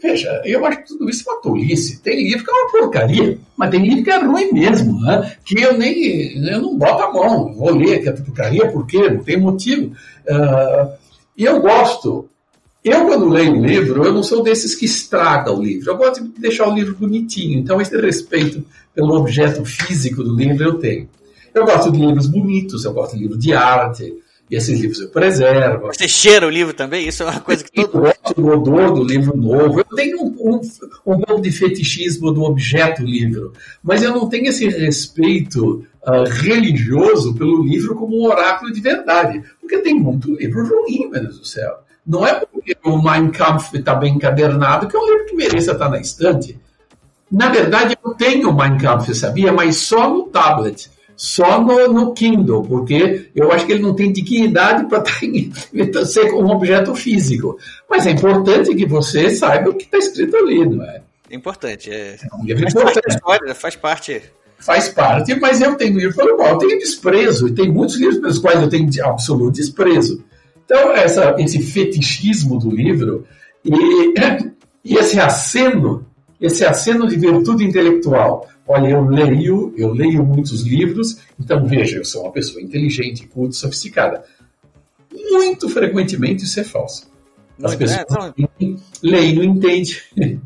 Veja, 0.00 0.40
eu 0.46 0.64
acho 0.64 0.78
que 0.78 0.88
tudo 0.88 1.10
isso 1.10 1.28
é 1.28 1.32
uma 1.32 1.42
tolice. 1.42 2.00
Tem 2.00 2.24
livro 2.24 2.44
que 2.44 2.50
é 2.50 2.54
uma 2.54 2.70
porcaria, 2.70 3.38
mas 3.56 3.70
tem 3.70 3.82
livro 3.82 4.04
que 4.04 4.10
é 4.10 4.18
ruim 4.18 4.52
mesmo, 4.52 4.98
né? 5.02 5.36
que 5.44 5.60
eu 5.60 5.76
nem 5.76 6.38
eu 6.48 6.62
não 6.62 6.78
boto 6.78 7.02
a 7.02 7.12
mão, 7.12 7.52
vou 7.52 7.74
ler 7.74 8.00
que 8.00 8.08
é 8.08 8.12
porcaria, 8.12 8.70
por 8.70 8.86
quê? 8.86 9.10
Não 9.10 9.22
tem 9.22 9.38
motivo. 9.38 9.92
Uh, 10.26 10.92
e 11.36 11.44
eu 11.44 11.60
gosto. 11.60 12.30
Eu, 12.82 13.06
quando 13.06 13.28
leio 13.28 13.52
um 13.52 13.66
livro, 13.66 14.02
eu 14.04 14.14
não 14.14 14.22
sou 14.22 14.42
desses 14.42 14.74
que 14.74 14.86
estraga 14.86 15.52
o 15.52 15.62
livro. 15.62 15.90
Eu 15.90 15.98
gosto 15.98 16.24
de 16.24 16.40
deixar 16.40 16.66
o 16.66 16.74
livro 16.74 16.96
bonitinho. 16.96 17.58
Então, 17.58 17.78
esse 17.78 17.94
respeito 18.00 18.64
pelo 18.94 19.14
objeto 19.16 19.62
físico 19.66 20.24
do 20.24 20.34
livro 20.34 20.64
eu 20.64 20.78
tenho. 20.78 21.06
Eu 21.54 21.66
gosto 21.66 21.92
de 21.92 21.98
livros 21.98 22.26
bonitos, 22.26 22.86
eu 22.86 22.94
gosto 22.94 23.16
de 23.16 23.22
livros 23.22 23.38
de 23.38 23.52
arte, 23.52 24.14
E 24.50 24.56
esses 24.56 24.80
livros 24.80 25.00
eu 25.00 25.08
preservo. 25.08 25.86
Você 25.86 26.08
cheira 26.08 26.44
o 26.44 26.50
livro 26.50 26.74
também? 26.74 27.06
Isso 27.06 27.22
é 27.22 27.26
uma 27.26 27.40
coisa 27.40 27.62
que 27.62 27.70
todo 27.70 27.94
mundo. 27.94 28.12
Eu 28.36 28.44
o 28.44 28.48
odor 28.48 28.94
do 28.94 29.04
livro 29.04 29.36
novo. 29.36 29.78
Eu 29.78 29.96
tenho 29.96 30.20
um, 30.20 30.56
um, 30.56 30.60
um 31.06 31.20
pouco 31.20 31.40
de 31.40 31.52
fetichismo 31.52 32.32
do 32.32 32.42
objeto 32.42 33.02
livro, 33.02 33.52
mas 33.80 34.02
eu 34.02 34.10
não 34.10 34.28
tenho 34.28 34.48
esse 34.48 34.68
respeito 34.68 35.84
uh, 36.02 36.24
religioso 36.28 37.34
pelo 37.34 37.62
livro 37.62 37.94
como 37.94 38.20
um 38.20 38.26
oráculo 38.26 38.72
de 38.72 38.80
verdade. 38.80 39.40
Porque 39.60 39.78
tem 39.78 39.94
muito 39.94 40.34
livro 40.34 40.66
ruim, 40.66 41.08
meu 41.08 41.22
Deus 41.22 41.38
do 41.38 41.46
céu. 41.46 41.84
Não 42.04 42.26
é 42.26 42.34
porque 42.34 42.76
o 42.84 43.00
Mein 43.00 43.30
Kampf 43.30 43.72
está 43.76 43.94
bem 43.94 44.16
encadernado 44.16 44.88
que 44.88 44.96
é 44.96 44.98
um 44.98 45.06
livro 45.06 45.26
que 45.26 45.36
mereça 45.36 45.72
estar 45.72 45.88
na 45.88 46.00
estante. 46.00 46.58
Na 47.30 47.50
verdade, 47.50 47.96
eu 48.04 48.14
tenho 48.14 48.50
o 48.50 48.56
Mein 48.56 48.76
Kampf, 48.78 49.14
sabia? 49.14 49.52
Mas 49.52 49.76
só 49.76 50.10
no 50.12 50.24
tablet 50.24 50.90
só 51.20 51.60
no, 51.60 51.92
no, 51.92 52.14
Kindle, 52.14 52.62
porque 52.62 53.28
eu 53.36 53.52
acho 53.52 53.66
que 53.66 53.72
ele 53.72 53.82
não 53.82 53.94
tem 53.94 54.10
dignidade 54.10 54.86
para 54.86 55.02
tá 55.92 56.06
ser 56.06 56.32
um 56.32 56.48
objeto 56.48 56.94
físico. 56.94 57.58
Mas 57.90 58.06
é 58.06 58.12
importante 58.12 58.74
que 58.74 58.86
você 58.86 59.28
saiba 59.28 59.68
o 59.68 59.74
que 59.74 59.84
está 59.84 59.98
escrito 59.98 60.34
ali, 60.34 60.64
não 60.64 60.82
é? 60.82 61.02
É 61.28 61.36
importante. 61.36 61.90
É, 61.90 62.14
é 62.14 62.34
um 62.34 62.42
livro 62.42 62.62
faz 62.62 62.72
importante. 62.72 63.02
Parte 63.02 63.14
história, 63.14 63.54
faz 63.54 63.76
parte. 63.76 64.22
Faz 64.58 64.88
parte, 64.88 65.34
mas 65.34 65.60
eu 65.60 65.74
tenho 65.74 65.98
livro 65.98 66.16
pelo 66.16 66.36
qual 66.36 66.52
eu 66.52 66.58
tenho 66.58 66.78
desprezo, 66.78 67.48
e 67.48 67.52
tem 67.52 67.70
muitos 67.70 67.96
livros 67.96 68.18
pelos 68.18 68.38
quais 68.38 68.58
eu 68.58 68.68
tenho 68.70 68.88
absoluto 69.04 69.56
desprezo. 69.56 70.24
Então, 70.64 70.92
essa, 70.92 71.36
esse 71.38 71.60
fetichismo 71.60 72.58
do 72.58 72.70
livro 72.70 73.26
e, 73.62 74.14
e 74.82 74.96
esse 74.96 75.20
aceno, 75.20 76.06
esse 76.40 76.64
aceno 76.64 77.06
de 77.06 77.16
virtude 77.16 77.62
intelectual 77.62 78.48
Olha, 78.72 78.86
eu 78.90 79.04
leio, 79.04 79.74
eu 79.76 79.92
leio 79.92 80.24
muitos 80.24 80.62
livros, 80.62 81.18
então 81.40 81.66
veja, 81.66 81.98
eu 81.98 82.04
sou 82.04 82.22
uma 82.22 82.30
pessoa 82.30 82.62
inteligente, 82.62 83.26
culta, 83.26 83.52
sofisticada. 83.52 84.22
Muito 85.12 85.68
frequentemente 85.68 86.44
isso 86.44 86.60
é 86.60 86.62
falso. 86.62 87.10
As 87.60 87.74
pessoas 87.74 88.06
é, 88.06 88.76
leem 89.02 89.32
e 89.32 89.34
não 89.34 89.42
entendem. 89.42 89.96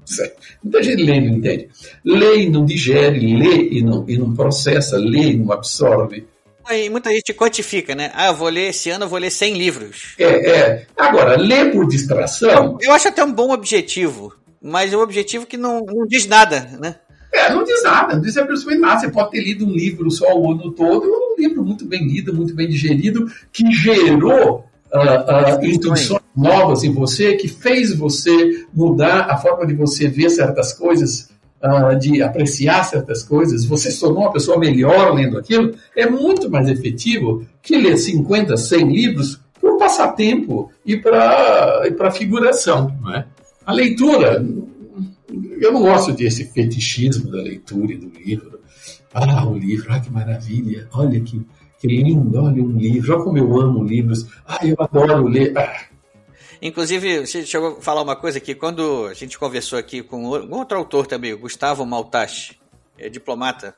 Muita 0.65 0.83
gente 0.83 1.03
lê 1.03 1.17
e 1.17 1.21
não 1.21 1.37
entende. 1.37 1.69
Lê 2.03 2.45
e 2.45 2.49
não 2.49 2.65
digere, 2.65 3.37
lê 3.37 3.69
e 3.69 3.83
não, 3.83 4.09
e 4.09 4.17
não 4.17 4.35
processa, 4.35 4.97
lê 4.97 5.33
e 5.33 5.37
não 5.37 5.53
absorve. 5.53 6.27
E 6.71 6.89
muita 6.89 7.11
gente 7.11 7.35
quantifica, 7.35 7.95
né? 7.95 8.11
Ah, 8.15 8.29
eu 8.29 8.35
vou 8.35 8.49
ler 8.49 8.71
esse 8.71 8.89
ano, 8.89 9.05
eu 9.05 9.09
vou 9.11 9.19
ler 9.19 9.31
100 9.31 9.53
livros. 9.53 10.15
É, 10.19 10.51
é. 10.51 10.87
Agora, 10.97 11.37
ler 11.37 11.71
por 11.73 11.87
distração. 11.87 12.79
Eu, 12.81 12.89
eu 12.89 12.93
acho 12.93 13.07
até 13.07 13.23
um 13.23 13.31
bom 13.31 13.53
objetivo, 13.53 14.35
mas 14.63 14.95
é 14.95 14.97
um 14.97 15.03
objetivo 15.03 15.45
que 15.45 15.59
não, 15.59 15.83
não 15.85 16.07
diz 16.07 16.27
nada, 16.27 16.71
né? 16.81 16.97
É, 17.35 17.53
não 17.53 17.65
diz 17.65 17.83
nada, 17.83 18.15
não 18.15 18.23
diz 18.23 18.37
absolutamente 18.37 18.81
nada. 18.81 19.01
Você 19.01 19.11
pode 19.11 19.31
ter 19.33 19.41
lido 19.41 19.67
um 19.67 19.73
livro 19.73 20.09
só 20.09 20.39
o 20.39 20.53
ano 20.53 20.71
todo, 20.71 21.05
um 21.05 21.35
livro 21.37 21.65
muito 21.65 21.85
bem 21.85 22.07
lido, 22.07 22.33
muito 22.33 22.55
bem 22.55 22.69
digerido, 22.69 23.29
que 23.53 23.69
gerou 23.73 24.65
uh, 24.93 25.61
uh, 25.61 25.67
intuições 25.67 26.23
novas 26.35 26.85
em 26.85 26.93
você, 26.93 27.35
que 27.35 27.49
fez 27.49 27.93
você 27.97 28.65
mudar 28.73 29.27
a 29.29 29.37
forma 29.37 29.67
de 29.67 29.75
você 29.75 30.07
ver 30.07 30.31
certas 30.31 30.73
coisas, 30.73 31.29
uh, 31.61 31.99
de 31.99 32.23
apreciar 32.23 32.85
certas 32.85 33.25
coisas. 33.25 33.65
Você 33.65 33.91
se 33.91 33.99
tornou 33.99 34.23
uma 34.23 34.33
pessoa 34.33 34.57
melhor 34.57 35.13
lendo 35.13 35.37
aquilo. 35.37 35.75
É 35.97 36.09
muito 36.09 36.49
mais 36.49 36.69
efetivo 36.69 37.45
que 37.61 37.77
ler 37.77 37.97
50, 37.97 38.57
100 38.57 38.93
livros 38.93 39.41
por 39.61 39.77
passatempo 39.77 40.71
e 40.87 40.97
para 40.97 42.13
figuração. 42.13 42.97
Não 43.03 43.13
é? 43.13 43.27
A 43.67 43.73
leitura 43.73 44.45
eu 45.61 45.73
não 45.73 45.83
gosto 45.83 46.13
desse 46.13 46.45
fetichismo 46.45 47.31
da 47.31 47.39
leitura 47.39 47.93
e 47.93 47.97
do 47.97 48.09
livro. 48.09 48.61
Ah, 49.13 49.47
o 49.47 49.57
livro, 49.57 49.93
ah, 49.93 50.01
que 50.01 50.11
maravilha, 50.11 50.89
olha 50.93 51.21
que, 51.21 51.41
que 51.79 51.87
lindo, 51.87 52.37
olha 52.39 52.63
um 52.63 52.77
livro, 52.77 53.15
olha 53.15 53.25
como 53.25 53.39
eu 53.39 53.61
amo 53.61 53.85
livros, 53.85 54.27
ah, 54.47 54.59
eu 54.63 54.75
adoro 54.79 55.29
ler. 55.29 55.57
Ah. 55.57 55.85
Inclusive, 56.61 57.27
você 57.27 57.45
chegou 57.47 57.79
a 57.79 57.81
falar 57.81 58.03
uma 58.03 58.17
coisa 58.17 58.39
aqui, 58.39 58.55
quando 58.55 59.07
a 59.07 59.15
gente 59.15 59.39
conversou 59.39 59.79
aqui 59.79 60.03
com 60.03 60.25
outro 60.25 60.77
autor 60.77 61.07
também, 61.07 61.37
Gustavo 61.37 61.87
Maltache, 61.87 62.59
é 62.99 63.09
diplomata, 63.09 63.75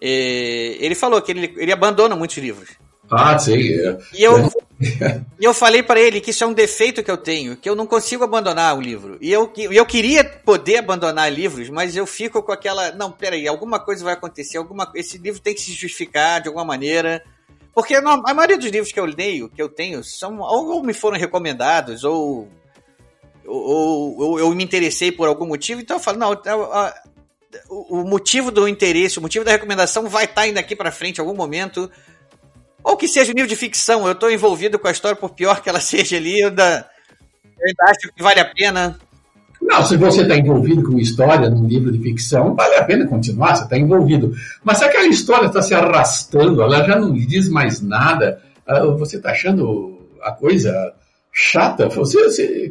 ele 0.00 0.94
falou 0.94 1.20
que 1.20 1.32
ele, 1.32 1.54
ele 1.56 1.72
abandona 1.72 2.14
muitos 2.14 2.36
livros. 2.38 2.70
Ah, 3.10 3.38
sim. 3.38 3.72
É. 3.72 3.98
E 4.12 4.22
eu, 4.22 4.50
e 5.40 5.44
eu 5.44 5.54
falei 5.54 5.82
para 5.82 6.00
ele 6.00 6.20
que 6.20 6.30
isso 6.30 6.44
é 6.44 6.46
um 6.46 6.52
defeito 6.52 7.02
que 7.02 7.10
eu 7.10 7.16
tenho, 7.16 7.56
que 7.56 7.68
eu 7.68 7.76
não 7.76 7.86
consigo 7.86 8.24
abandonar 8.24 8.76
o 8.76 8.80
livro. 8.80 9.16
E 9.20 9.32
eu, 9.32 9.52
eu 9.56 9.86
queria 9.86 10.24
poder 10.24 10.78
abandonar 10.78 11.32
livros, 11.32 11.68
mas 11.70 11.96
eu 11.96 12.06
fico 12.06 12.42
com 12.42 12.52
aquela. 12.52 12.92
Não, 12.92 13.10
peraí, 13.10 13.46
alguma 13.46 13.78
coisa 13.78 14.04
vai 14.04 14.14
acontecer, 14.14 14.58
alguma, 14.58 14.90
esse 14.94 15.18
livro 15.18 15.40
tem 15.40 15.54
que 15.54 15.60
se 15.60 15.72
justificar 15.72 16.40
de 16.40 16.48
alguma 16.48 16.64
maneira. 16.64 17.22
Porque 17.74 17.94
a 17.94 18.00
maioria 18.00 18.56
dos 18.56 18.70
livros 18.70 18.90
que 18.90 18.98
eu 18.98 19.04
leio, 19.04 19.50
que 19.50 19.60
eu 19.60 19.68
tenho, 19.68 20.02
são 20.02 20.40
ou, 20.40 20.82
me 20.82 20.94
foram 20.94 21.18
recomendados, 21.18 22.04
ou, 22.04 22.48
ou, 23.44 24.18
ou, 24.18 24.38
eu 24.38 24.50
me 24.54 24.64
interessei 24.64 25.12
por 25.12 25.28
algum 25.28 25.46
motivo, 25.46 25.82
então 25.82 25.98
eu 25.98 26.02
falo, 26.02 26.16
não, 26.16 26.32
o, 27.68 28.00
o 28.00 28.04
motivo 28.08 28.50
do 28.50 28.66
interesse, 28.66 29.18
o 29.18 29.22
motivo 29.22 29.44
da 29.44 29.50
recomendação 29.50 30.08
vai 30.08 30.24
estar 30.24 30.46
indo 30.46 30.58
aqui 30.58 30.74
para 30.74 30.90
frente 30.90 31.18
em 31.18 31.20
algum 31.20 31.34
momento 31.34 31.90
ou 32.86 32.96
que 32.96 33.08
seja 33.08 33.32
um 33.32 33.34
livro 33.34 33.48
de 33.48 33.56
ficção, 33.56 34.06
eu 34.06 34.12
estou 34.12 34.30
envolvido 34.30 34.78
com 34.78 34.86
a 34.86 34.92
história, 34.92 35.16
por 35.16 35.30
pior 35.30 35.60
que 35.60 35.68
ela 35.68 35.80
seja 35.82 36.16
ali, 36.16 36.38
eu 36.38 36.52
acho 37.88 38.12
que 38.14 38.22
vale 38.22 38.38
a 38.38 38.44
pena. 38.44 38.96
Não, 39.60 39.84
se 39.84 39.96
você 39.96 40.22
está 40.22 40.36
envolvido 40.36 40.84
com 40.84 40.96
história 40.96 41.50
num 41.50 41.66
livro 41.66 41.90
de 41.90 41.98
ficção, 41.98 42.54
vale 42.54 42.76
a 42.76 42.84
pena 42.84 43.04
continuar, 43.08 43.56
você 43.56 43.64
está 43.64 43.76
envolvido. 43.76 44.32
Mas 44.62 44.78
se 44.78 44.84
aquela 44.84 45.06
história 45.08 45.46
está 45.46 45.60
se 45.60 45.74
arrastando, 45.74 46.62
ela 46.62 46.84
já 46.84 46.94
não 46.94 47.12
diz 47.12 47.48
mais 47.48 47.80
nada, 47.80 48.40
ah, 48.64 48.86
você 48.86 49.16
está 49.16 49.32
achando 49.32 49.98
a 50.22 50.30
coisa 50.30 50.94
chata, 51.38 51.86
você, 51.88 52.24
você 52.24 52.70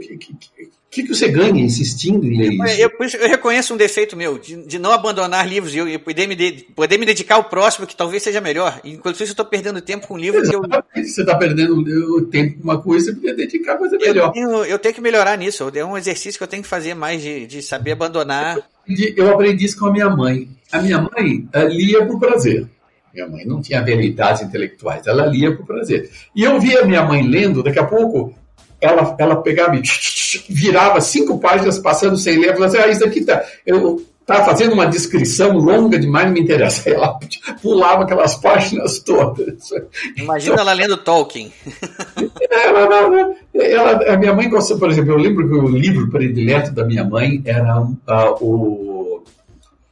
que, 0.89 1.03
que 1.03 1.13
você 1.13 1.27
ganha 1.27 1.61
insistindo 1.61 2.25
em 2.25 2.37
ler 2.37 2.53
isso? 2.53 2.81
Eu, 2.81 2.89
eu 3.19 3.27
reconheço 3.27 3.73
um 3.73 3.77
defeito 3.77 4.15
meu, 4.15 4.39
de, 4.39 4.65
de 4.65 4.79
não 4.79 4.91
abandonar 4.91 5.47
livros 5.47 5.75
e 5.75 5.77
eu, 5.77 5.99
poder, 5.99 6.25
me 6.25 6.35
de, 6.35 6.65
poder 6.73 6.97
me 6.97 7.05
dedicar 7.05 7.35
ao 7.35 7.43
próximo, 7.43 7.85
que 7.85 7.95
talvez 7.95 8.23
seja 8.23 8.39
melhor. 8.39 8.79
Enquanto 8.83 9.15
isso, 9.15 9.23
eu 9.23 9.33
estou 9.33 9.45
perdendo 9.45 9.81
tempo 9.81 10.07
com 10.07 10.17
livros 10.17 10.49
que 10.49 10.55
eu. 10.55 10.61
Você 10.61 11.21
está 11.21 11.35
perdendo 11.35 11.75
o 11.75 12.25
tempo 12.25 12.57
com 12.57 12.63
uma 12.63 12.81
coisa, 12.81 13.07
você 13.07 13.13
podia 13.13 13.35
dedicar 13.35 13.73
a 13.73 13.77
coisa 13.77 13.97
melhor. 13.97 14.27
Eu 14.27 14.31
tenho, 14.31 14.65
eu 14.65 14.79
tenho 14.79 14.95
que 14.95 15.01
melhorar 15.01 15.37
nisso. 15.37 15.69
É 15.75 15.85
um 15.85 15.97
exercício 15.97 16.37
que 16.39 16.43
eu 16.43 16.47
tenho 16.47 16.63
que 16.63 16.69
fazer 16.69 16.93
mais, 16.93 17.21
de, 17.21 17.45
de 17.45 17.61
saber 17.61 17.91
abandonar. 17.91 18.55
Eu 18.55 18.63
aprendi, 18.81 19.13
eu 19.17 19.33
aprendi 19.33 19.65
isso 19.65 19.77
com 19.77 19.87
a 19.87 19.91
minha 19.91 20.09
mãe. 20.09 20.47
A 20.71 20.81
minha 20.81 21.01
mãe 21.01 21.47
lia 21.69 22.05
por 22.05 22.19
prazer. 22.19 22.65
Minha 23.13 23.27
mãe 23.27 23.45
não 23.45 23.61
tinha 23.61 23.79
habilidades 23.79 24.41
intelectuais, 24.41 25.07
ela 25.07 25.25
lia 25.25 25.55
por 25.55 25.65
prazer. 25.65 26.09
E 26.35 26.43
eu 26.43 26.59
via 26.59 26.85
minha 26.85 27.03
mãe 27.03 27.25
lendo, 27.25 27.63
daqui 27.63 27.79
a 27.79 27.85
pouco 27.85 28.33
ela, 28.85 29.15
ela 29.17 29.35
pegava 29.37 29.75
e 29.75 29.81
virava 30.49 31.01
cinco 31.01 31.39
páginas 31.39 31.79
passando 31.79 32.17
sem 32.17 32.37
ler, 32.37 32.53
falava 32.53 32.65
assim, 32.65 32.77
ah, 32.77 32.87
isso 32.87 33.05
aqui 33.05 33.23
tá. 33.23 33.43
Eu 33.65 34.03
estava 34.25 34.43
fazendo 34.43 34.73
uma 34.73 34.87
descrição 34.87 35.53
longa 35.53 35.99
demais, 35.99 36.25
não 36.25 36.33
me 36.33 36.41
interessa. 36.41 36.89
Ela 36.89 37.19
pulava 37.61 38.03
aquelas 38.03 38.35
páginas 38.35 38.99
todas. 38.99 39.69
Imagina 40.17 40.53
então, 40.53 40.63
ela 40.63 40.73
lendo 40.73 40.97
Tolkien. 40.97 41.53
Ela, 42.49 42.79
ela, 42.79 43.35
ela, 43.53 44.13
a 44.13 44.17
minha 44.17 44.33
mãe 44.33 44.49
gostou, 44.49 44.79
por 44.79 44.89
exemplo, 44.89 45.11
eu 45.11 45.17
lembro 45.17 45.47
que 45.47 45.53
o 45.53 45.67
livro 45.67 46.09
predileto 46.09 46.71
da 46.71 46.83
minha 46.83 47.03
mãe 47.03 47.41
era 47.45 47.79
uh, 47.81 47.95
o. 48.41 49.23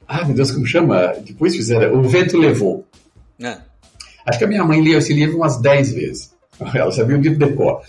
Ah, 0.07 0.25
meu 0.25 0.35
Deus, 0.35 0.51
como 0.51 0.65
chama? 0.65 1.13
Depois 1.19 1.55
fizeram. 1.55 1.93
O 1.99 2.03
Vento 2.03 2.37
Levou. 2.37 2.85
É. 3.39 3.57
Acho 4.25 4.39
que 4.39 4.45
a 4.45 4.47
minha 4.47 4.63
mãe 4.63 4.81
lia 4.81 4.97
esse 4.97 5.13
livro 5.13 5.37
umas 5.37 5.61
dez 5.61 5.93
vezes. 5.93 6.33
Ela 6.73 6.91
sabia 6.91 7.17
o 7.17 7.21
livro 7.21 7.45
de 7.45 7.53
cor. 7.53 7.81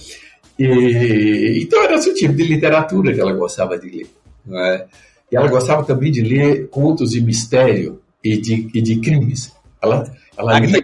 E, 0.59 1.61
então 1.63 1.83
era 1.83 1.95
esse 1.95 2.15
tipo 2.15 2.35
de 2.35 2.45
literatura 2.45 3.13
que 3.13 3.21
ela 3.21 3.33
gostava 3.33 3.79
de 3.79 3.89
ler. 3.89 4.07
É? 4.53 4.87
E 5.33 5.37
ela 5.37 5.49
gostava 5.49 5.85
também 5.85 6.13
de 6.13 6.23
ler 6.23 6.69
contos 6.69 7.11
de 7.11 7.21
mistério 7.21 8.01
e 8.23 8.37
de, 8.37 8.71
e 8.75 8.81
de 8.81 8.97
crimes. 9.01 9.53
Ela, 9.83 10.05
ela 10.37 10.59
lia, 10.61 10.83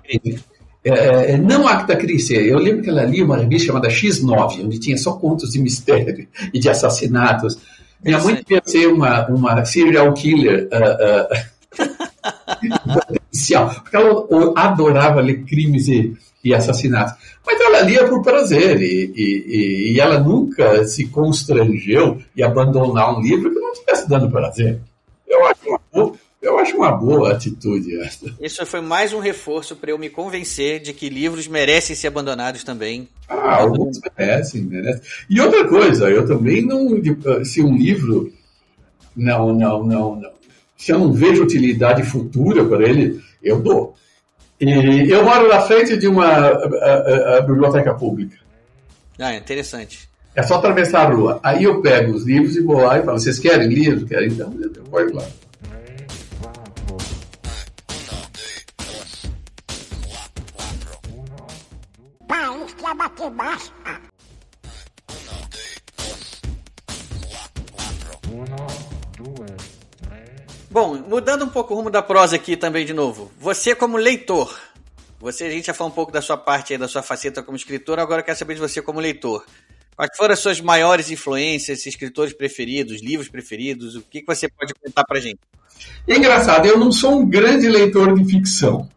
é, 0.82 1.32
é, 1.32 1.36
não 1.36 1.68
Acta 1.68 1.94
Christie, 1.94 2.48
eu 2.48 2.58
lembro 2.58 2.82
que 2.82 2.88
ela 2.88 3.04
lia 3.04 3.24
uma 3.24 3.36
revista 3.36 3.66
chamada 3.66 3.88
X9, 3.88 4.64
onde 4.64 4.78
tinha 4.78 4.96
só 4.96 5.12
contos 5.12 5.50
de 5.50 5.60
mistério 5.60 6.26
e 6.52 6.58
de 6.58 6.68
assassinatos. 6.68 7.58
Minha 8.02 8.18
mãe 8.18 8.34
devia 8.34 8.62
ser 8.64 8.86
uma, 8.86 9.26
uma 9.28 9.62
serial 9.64 10.12
killer 10.14 10.68
uh, 10.72 11.34
uh, 11.78 13.74
porque 13.74 13.96
ela 13.96 14.26
adorava 14.56 15.20
ler 15.20 15.44
crimes 15.44 15.86
e, 15.86 16.16
e 16.42 16.54
assassinatos. 16.54 17.14
Mas 17.46 17.60
ela 17.60 17.80
lia 17.82 18.08
por 18.08 18.22
prazer 18.22 18.80
e, 18.80 19.12
e, 19.14 19.92
e, 19.92 20.00
ela 20.00 20.18
nunca 20.18 20.84
se 20.84 21.06
constrangeu 21.06 22.20
e 22.34 22.42
abandonar 22.42 23.16
um 23.16 23.20
livro 23.20 23.50
que 23.50 23.60
não 23.60 23.72
estivesse 23.72 24.08
dando 24.08 24.30
prazer. 24.30 24.80
Eu 25.28 25.46
acho 25.46 25.68
uma 25.68 25.80
boa, 25.92 26.14
eu 26.42 26.58
acho 26.58 26.76
uma 26.76 26.92
boa 26.92 27.32
atitude 27.32 28.00
essa. 28.00 28.34
Isso 28.40 28.64
foi 28.64 28.80
mais 28.80 29.12
um 29.12 29.20
reforço 29.20 29.76
para 29.76 29.90
eu 29.90 29.98
me 29.98 30.08
convencer 30.08 30.80
de 30.80 30.92
que 30.92 31.08
livros 31.08 31.46
merecem 31.46 31.94
ser 31.94 32.08
abandonados 32.08 32.64
também. 32.64 33.08
Ah, 33.28 33.60
alguns 33.60 34.00
merecem, 34.18 34.62
merecem. 34.62 35.02
E 35.28 35.40
outra 35.40 35.68
coisa, 35.68 36.10
eu 36.10 36.26
também 36.26 36.64
não. 36.64 36.88
Se 37.44 37.62
um 37.62 37.76
livro. 37.76 38.32
Não, 39.14 39.52
não, 39.52 39.84
não, 39.84 40.16
não. 40.16 40.30
Se 40.76 40.92
eu 40.92 40.98
não 40.98 41.12
vejo 41.12 41.42
utilidade 41.42 42.02
futura 42.04 42.64
para 42.64 42.88
ele, 42.88 43.20
eu 43.42 43.60
dou. 43.60 43.89
E 44.60 45.10
eu 45.10 45.24
moro 45.24 45.48
na 45.48 45.62
frente 45.62 45.96
de 45.96 46.06
uma 46.06 46.26
a, 46.26 47.38
a, 47.38 47.40
biblioteca 47.40 47.94
pública. 47.94 48.36
Ah, 49.18 49.34
interessante. 49.34 50.08
É 50.34 50.42
só 50.42 50.56
atravessar 50.56 51.06
a 51.06 51.14
rua. 51.14 51.40
Aí 51.42 51.64
eu 51.64 51.80
pego 51.80 52.12
os 52.12 52.24
livros 52.24 52.56
e 52.56 52.60
vou 52.60 52.76
lá 52.76 52.98
e 52.98 53.02
falo: 53.02 53.18
vocês 53.18 53.38
querem 53.38 53.68
livro? 53.68 54.06
Querem? 54.06 54.28
Então, 54.28 54.54
eu 54.62 54.84
vou 54.84 55.14
lá. 55.14 55.24
País 62.28 62.74
que 62.74 62.94
bater 62.94 63.30
baixo. 63.30 63.72
Bom, 70.70 71.02
mudando 71.08 71.44
um 71.44 71.48
pouco 71.48 71.74
o 71.74 71.76
rumo 71.76 71.90
da 71.90 72.00
prosa 72.00 72.36
aqui 72.36 72.56
também 72.56 72.86
de 72.86 72.92
novo. 72.92 73.32
Você 73.40 73.74
como 73.74 73.96
leitor, 73.96 74.56
você 75.18 75.42
a 75.42 75.50
gente 75.50 75.66
já 75.66 75.74
falou 75.74 75.90
um 75.90 75.94
pouco 75.94 76.12
da 76.12 76.22
sua 76.22 76.36
parte 76.36 76.72
aí, 76.72 76.78
da 76.78 76.86
sua 76.86 77.02
faceta 77.02 77.42
como 77.42 77.56
escritor, 77.56 77.98
agora 77.98 78.20
eu 78.20 78.24
quero 78.24 78.38
saber 78.38 78.54
de 78.54 78.60
você 78.60 78.80
como 78.80 79.00
leitor. 79.00 79.44
Quais 79.96 80.16
foram 80.16 80.32
as 80.32 80.38
suas 80.38 80.60
maiores 80.60 81.10
influências, 81.10 81.84
escritores 81.86 82.32
preferidos, 82.32 83.02
livros 83.02 83.28
preferidos? 83.28 83.96
O 83.96 84.02
que, 84.02 84.20
que 84.20 84.26
você 84.26 84.48
pode 84.48 84.72
contar 84.74 85.02
pra 85.02 85.18
gente? 85.18 85.40
É 86.06 86.16
engraçado, 86.16 86.66
eu 86.66 86.78
não 86.78 86.92
sou 86.92 87.18
um 87.18 87.28
grande 87.28 87.68
leitor 87.68 88.14
de 88.14 88.24
ficção. 88.24 88.88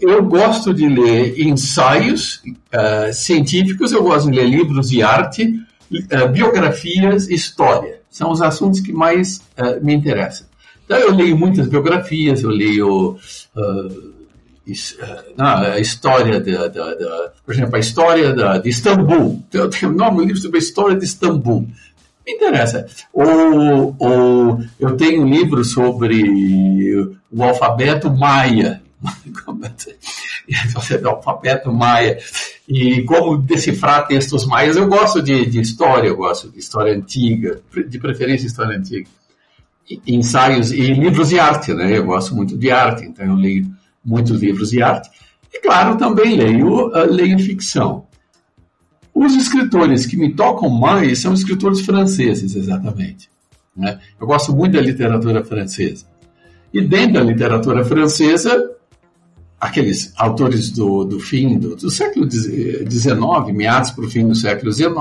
Eu 0.00 0.22
gosto 0.22 0.72
de 0.72 0.88
ler 0.88 1.40
ensaios 1.40 2.44
uh, 2.46 3.12
científicos, 3.12 3.90
eu 3.90 4.04
gosto 4.04 4.30
de 4.30 4.36
ler 4.36 4.48
livros 4.48 4.90
de 4.90 5.02
arte, 5.02 5.52
uh, 5.90 6.28
biografias, 6.28 7.28
história. 7.28 8.00
São 8.08 8.30
os 8.30 8.40
assuntos 8.40 8.78
que 8.78 8.92
mais 8.92 9.38
uh, 9.58 9.84
me 9.84 9.92
interessam. 9.92 10.45
Eu 10.88 11.14
leio 11.14 11.36
muitas 11.36 11.68
biografias, 11.68 12.42
eu 12.42 12.50
leio 12.50 13.16
uh, 13.56 14.16
a 15.38 15.78
história, 15.78 16.40
da, 16.40 16.68
da, 16.68 16.94
da, 16.94 17.32
por 17.44 17.54
exemplo, 17.54 17.76
a 17.76 17.78
história 17.78 18.32
da, 18.32 18.58
de 18.58 18.68
Istambul. 18.68 19.42
Eu 19.52 19.70
tenho 19.70 19.92
um 19.92 19.94
nome, 19.94 20.24
livro 20.24 20.40
sobre 20.40 20.58
a 20.58 20.62
história 20.62 20.96
de 20.96 21.04
Istambul. 21.04 21.68
Me 22.26 22.32
interessa. 22.32 22.86
Ou, 23.12 23.94
ou 23.98 24.60
eu 24.78 24.96
tenho 24.96 25.22
um 25.22 25.28
livro 25.28 25.64
sobre 25.64 27.08
o 27.30 27.42
alfabeto 27.42 28.10
maia. 28.10 28.82
alfabeto 31.04 31.72
maia. 31.72 32.18
E 32.68 33.02
como 33.02 33.38
decifrar 33.38 34.08
textos 34.08 34.44
maias. 34.46 34.76
Eu 34.76 34.88
gosto 34.88 35.22
de, 35.22 35.46
de 35.46 35.60
história, 35.60 36.08
eu 36.08 36.16
gosto 36.16 36.50
de 36.50 36.58
história 36.58 36.92
antiga, 36.92 37.60
de 37.88 37.98
preferência 37.98 38.46
história 38.46 38.76
antiga 38.76 39.06
ensaios 40.06 40.72
e 40.72 40.92
livros 40.94 41.28
de 41.28 41.38
arte, 41.38 41.72
né? 41.72 41.96
Eu 41.96 42.06
gosto 42.06 42.34
muito 42.34 42.56
de 42.56 42.70
arte, 42.70 43.04
então 43.04 43.24
eu 43.24 43.34
leio 43.34 43.70
muitos 44.04 44.40
livros 44.40 44.70
de 44.70 44.82
arte. 44.82 45.10
E, 45.52 45.60
claro, 45.60 45.96
também 45.96 46.36
leio, 46.36 46.88
uh, 46.88 47.10
leio 47.10 47.38
ficção. 47.38 48.06
Os 49.14 49.34
escritores 49.34 50.04
que 50.04 50.16
me 50.16 50.34
tocam 50.34 50.68
mais 50.68 51.20
são 51.20 51.32
escritores 51.32 51.80
franceses, 51.80 52.54
exatamente. 52.54 53.30
Né? 53.74 53.98
Eu 54.20 54.26
gosto 54.26 54.54
muito 54.54 54.72
da 54.72 54.80
literatura 54.80 55.42
francesa. 55.42 56.06
E 56.72 56.80
dentro 56.82 57.14
da 57.14 57.22
literatura 57.22 57.84
francesa, 57.84 58.76
aqueles 59.58 60.12
autores 60.16 60.70
do, 60.70 61.04
do 61.04 61.18
fim 61.18 61.58
do, 61.58 61.76
do 61.76 61.90
século 61.90 62.30
XIX, 62.30 63.16
meados 63.54 63.90
para 63.90 64.04
o 64.04 64.10
fim 64.10 64.26
do 64.26 64.34
século 64.34 64.72
XIX, 64.72 64.94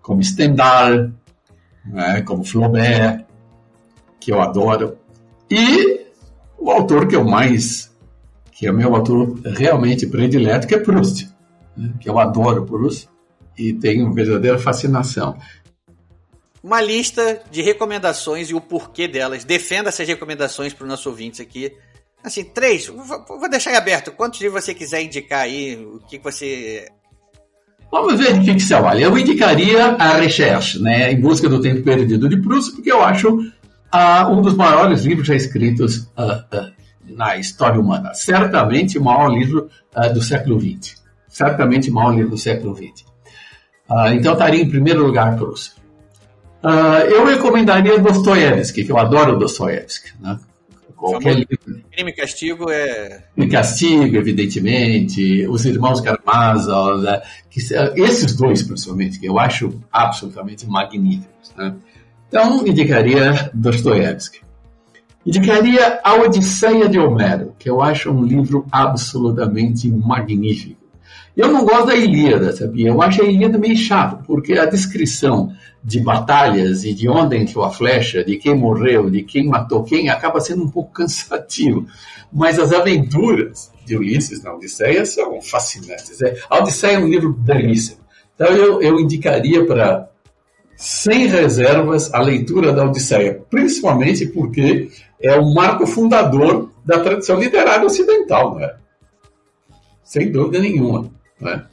como 0.00 0.22
Stendhal, 0.22 1.10
né? 1.86 2.22
como 2.22 2.44
Flaubert, 2.44 3.24
que 4.22 4.32
eu 4.32 4.40
adoro, 4.40 4.96
e 5.50 6.06
o 6.56 6.70
autor 6.70 7.08
que 7.08 7.16
eu 7.16 7.24
mais, 7.24 7.92
que 8.52 8.66
é 8.66 8.72
meu 8.72 8.94
autor 8.94 9.38
realmente 9.44 10.06
predileto, 10.06 10.66
que 10.66 10.74
é 10.74 10.78
Proust, 10.78 11.28
né? 11.76 11.92
que 12.00 12.08
eu 12.08 12.18
adoro 12.18 12.64
Proust 12.64 13.08
e 13.58 13.72
tenho 13.72 14.12
verdadeira 14.12 14.58
fascinação. 14.58 15.36
Uma 16.62 16.80
lista 16.80 17.42
de 17.50 17.60
recomendações 17.60 18.48
e 18.48 18.54
o 18.54 18.60
porquê 18.60 19.08
delas. 19.08 19.44
Defenda 19.44 19.88
essas 19.88 20.06
recomendações 20.06 20.72
para 20.72 20.84
os 20.84 20.88
nossos 20.88 21.06
ouvintes 21.06 21.40
aqui. 21.40 21.72
Assim, 22.22 22.44
três, 22.44 22.86
vou 22.86 23.50
deixar 23.50 23.76
aberto. 23.76 24.12
Quantos 24.12 24.40
livros 24.40 24.64
você 24.64 24.72
quiser 24.72 25.02
indicar 25.02 25.40
aí, 25.40 25.74
o 25.74 25.98
que 25.98 26.20
você 26.20 26.86
Vamos 27.90 28.18
ver 28.18 28.38
de 28.38 28.52
ficção. 28.52 28.84
Olha, 28.84 29.02
eu 29.02 29.18
indicaria 29.18 29.84
a 29.84 30.16
Recherche, 30.16 30.78
né, 30.80 31.12
Em 31.12 31.20
Busca 31.20 31.46
do 31.46 31.60
Tempo 31.60 31.82
Perdido 31.82 32.26
de 32.26 32.40
Proust, 32.40 32.72
porque 32.72 32.90
eu 32.90 33.02
acho 33.02 33.52
uh, 33.94 34.30
um 34.30 34.42
dos 34.42 34.54
maiores 34.54 35.04
livros 35.04 35.26
já 35.26 35.34
escritos 35.34 36.10
uh, 36.18 36.72
na 37.06 37.36
história 37.36 37.80
humana. 37.80 38.14
Certamente 38.14 38.98
o 38.98 39.04
maior 39.04 39.28
livro 39.28 39.68
do 40.14 40.22
século 40.22 40.58
XX. 40.58 41.02
Certamente 41.28 41.90
o 41.90 41.94
maior 41.94 42.14
livro 42.14 42.30
do 42.30 42.38
século 42.38 42.74
XX. 42.74 43.04
então 44.14 44.32
estaria 44.32 44.62
em 44.62 44.68
primeiro 44.68 45.04
lugar 45.04 45.36
Proust. 45.36 45.74
eu 47.10 47.26
recomendaria 47.26 47.98
Dostoiévski, 47.98 48.84
que 48.84 48.92
eu 48.92 48.96
adoro 48.96 49.38
Dostoiévski. 49.38 50.12
Né? 50.20 50.38
Qualquer 51.02 51.34
livro. 51.34 51.82
Crime 51.90 52.10
e 52.12 52.14
Castigo 52.14 52.70
é. 52.70 53.24
Crime 53.34 53.48
e 53.48 53.50
Castigo, 53.50 54.16
evidentemente. 54.16 55.46
Os 55.48 55.64
Irmãos 55.64 56.00
Karamazov. 56.00 57.02
Né? 57.02 57.20
Esses 57.96 58.36
dois, 58.36 58.62
principalmente, 58.62 59.18
que 59.18 59.26
eu 59.26 59.36
acho 59.36 59.80
absolutamente 59.90 60.64
magníficos. 60.64 61.52
Né? 61.56 61.74
Então, 62.32 62.66
indicaria 62.66 63.50
Dostoiévski. 63.52 64.40
Indicaria 65.26 66.00
A 66.02 66.14
Odisseia 66.14 66.88
de 66.88 66.98
Homero, 66.98 67.54
que 67.58 67.68
eu 67.68 67.82
acho 67.82 68.10
um 68.10 68.24
livro 68.24 68.64
absolutamente 68.72 69.86
magnífico. 69.92 70.80
Eu 71.36 71.52
não 71.52 71.66
gosto 71.66 71.88
da 71.88 71.94
Ilíada, 71.94 72.50
sabia? 72.56 72.88
Eu 72.88 73.02
acho 73.02 73.20
a 73.20 73.26
Ilíada 73.26 73.58
meio 73.58 73.76
chato, 73.76 74.24
porque 74.26 74.54
a 74.54 74.64
descrição 74.64 75.52
de 75.84 76.00
batalhas 76.00 76.84
e 76.84 76.94
de 76.94 77.06
onde 77.06 77.36
entrou 77.36 77.66
a 77.66 77.70
flecha, 77.70 78.24
de 78.24 78.38
quem 78.38 78.56
morreu, 78.56 79.10
de 79.10 79.22
quem 79.24 79.46
matou 79.46 79.84
quem, 79.84 80.08
acaba 80.08 80.40
sendo 80.40 80.64
um 80.64 80.70
pouco 80.70 80.90
cansativo. 81.04 81.86
Mas 82.32 82.58
as 82.58 82.72
aventuras 82.72 83.70
de 83.84 83.94
Ulisses 83.94 84.42
na 84.42 84.54
Odisseia 84.54 85.04
são 85.04 85.38
fascinantes. 85.42 86.22
É, 86.22 86.34
a 86.48 86.60
Odisseia 86.60 86.96
é 86.96 86.98
um 86.98 87.08
livro 87.08 87.30
belíssimo. 87.30 88.00
Então 88.34 88.46
eu, 88.56 88.80
eu 88.80 88.98
indicaria 88.98 89.66
para 89.66 90.10
sem 90.82 91.28
reservas 91.28 92.12
a 92.12 92.20
leitura 92.20 92.72
da 92.72 92.84
Odisseia, 92.84 93.40
principalmente 93.48 94.26
porque 94.26 94.88
é 95.20 95.38
o 95.38 95.54
marco 95.54 95.86
fundador 95.86 96.72
da 96.84 96.98
tradição 96.98 97.38
literária 97.38 97.86
ocidental, 97.86 98.56
né? 98.56 98.68
sem 100.02 100.32
dúvida 100.32 100.58
nenhuma. 100.58 101.08
Né? 101.40 101.64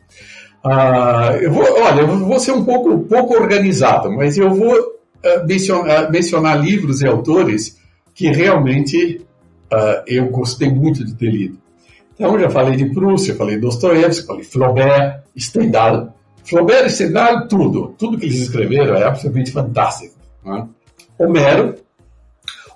Ah, 0.63 1.35
eu 1.41 1.51
vou, 1.51 1.63
olha, 1.81 2.01
eu 2.01 2.19
vou 2.19 2.39
ser 2.39 2.51
um 2.51 2.63
pouco, 2.63 2.99
pouco 2.99 3.33
organizado, 3.33 4.11
mas 4.11 4.37
eu 4.37 4.53
vou 4.53 4.77
uh, 4.77 5.47
mencionar, 5.47 6.11
mencionar, 6.11 6.63
livros 6.63 7.01
e 7.01 7.07
autores 7.07 7.79
que 8.13 8.27
realmente 8.27 9.25
uh, 9.73 10.03
eu 10.05 10.27
gostei 10.27 10.69
muito 10.69 11.03
de 11.03 11.15
ter 11.15 11.31
lido. 11.31 11.57
Então, 12.13 12.37
já 12.37 12.47
falei 12.51 12.75
de 12.75 12.93
Proust, 12.93 13.33
falei 13.33 13.55
de 13.55 13.61
Dostoiévski, 13.61 14.27
falei 14.27 14.43
Flaubert, 14.43 15.23
Stendhal, 15.35 16.13
Flaubert 16.43 16.87
e 16.87 16.89
Stendhal, 16.89 17.47
tudo. 17.47 17.95
Tudo 17.97 18.17
que 18.17 18.25
eles 18.25 18.41
escreveram 18.41 18.95
é 18.95 19.03
absolutamente 19.03 19.51
fantástico. 19.51 20.15
Né? 20.43 20.67
Homero, 21.17 21.75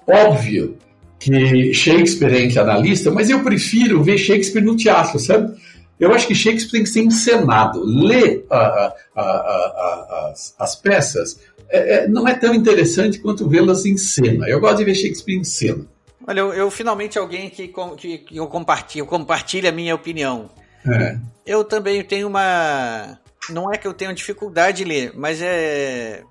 óbvio 0.07 0.77
que 1.19 1.73
Shakespeare 1.73 2.43
entra 2.43 2.63
na 2.65 2.77
lista, 2.77 3.09
mas 3.09 3.29
eu 3.29 3.41
prefiro 3.41 4.03
ver 4.03 4.17
Shakespeare 4.17 4.63
no 4.63 4.75
teatro, 4.75 5.17
sabe? 5.19 5.55
Eu 5.99 6.13
acho 6.13 6.27
que 6.27 6.35
Shakespeare 6.35 6.71
tem 6.71 6.83
que 6.83 6.89
ser 6.89 7.01
encenado. 7.03 7.81
Ler 7.85 8.45
a, 8.49 8.93
a, 9.15 9.21
a, 9.21 10.29
as, 10.31 10.53
as, 10.59 10.75
peças 10.75 11.39
é, 11.69 11.95
é, 11.95 12.07
não 12.07 12.27
é 12.27 12.33
tão 12.33 12.53
interessante 12.53 13.19
quanto 13.19 13.47
vê-las 13.47 13.85
em 13.85 13.95
cena. 13.95 14.49
Eu 14.49 14.59
gosto 14.59 14.79
de 14.79 14.85
ver 14.85 14.95
Shakespeare 14.95 15.37
em 15.37 15.43
cena. 15.43 15.85
Olha, 16.27 16.39
eu, 16.41 16.53
eu 16.53 16.71
finalmente 16.71 17.17
alguém 17.17 17.49
que, 17.49 17.73
que, 17.97 18.17
que 18.17 18.37
eu 18.37 18.47
compartilho, 18.47 19.05
compartilha 19.05 19.69
a 19.69 19.73
minha 19.73 19.95
opinião. 19.95 20.49
É. 20.85 21.17
Eu 21.45 21.63
também 21.63 22.03
tenho 22.03 22.27
uma 22.27 23.17
não 23.49 23.71
é 23.71 23.77
que 23.77 23.87
eu 23.87 23.93
tenha 23.93 24.13
dificuldade 24.13 24.77
de 24.77 24.83
ler, 24.83 25.11
mas 25.15 25.41
é 25.41 26.23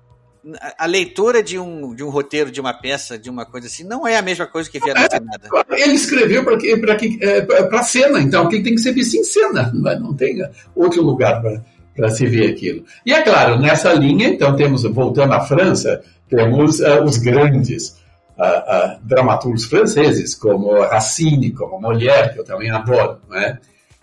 a 0.77 0.85
leitura 0.85 1.41
de 1.41 1.57
um, 1.57 1.95
de 1.95 2.03
um 2.03 2.09
roteiro, 2.09 2.51
de 2.51 2.59
uma 2.59 2.73
peça, 2.73 3.17
de 3.17 3.29
uma 3.29 3.45
coisa 3.45 3.67
assim, 3.67 3.83
não 3.83 4.05
é 4.05 4.17
a 4.17 4.21
mesma 4.21 4.45
coisa 4.45 4.69
que 4.69 4.79
ver 4.79 4.93
na 4.93 5.01
nada. 5.01 5.65
Ele 5.71 5.93
escreveu 5.93 6.43
para 6.43 6.57
é, 6.57 7.77
a 7.77 7.83
cena, 7.83 8.19
então 8.19 8.49
quem 8.49 8.61
tem 8.61 8.75
que 8.75 8.81
ser 8.81 8.91
visto 8.91 9.15
em 9.15 9.23
cena, 9.23 9.71
não, 9.73 9.91
é? 9.91 9.97
não 9.97 10.13
tem 10.13 10.43
outro 10.75 11.01
lugar 11.01 11.41
para 11.95 12.09
se 12.09 12.25
ver 12.25 12.51
aquilo. 12.51 12.83
E 13.05 13.13
é 13.13 13.21
claro, 13.21 13.57
nessa 13.57 13.93
linha, 13.93 14.27
então 14.27 14.55
temos, 14.55 14.83
voltando 14.83 15.33
à 15.33 15.41
França, 15.41 16.01
temos 16.27 16.79
uh, 16.79 17.03
os 17.03 17.17
grandes 17.17 18.01
uh, 18.37 18.43
uh, 18.43 18.99
dramaturgos 19.07 19.65
franceses, 19.65 20.35
como 20.35 20.81
Racine, 20.81 21.51
como 21.51 21.79
Molière, 21.79 22.33
que 22.33 22.39
eu 22.39 22.43
também 22.43 22.69
adoro. 22.69 23.19
Né? 23.29 23.59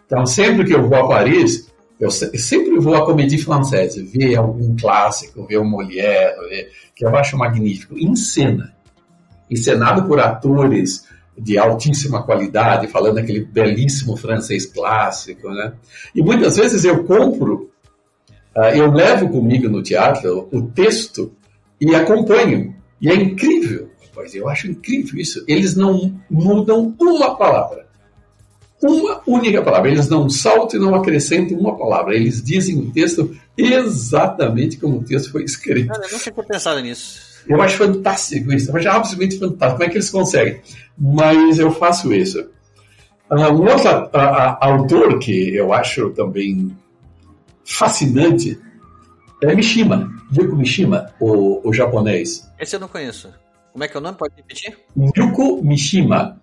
Então, 0.07 0.25
sempre 0.25 0.65
que 0.65 0.75
eu 0.75 0.89
vou 0.89 0.99
a 0.99 1.09
Paris, 1.09 1.70
eu 2.01 2.11
sempre 2.11 2.79
vou 2.79 2.95
à 2.95 3.05
Comédie 3.05 3.37
Française, 3.37 4.03
ver 4.03 4.35
algum 4.37 4.75
clássico, 4.75 5.47
ver 5.47 5.59
o 5.59 5.65
Molière, 5.65 6.35
ver, 6.49 6.71
que 6.97 7.05
eu 7.05 7.15
acho 7.15 7.37
magnífico, 7.37 7.99
em 7.99 8.17
cena. 8.17 8.75
Encenado 9.51 10.09
por 10.09 10.19
atores 10.19 11.07
de 11.37 11.59
altíssima 11.59 12.23
qualidade, 12.23 12.87
falando 12.87 13.19
aquele 13.19 13.45
belíssimo 13.45 14.17
francês 14.17 14.65
clássico, 14.65 15.51
né? 15.51 15.75
E 16.15 16.23
muitas 16.23 16.57
vezes 16.57 16.85
eu 16.85 17.05
compro, 17.05 17.71
uh, 18.57 18.75
eu 18.75 18.91
levo 18.91 19.29
comigo 19.29 19.69
no 19.69 19.83
teatro 19.83 20.49
o 20.51 20.63
texto 20.63 21.33
e 21.79 21.95
acompanho. 21.95 22.75
E 22.99 23.11
é 23.11 23.15
incrível, 23.15 23.91
pois 24.15 24.35
eu 24.35 24.49
acho 24.49 24.71
incrível 24.71 25.21
isso. 25.21 25.45
Eles 25.47 25.77
não 25.77 26.19
mudam 26.31 26.97
uma 26.99 27.37
palavra. 27.37 27.90
Uma 28.83 29.21
única 29.27 29.63
palavra. 29.63 29.91
Eles 29.91 30.09
não 30.09 30.29
saltam 30.31 30.81
e 30.81 30.83
não 30.83 30.95
acrescentam 30.95 31.59
uma 31.59 31.77
palavra. 31.77 32.15
Eles 32.15 32.43
dizem 32.43 32.79
o 32.79 32.91
texto 32.91 33.37
exatamente 33.57 34.79
como 34.79 34.99
o 34.99 35.05
texto 35.05 35.31
foi 35.31 35.45
escrito. 35.45 35.89
Cara, 35.89 36.05
eu 36.05 36.13
nunca 36.13 36.31
tinha 36.31 36.45
pensado 36.45 36.81
nisso. 36.81 37.31
Eu 37.49 37.61
acho 37.61 37.77
fantástico 37.77 38.53
isso, 38.53 38.71
eu 38.71 38.77
acho 38.77 38.89
absolutamente 38.89 39.39
fantástico. 39.39 39.79
Como 39.79 39.85
é 39.85 39.89
que 39.89 39.97
eles 39.97 40.11
conseguem? 40.11 40.61
Mas 40.99 41.59
eu 41.59 41.71
faço 41.71 42.13
isso. 42.13 42.39
Uh, 43.31 43.53
um 43.53 43.63
outro 43.63 43.89
uh, 43.89 44.07
uh, 44.07 44.57
autor 44.61 45.19
que 45.19 45.55
eu 45.55 45.73
acho 45.73 46.11
também 46.11 46.77
fascinante 47.65 48.59
é 49.43 49.55
Mishima, 49.55 50.11
Yuko 50.37 50.57
Mishima, 50.57 51.13
o, 51.21 51.67
o 51.69 51.73
japonês. 51.73 52.51
Esse 52.59 52.77
eu 52.77 52.81
não 52.81 52.89
conheço. 52.89 53.33
Como 53.73 53.85
é 53.85 53.89
que 53.89 53.97
é 53.97 54.01
o 54.01 54.03
nome? 54.03 54.19
Pode 54.19 54.35
repetir? 54.37 54.77
Yuko 55.17 55.63
Mishima. 55.63 56.41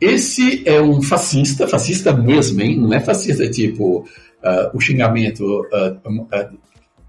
Esse 0.00 0.62
é 0.66 0.80
um 0.80 1.02
fascista, 1.02 1.68
fascista 1.68 2.12
mesmo, 2.12 2.60
hein? 2.62 2.78
Não 2.78 2.92
é 2.92 3.00
fascista 3.00 3.48
tipo 3.50 4.04
o 4.72 4.80
xingamento 4.80 5.44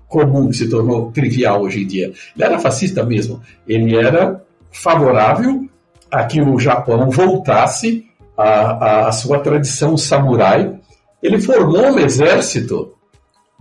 comum 0.08 0.50
que 0.50 0.58
se 0.58 0.70
tornou 0.70 1.10
trivial 1.12 1.62
hoje 1.62 1.84
em 1.84 1.88
dia. 1.88 2.12
Ele 2.36 2.44
era 2.44 2.60
fascista 2.60 3.04
mesmo. 3.04 3.42
Ele 3.66 3.96
era 3.96 4.44
favorável 4.72 5.70
a 6.12 6.26
que 6.26 6.42
o 6.42 6.60
Japão 6.60 7.10
voltasse 7.10 8.06
à, 8.38 9.08
à 9.08 9.12
sua 9.14 9.40
tradição 9.40 9.96
samurai. 9.96 10.78
Ele 11.24 11.40
formou 11.40 11.94
um 11.94 12.00
exército 12.00 12.94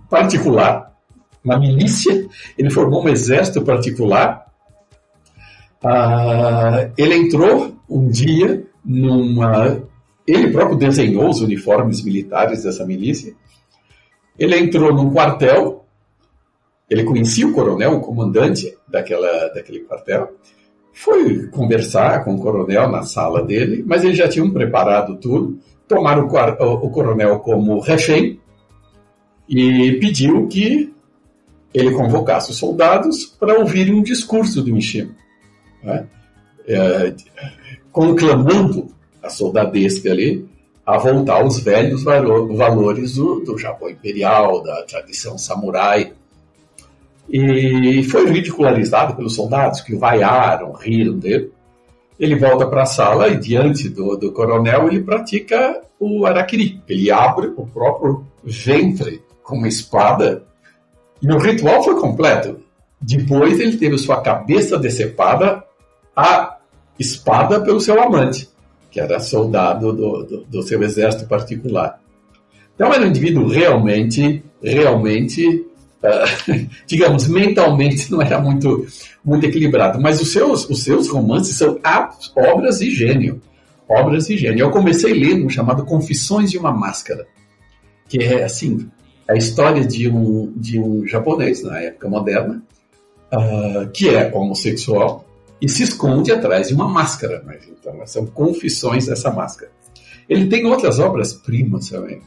particular, 0.09 0.93
uma 1.45 1.57
milícia. 1.57 2.27
Ele 2.59 2.71
formou 2.71 3.05
um 3.05 3.09
exército 3.09 3.63
particular. 3.63 4.45
Ele 6.99 7.15
entrou 7.15 7.77
um 7.89 8.09
dia 8.09 8.67
numa. 8.91 9.83
Ele 10.27 10.51
próprio 10.51 10.79
desenhou 10.79 11.29
os 11.29 11.41
uniformes 11.41 12.03
militares 12.03 12.63
dessa 12.63 12.85
milícia. 12.85 13.35
Ele 14.39 14.57
entrou 14.59 14.95
num 14.95 15.13
quartel 15.13 15.81
ele 16.91 17.05
conhecia 17.05 17.47
o 17.47 17.53
coronel, 17.53 17.93
o 17.93 18.01
comandante 18.01 18.77
daquela, 18.89 19.49
daquele 19.55 19.81
quartel, 19.81 20.35
foi 20.93 21.47
conversar 21.47 22.25
com 22.25 22.35
o 22.35 22.41
coronel 22.41 22.91
na 22.91 23.05
sala 23.05 23.45
dele, 23.45 23.85
mas 23.87 24.03
eles 24.03 24.19
já 24.19 24.29
tinham 24.29 24.51
preparado 24.51 25.17
tudo, 25.19 25.57
tomaram 25.87 26.27
o, 26.27 26.65
o, 26.87 26.91
coronel 26.91 27.39
como 27.39 27.79
refém 27.79 28.41
e 29.49 29.99
pediu 30.01 30.49
que 30.49 30.93
ele 31.73 31.93
convocasse 31.93 32.51
os 32.51 32.57
soldados 32.57 33.25
para 33.25 33.61
ouvirem 33.61 33.95
um 33.95 34.03
discurso 34.03 34.61
do 34.61 34.73
Mishima, 34.75 35.15
né? 35.85 36.09
é, 36.67 37.15
conclamando 37.93 38.89
a 39.23 39.29
soldadesca 39.29 40.11
ali 40.11 40.49
a 40.85 40.99
voltar 40.99 41.41
aos 41.41 41.61
velhos 41.61 42.03
valores 42.03 43.15
do, 43.15 43.41
do 43.41 43.59
Japão 43.59 43.89
imperial, 43.89 44.63
da 44.63 44.83
tradição 44.83 45.39
samurai, 45.39 46.13
e 47.29 48.03
foi 48.05 48.29
ridicularizado 48.29 49.15
pelos 49.15 49.37
soldados 49.37 49.81
que 49.81 49.95
o 49.95 49.99
vaiaram, 49.99 50.73
riram 50.73 51.17
dele. 51.17 51.53
Ele 52.19 52.35
volta 52.35 52.67
para 52.67 52.83
a 52.83 52.87
sala 52.87 53.29
e, 53.29 53.39
diante 53.39 53.89
do, 53.89 54.17
do 54.17 54.33
coronel, 54.33 54.89
ele 54.89 55.01
pratica 55.01 55.81
o 55.99 56.27
araquiri. 56.27 56.83
Ele 56.89 57.11
abre 57.11 57.53
o 57.57 57.65
próprio 57.67 58.27
ventre 58.43 59.23
com 59.45 59.57
uma 59.57 59.69
espada 59.69 60.43
e 61.23 61.31
o 61.31 61.39
ritual 61.39 61.83
foi 61.85 61.99
completo. 62.01 62.59
Depois 63.01 63.61
ele 63.61 63.77
teve 63.77 63.97
sua 63.97 64.21
cabeça 64.21 64.77
decepada, 64.77 65.65
a 66.15 66.59
espada 67.01 67.61
pelo 67.61 67.81
seu 67.81 68.01
amante, 68.01 68.49
que 68.91 69.01
era 69.01 69.19
soldado 69.19 69.93
do, 69.93 70.23
do, 70.23 70.45
do 70.45 70.63
seu 70.63 70.83
exército 70.83 71.27
particular. 71.27 71.99
Então 72.75 72.93
era 72.93 73.05
um 73.05 73.09
indivíduo 73.09 73.49
realmente, 73.49 74.43
realmente 74.63 75.67
uh, 76.03 76.69
digamos, 76.87 77.27
mentalmente 77.27 78.11
não 78.13 78.21
era 78.21 78.39
muito, 78.41 78.87
muito 79.25 79.47
equilibrado. 79.47 80.01
Mas 80.01 80.21
os 80.21 80.33
seus, 80.33 80.69
os 80.69 80.83
seus 80.83 81.09
romances 81.09 81.57
são 81.57 81.79
obras 82.37 82.79
de 82.79 82.91
gênio. 82.91 83.41
Obras 83.89 84.27
de 84.27 84.37
gênio. 84.37 84.61
Eu 84.61 84.71
comecei 84.71 85.13
lendo 85.13 85.47
um 85.47 85.51
chamado 85.51 85.85
Confissões 85.85 86.51
de 86.51 86.59
uma 86.59 86.71
Máscara, 86.71 87.27
que 88.09 88.23
é, 88.23 88.45
assim, 88.45 88.89
a 89.29 89.35
história 89.35 89.85
de 89.85 90.09
um, 90.09 90.53
de 90.57 90.79
um 90.79 91.07
japonês, 91.07 91.63
na 91.63 91.81
época 91.81 92.09
moderna, 92.09 92.63
uh, 93.33 93.89
que 93.91 94.09
é 94.09 94.31
homossexual 94.33 95.25
e 95.61 95.69
se 95.69 95.83
esconde 95.83 96.33
atrás 96.33 96.69
de 96.69 96.75
uma 96.75 96.89
máscara. 96.89 97.43
Mas, 97.47 97.67
então, 97.69 98.07
são 98.07 98.27
confissões 98.27 99.07
dessa 99.07 99.31
máscara. 99.31 99.71
Ele 100.29 100.47
tem 100.47 100.65
outras 100.67 100.99
obras-primas 100.99 101.89
também 101.89 102.23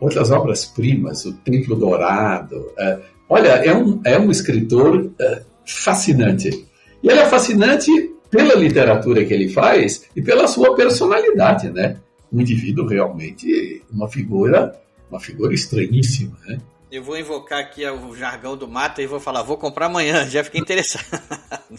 outras 0.00 0.30
obras-primas, 0.30 1.24
O 1.26 1.34
Templo 1.34 1.76
Dourado. 1.76 2.72
É, 2.78 2.98
olha, 3.28 3.48
é 3.48 3.74
um, 3.74 4.00
é 4.04 4.18
um 4.18 4.30
escritor 4.30 5.10
é, 5.20 5.42
fascinante. 5.64 6.66
E 7.02 7.08
ele 7.08 7.20
é 7.20 7.26
fascinante 7.26 7.90
pela 8.30 8.54
literatura 8.54 9.24
que 9.24 9.34
ele 9.34 9.50
faz 9.50 10.06
e 10.16 10.22
pela 10.22 10.46
sua 10.48 10.74
personalidade, 10.74 11.70
né? 11.70 11.96
Um 12.32 12.40
indivíduo 12.40 12.86
realmente, 12.86 13.82
uma 13.92 14.08
figura, 14.08 14.74
uma 15.10 15.20
figura 15.20 15.52
estranhíssima, 15.52 16.36
né? 16.46 16.58
Eu 16.90 17.04
vou 17.04 17.16
invocar 17.16 17.60
aqui 17.60 17.86
o 17.86 18.16
jargão 18.16 18.56
do 18.56 18.66
Mata 18.66 19.00
e 19.00 19.06
vou 19.06 19.20
falar, 19.20 19.44
vou 19.44 19.56
comprar 19.56 19.86
amanhã, 19.86 20.26
já 20.28 20.42
fiquei 20.42 20.60
interessado. 20.60 21.04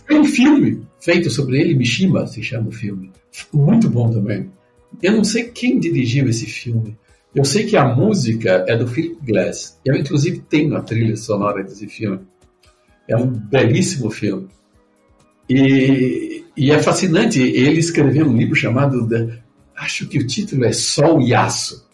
Tem 0.08 0.20
um 0.20 0.26
filme 0.26 0.88
feito 1.02 1.30
sobre 1.30 1.60
ele, 1.60 1.76
Mishima 1.76 2.26
se 2.26 2.42
chama 2.42 2.70
o 2.70 2.72
filme. 2.72 3.12
Muito 3.54 3.90
bom 3.90 4.10
também. 4.10 4.50
Eu 5.04 5.12
não 5.14 5.24
sei 5.24 5.46
quem 5.46 5.80
dirigiu 5.80 6.30
esse 6.30 6.46
filme. 6.46 6.98
Eu 7.36 7.44
sei 7.44 7.66
que 7.66 7.76
a 7.76 7.94
música 7.94 8.66
é 8.68 8.78
do 8.78 8.88
Philip 8.88 9.18
Glass. 9.26 9.80
Eu, 9.86 9.96
inclusive, 9.96 10.40
tenho 10.50 10.76
a 10.76 10.82
trilha 10.82 11.16
sonora 11.16 11.64
desse 11.64 11.88
filme. 11.88 12.20
É 13.08 13.16
um 13.16 13.28
belíssimo 13.28 14.10
filme. 14.10 14.48
E, 15.50 16.44
e 16.56 16.72
é 16.72 16.80
fascinante. 16.80 17.42
Ele 17.42 17.80
escreveu 17.80 18.26
um 18.26 18.36
livro 18.36 18.56
chamado. 18.56 19.08
acho 19.78 20.08
que 20.08 20.20
o 20.20 20.28
título 20.28 20.66
é 20.66 20.74
Sol 20.74 21.22
e 21.22 21.34
Aço. 21.34 21.90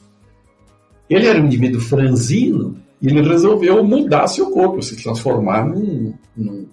Ele 1.07 1.27
era 1.27 1.39
um 1.39 1.45
indivíduo 1.45 1.81
franzino 1.81 2.86
ele 3.01 3.21
resolveu 3.21 3.83
mudar 3.83 4.27
seu 4.27 4.49
corpo, 4.49 4.81
se 4.81 4.95
transformar 4.95 5.67
num, 5.67 6.13
num, 6.35 6.67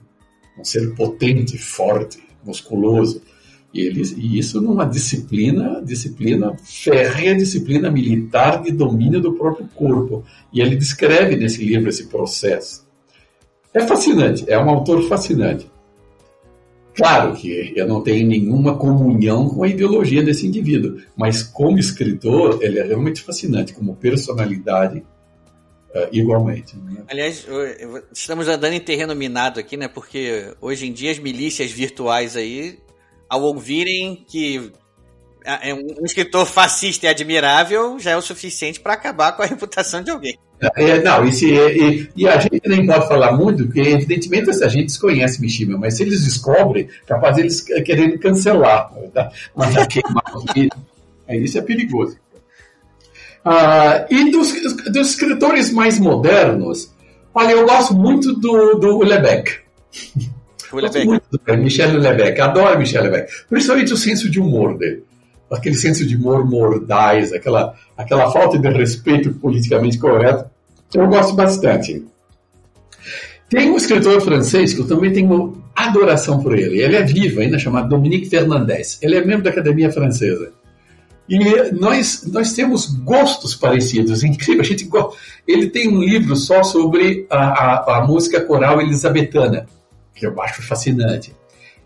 num 0.56 0.64
ser 0.64 0.94
potente, 0.94 1.58
forte, 1.58 2.22
musculoso. 2.44 3.20
E, 3.72 3.80
eles, 3.80 4.12
e 4.12 4.38
isso 4.38 4.60
numa 4.60 4.84
disciplina, 4.84 5.82
disciplina 5.84 6.56
férrea, 6.62 7.34
disciplina 7.34 7.90
militar 7.90 8.62
de 8.62 8.70
domínio 8.70 9.20
do 9.20 9.32
próprio 9.34 9.68
corpo. 9.74 10.24
E 10.52 10.60
ele 10.60 10.76
descreve 10.76 11.36
nesse 11.36 11.62
livro 11.64 11.88
esse 11.88 12.06
processo. 12.06 12.86
É 13.72 13.80
fascinante, 13.86 14.44
é 14.48 14.56
um 14.58 14.70
autor 14.70 15.02
fascinante. 15.08 15.68
Claro 16.94 17.34
que 17.34 17.72
eu 17.74 17.88
não 17.88 18.00
tenho 18.00 18.26
nenhuma 18.28 18.76
comunhão 18.76 19.48
com 19.48 19.64
a 19.64 19.68
ideologia 19.68 20.22
desse 20.22 20.46
indivíduo, 20.46 20.98
mas 21.16 21.42
como 21.42 21.76
escritor, 21.76 22.60
ele 22.62 22.78
é 22.78 22.84
realmente 22.84 23.20
fascinante, 23.20 23.74
como 23.74 23.96
personalidade, 23.96 25.02
uh, 25.94 26.08
igualmente. 26.12 26.76
Né? 26.76 27.02
Aliás, 27.08 27.46
estamos 28.12 28.48
andando 28.48 28.72
em 28.72 28.80
terreno 28.80 29.14
minado 29.14 29.60
aqui, 29.60 29.76
né? 29.76 29.88
Porque 29.88 30.52
hoje 30.60 30.86
em 30.86 30.92
dia 30.92 31.10
as 31.10 31.18
milícias 31.18 31.70
virtuais 31.70 32.36
aí 32.36 32.78
ao 33.28 33.42
ouvirem 33.42 34.24
que 34.28 34.72
é 35.44 35.74
um 35.74 36.04
escritor 36.04 36.46
fascista 36.46 37.06
e 37.06 37.08
admirável 37.08 37.98
já 37.98 38.12
é 38.12 38.16
o 38.16 38.22
suficiente 38.22 38.80
para 38.80 38.94
acabar 38.94 39.32
com 39.32 39.42
a 39.42 39.46
reputação 39.46 40.02
de 40.02 40.10
alguém. 40.10 40.38
É, 40.76 41.02
não, 41.02 41.26
esse, 41.26 41.52
e, 41.52 42.08
e, 42.16 42.28
a 42.28 42.38
gente 42.38 42.66
nem 42.66 42.86
pode 42.86 43.06
falar 43.06 43.32
muito, 43.32 43.66
porque 43.66 43.80
evidentemente 43.80 44.48
a 44.50 44.68
gente 44.68 44.86
desconhece 44.86 45.40
Mishima, 45.40 45.76
mas 45.76 45.96
se 45.96 46.04
eles 46.04 46.24
descobrem, 46.24 46.88
capaz 47.06 47.36
eles 47.36 47.60
querendo 47.60 48.18
cancelar, 48.18 48.90
tá? 49.12 49.30
mandar 49.54 49.86
queimar 49.86 50.22
é, 51.26 51.36
isso 51.36 51.58
é 51.58 51.62
perigoso. 51.62 52.16
Ah, 53.44 54.06
e 54.10 54.30
dos, 54.30 54.52
dos 54.90 55.10
escritores 55.10 55.70
mais 55.70 55.98
modernos, 55.98 56.90
olha, 57.34 57.52
eu 57.52 57.66
gosto 57.66 57.94
muito 57.94 58.32
do, 58.32 58.74
do 58.74 58.98
Lebec. 58.98 59.58
Muito 61.04 61.24
do 61.30 61.56
Michel 61.58 61.98
Lebec, 61.98 62.40
adoro 62.40 62.78
Michel 62.78 63.04
Lebec. 63.04 63.30
Principalmente 63.48 63.92
o 63.92 63.96
senso 63.96 64.30
de 64.30 64.40
humor 64.40 64.78
dele. 64.78 65.04
Aquele 65.50 65.76
senso 65.76 66.06
de 66.06 66.16
humor 66.16 66.48
mordaz, 66.48 67.32
aquela, 67.32 67.74
aquela 67.96 68.30
falta 68.32 68.58
de 68.58 68.68
respeito 68.70 69.32
politicamente 69.34 69.98
correto. 69.98 70.46
Eu 70.92 71.06
gosto 71.06 71.34
bastante. 71.34 72.04
Tem 73.48 73.70
um 73.70 73.76
escritor 73.76 74.20
francês 74.22 74.72
que 74.72 74.80
eu 74.80 74.88
também 74.88 75.12
tenho 75.12 75.62
adoração 75.76 76.42
por 76.42 76.58
ele. 76.58 76.80
Ele 76.80 76.96
é 76.96 77.02
vivo 77.02 77.40
ainda, 77.40 77.58
chamado 77.58 77.88
Dominique 77.88 78.28
Fernandez. 78.28 78.98
Ele 79.02 79.16
é 79.16 79.24
membro 79.24 79.44
da 79.44 79.50
Academia 79.50 79.92
Francesa. 79.92 80.52
E 81.28 81.72
nós, 81.72 82.24
nós 82.30 82.52
temos 82.52 82.86
gostos 82.86 83.54
parecidos, 83.54 84.22
incrível. 84.22 84.60
A 84.60 84.64
gente. 84.64 84.88
Ele 85.46 85.70
tem 85.70 85.88
um 85.88 86.02
livro 86.02 86.36
só 86.36 86.62
sobre 86.62 87.26
a, 87.30 87.38
a, 87.38 87.98
a 87.98 88.06
música 88.06 88.40
coral 88.42 88.80
elisabetana, 88.80 89.66
que 90.14 90.26
eu 90.26 90.40
acho 90.42 90.62
fascinante. 90.62 91.34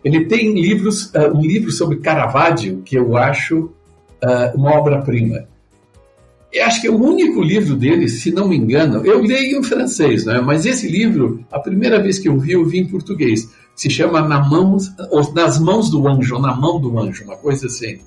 Ele 0.03 0.25
tem 0.25 0.59
livros, 0.59 1.05
uh, 1.13 1.35
um 1.35 1.41
livro 1.41 1.71
sobre 1.71 1.97
Caravaggio, 1.97 2.81
que 2.83 2.97
eu 2.97 3.15
acho 3.17 3.71
uh, 4.23 4.55
uma 4.55 4.71
obra-prima. 4.71 5.47
Eu 6.51 6.65
acho 6.65 6.81
que 6.81 6.87
é 6.87 6.91
o 6.91 6.99
único 6.99 7.41
livro 7.41 7.75
dele, 7.75 8.07
se 8.09 8.31
não 8.31 8.47
me 8.47 8.57
engano, 8.57 9.05
eu 9.05 9.21
leio 9.21 9.59
em 9.59 9.63
francês, 9.63 10.25
né? 10.25 10.41
mas 10.41 10.65
esse 10.65 10.87
livro, 10.87 11.45
a 11.51 11.59
primeira 11.59 12.01
vez 12.01 12.17
que 12.17 12.27
eu 12.27 12.39
vi, 12.39 12.53
eu 12.53 12.65
vi 12.65 12.79
em 12.79 12.87
português. 12.87 13.49
Se 13.75 13.87
chama 13.89 14.21
Na 14.21 14.39
mãos, 14.39 14.91
Nas 15.33 15.59
Mãos 15.59 15.91
do 15.91 16.07
Anjo, 16.07 16.35
ou 16.35 16.41
Na 16.41 16.55
Mão 16.55 16.81
do 16.81 16.99
Anjo, 16.99 17.23
uma 17.23 17.37
coisa 17.37 17.67
assim. 17.67 17.99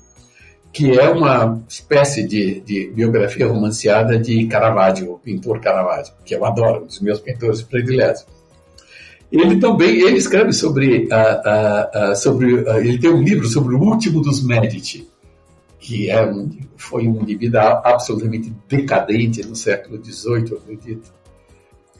Que 0.73 0.99
é 0.99 1.07
uma 1.07 1.61
espécie 1.69 2.27
de, 2.27 2.59
de 2.61 2.87
biografia 2.87 3.47
romanceada 3.47 4.17
de 4.17 4.47
Caravaggio, 4.47 5.13
o 5.13 5.19
pintor 5.19 5.61
Caravaggio, 5.61 6.13
que 6.25 6.35
eu 6.35 6.43
adoro, 6.43 6.83
um 6.83 6.87
dos 6.87 6.99
meus 6.99 7.19
pintores 7.19 7.61
prediletos. 7.61 8.25
Ele 9.31 9.59
também 9.59 10.01
ele 10.01 10.17
escreve 10.17 10.51
sobre, 10.51 11.05
uh, 11.05 12.09
uh, 12.09 12.11
uh, 12.11 12.15
sobre 12.15 12.65
ele 12.79 12.97
tem 12.97 13.11
um 13.11 13.21
livro 13.21 13.47
sobre 13.47 13.75
o 13.75 13.79
último 13.79 14.21
dos 14.21 14.43
Medici, 14.43 15.07
que 15.79 16.09
é 16.09 16.25
um, 16.25 16.49
foi 16.75 17.07
um 17.07 17.21
indivíduo 17.21 17.59
absolutamente 17.59 18.53
decadente 18.67 19.45
no 19.45 19.55
século 19.55 20.03
XVIII, 20.03 20.57
acredito. 20.57 21.11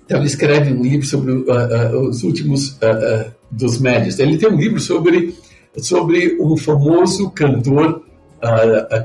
Então 0.06 0.18
ele 0.18 0.28
escreve 0.28 0.74
um 0.74 0.82
livro 0.82 1.06
sobre 1.06 1.32
uh, 1.32 1.46
uh, 1.46 2.08
os 2.08 2.24
últimos 2.24 2.72
uh, 2.74 3.32
dos 3.50 3.80
médios. 3.80 4.20
Ele 4.20 4.38
tem 4.38 4.50
um 4.50 4.58
livro 4.58 4.80
sobre, 4.80 5.36
sobre 5.78 6.38
um 6.40 6.58
famoso 6.58 7.30
cantor 7.32 8.04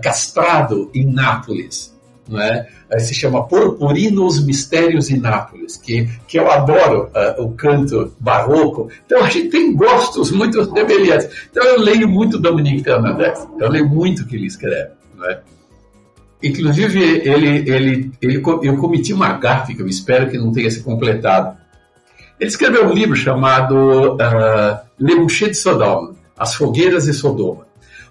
castrado 0.03 0.91
em 0.95 1.07
Nápoles, 1.07 1.97
não 2.28 2.41
é? 2.41 2.68
se 2.99 3.14
chama 3.14 3.47
Purpurinos 3.47 4.43
Mistérios 4.45 5.11
em 5.11 5.18
Nápoles, 5.18 5.76
que, 5.76 6.09
que 6.26 6.39
eu 6.39 6.51
adoro 6.51 7.11
uh, 7.14 7.43
o 7.43 7.53
canto 7.53 8.14
barroco. 8.18 8.89
Então 9.05 9.22
a 9.22 9.28
gente 9.28 9.51
tem 9.51 9.74
gostos 9.74 10.30
muito 10.30 10.64
semelhantes. 10.64 11.28
Então 11.51 11.62
eu 11.64 11.80
leio 11.80 12.09
muito 12.09 12.39
Dominique 12.39 12.84
Fernandes, 12.84 13.47
eu 13.59 13.68
leio 13.68 13.86
muito 13.86 14.22
o 14.22 14.26
que 14.26 14.36
ele 14.36 14.47
escreve. 14.47 14.91
é? 15.28 15.41
Inclusive, 16.43 17.03
ele, 17.28 17.70
ele, 17.70 18.12
ele, 18.22 18.43
eu 18.62 18.76
cometi 18.76 19.12
uma 19.12 19.32
gafe 19.34 19.74
que 19.74 19.82
eu 19.82 19.89
espero 19.89 20.30
que 20.30 20.39
não 20.39 20.53
tenha 20.53 20.70
se 20.70 20.82
completado. 20.82 21.59
Ele 22.39 22.49
escreveu 22.49 22.86
um 22.86 22.93
livro 22.93 23.16
chamado 23.16 24.14
uh, 24.14 24.78
Le 24.99 25.16
Boucher 25.16 25.51
de 25.51 25.57
Sodoma, 25.57 26.14
As 26.39 26.55
Fogueiras 26.55 27.05
de 27.05 27.12
Sodoma 27.12 27.67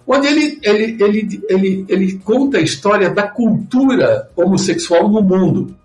onde 0.08 0.26
ele, 0.26 0.58
ele, 0.62 0.96
ele, 1.04 1.42
ele, 1.50 1.84
ele 1.86 2.12
conta 2.24 2.56
a 2.56 2.62
história 2.62 3.10
da 3.10 3.24
cultura 3.24 4.30
homossexual 4.34 5.06
no 5.06 5.20
mundo, 5.20 5.76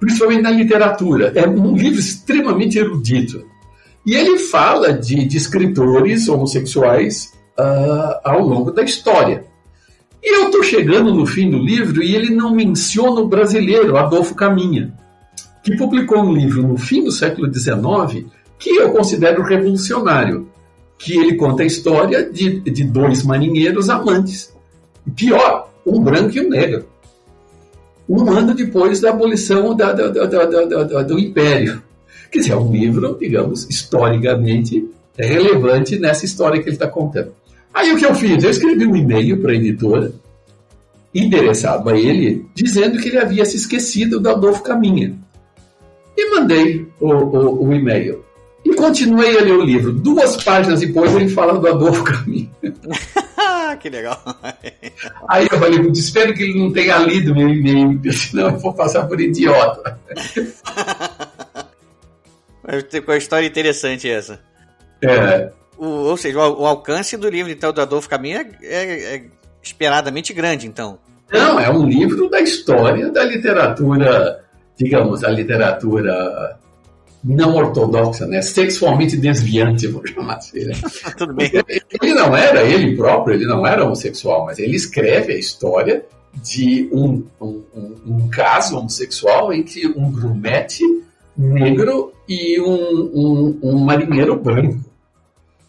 principalmente 0.00 0.42
na 0.42 0.50
literatura. 0.50 1.32
É 1.36 1.46
um 1.46 1.76
livro 1.76 2.00
extremamente 2.00 2.76
erudito. 2.78 3.46
E 4.04 4.14
ele 4.14 4.38
fala 4.38 4.92
de, 4.92 5.24
de 5.24 5.36
escritores 5.36 6.28
homossexuais 6.28 7.32
uh, 7.56 8.18
ao 8.24 8.40
longo 8.40 8.72
da 8.72 8.82
história. 8.82 9.44
E 10.20 10.36
eu 10.36 10.46
estou 10.46 10.64
chegando 10.64 11.14
no 11.14 11.24
fim 11.24 11.48
do 11.48 11.58
livro 11.58 12.02
e 12.02 12.16
ele 12.16 12.34
não 12.34 12.52
menciona 12.52 13.20
o 13.20 13.28
brasileiro, 13.28 13.96
Adolfo 13.96 14.34
Caminha, 14.34 14.92
que 15.62 15.76
publicou 15.76 16.24
um 16.24 16.32
livro 16.32 16.66
no 16.66 16.76
fim 16.76 17.04
do 17.04 17.12
século 17.12 17.52
XIX 17.52 18.26
que 18.58 18.70
eu 18.70 18.90
considero 18.90 19.44
revolucionário 19.44 20.47
que 20.98 21.16
ele 21.16 21.36
conta 21.36 21.62
a 21.62 21.66
história 21.66 22.28
de, 22.28 22.60
de 22.60 22.84
dois 22.84 23.22
marinheiros 23.22 23.88
amantes. 23.88 24.52
Pior, 25.14 25.70
um 25.86 26.00
branco 26.02 26.36
e 26.36 26.40
um 26.40 26.48
negro. 26.48 26.86
Um 28.08 28.30
ano 28.30 28.54
depois 28.54 29.00
da 29.00 29.10
abolição 29.10 29.76
da, 29.76 29.92
da, 29.92 30.08
da, 30.08 31.02
do 31.02 31.18
Império. 31.18 31.82
Quer 32.30 32.38
dizer, 32.40 32.52
é 32.52 32.56
um 32.56 32.72
livro, 32.72 33.16
digamos, 33.18 33.66
historicamente 33.68 34.88
relevante 35.16 35.98
nessa 35.98 36.24
história 36.24 36.60
que 36.60 36.68
ele 36.68 36.76
está 36.76 36.88
contando. 36.88 37.32
Aí 37.72 37.92
o 37.92 37.96
que 37.96 38.06
eu 38.06 38.14
fiz? 38.14 38.42
Eu 38.42 38.50
escrevi 38.50 38.86
um 38.86 38.96
e-mail 38.96 39.40
para 39.40 39.52
a 39.52 39.54
editora, 39.54 40.12
endereçado 41.14 41.88
a 41.88 41.98
ele, 41.98 42.46
dizendo 42.54 42.98
que 42.98 43.08
ele 43.08 43.18
havia 43.18 43.44
se 43.44 43.56
esquecido 43.56 44.20
do 44.20 44.28
Adolfo 44.28 44.62
Caminha. 44.62 45.14
E 46.16 46.30
mandei 46.30 46.86
o, 47.00 47.12
o, 47.12 47.68
o 47.68 47.74
e-mail. 47.74 48.24
E 48.64 48.74
continuei 48.74 49.38
a 49.38 49.42
ler 49.42 49.52
o 49.52 49.62
livro. 49.62 49.92
Duas 49.92 50.42
páginas 50.42 50.80
depois 50.80 51.14
ele 51.14 51.28
fala 51.28 51.58
do 51.58 51.66
Adolfo 51.66 52.04
Caminho. 52.04 52.50
que 53.80 53.88
legal. 53.88 54.20
Aí 55.28 55.46
eu 55.50 55.58
falei, 55.58 55.80
espero 55.92 56.34
que 56.34 56.42
ele 56.42 56.58
não 56.58 56.72
tenha 56.72 56.98
lido 56.98 57.34
meu 57.34 57.48
e-mail, 57.48 58.00
senão 58.12 58.50
eu 58.50 58.58
vou 58.58 58.74
passar 58.74 59.06
por 59.06 59.20
idiota. 59.20 59.98
Uma 63.06 63.16
história 63.16 63.46
interessante 63.46 64.10
essa. 64.10 64.40
É. 65.02 65.50
O, 65.78 65.86
ou 65.86 66.16
seja, 66.16 66.38
o, 66.38 66.62
o, 66.62 66.66
alcance 66.66 67.16
do 67.16 67.30
livro 67.30 67.50
então, 67.50 67.72
do 67.72 67.80
Adolfo 67.80 68.08
Caminho 68.08 68.38
é, 68.38 68.48
é, 68.62 69.14
é 69.16 69.24
esperadamente 69.62 70.34
grande, 70.34 70.66
então. 70.66 70.98
Não, 71.32 71.58
é 71.58 71.70
um 71.70 71.86
livro 71.86 72.28
da 72.28 72.40
história 72.40 73.10
da 73.10 73.24
literatura, 73.24 74.44
digamos, 74.76 75.22
a 75.24 75.30
literatura 75.30 76.58
não 77.28 77.56
ortodoxa, 77.56 78.26
né? 78.26 78.40
sexualmente 78.40 79.14
desviante, 79.14 79.86
vou 79.86 80.04
chamar 80.06 80.36
assim. 80.36 80.64
Né? 80.64 80.72
Tudo 81.18 81.34
bem. 81.34 81.50
Ele 82.02 82.14
não 82.14 82.34
era, 82.34 82.62
ele 82.62 82.96
próprio, 82.96 83.34
ele 83.34 83.44
não 83.44 83.66
era 83.66 83.84
homossexual, 83.84 84.46
mas 84.46 84.58
ele 84.58 84.74
escreve 84.74 85.34
a 85.34 85.38
história 85.38 86.06
de 86.42 86.88
um, 86.90 87.22
um, 87.38 87.62
um, 87.74 87.96
um 88.06 88.28
caso 88.30 88.78
homossexual 88.78 89.50
que 89.62 89.86
um 89.88 90.10
grumete 90.10 90.82
negro 91.36 92.14
e 92.26 92.58
um, 92.60 93.58
um 93.62 93.78
marinheiro 93.78 94.34
branco. 94.34 94.88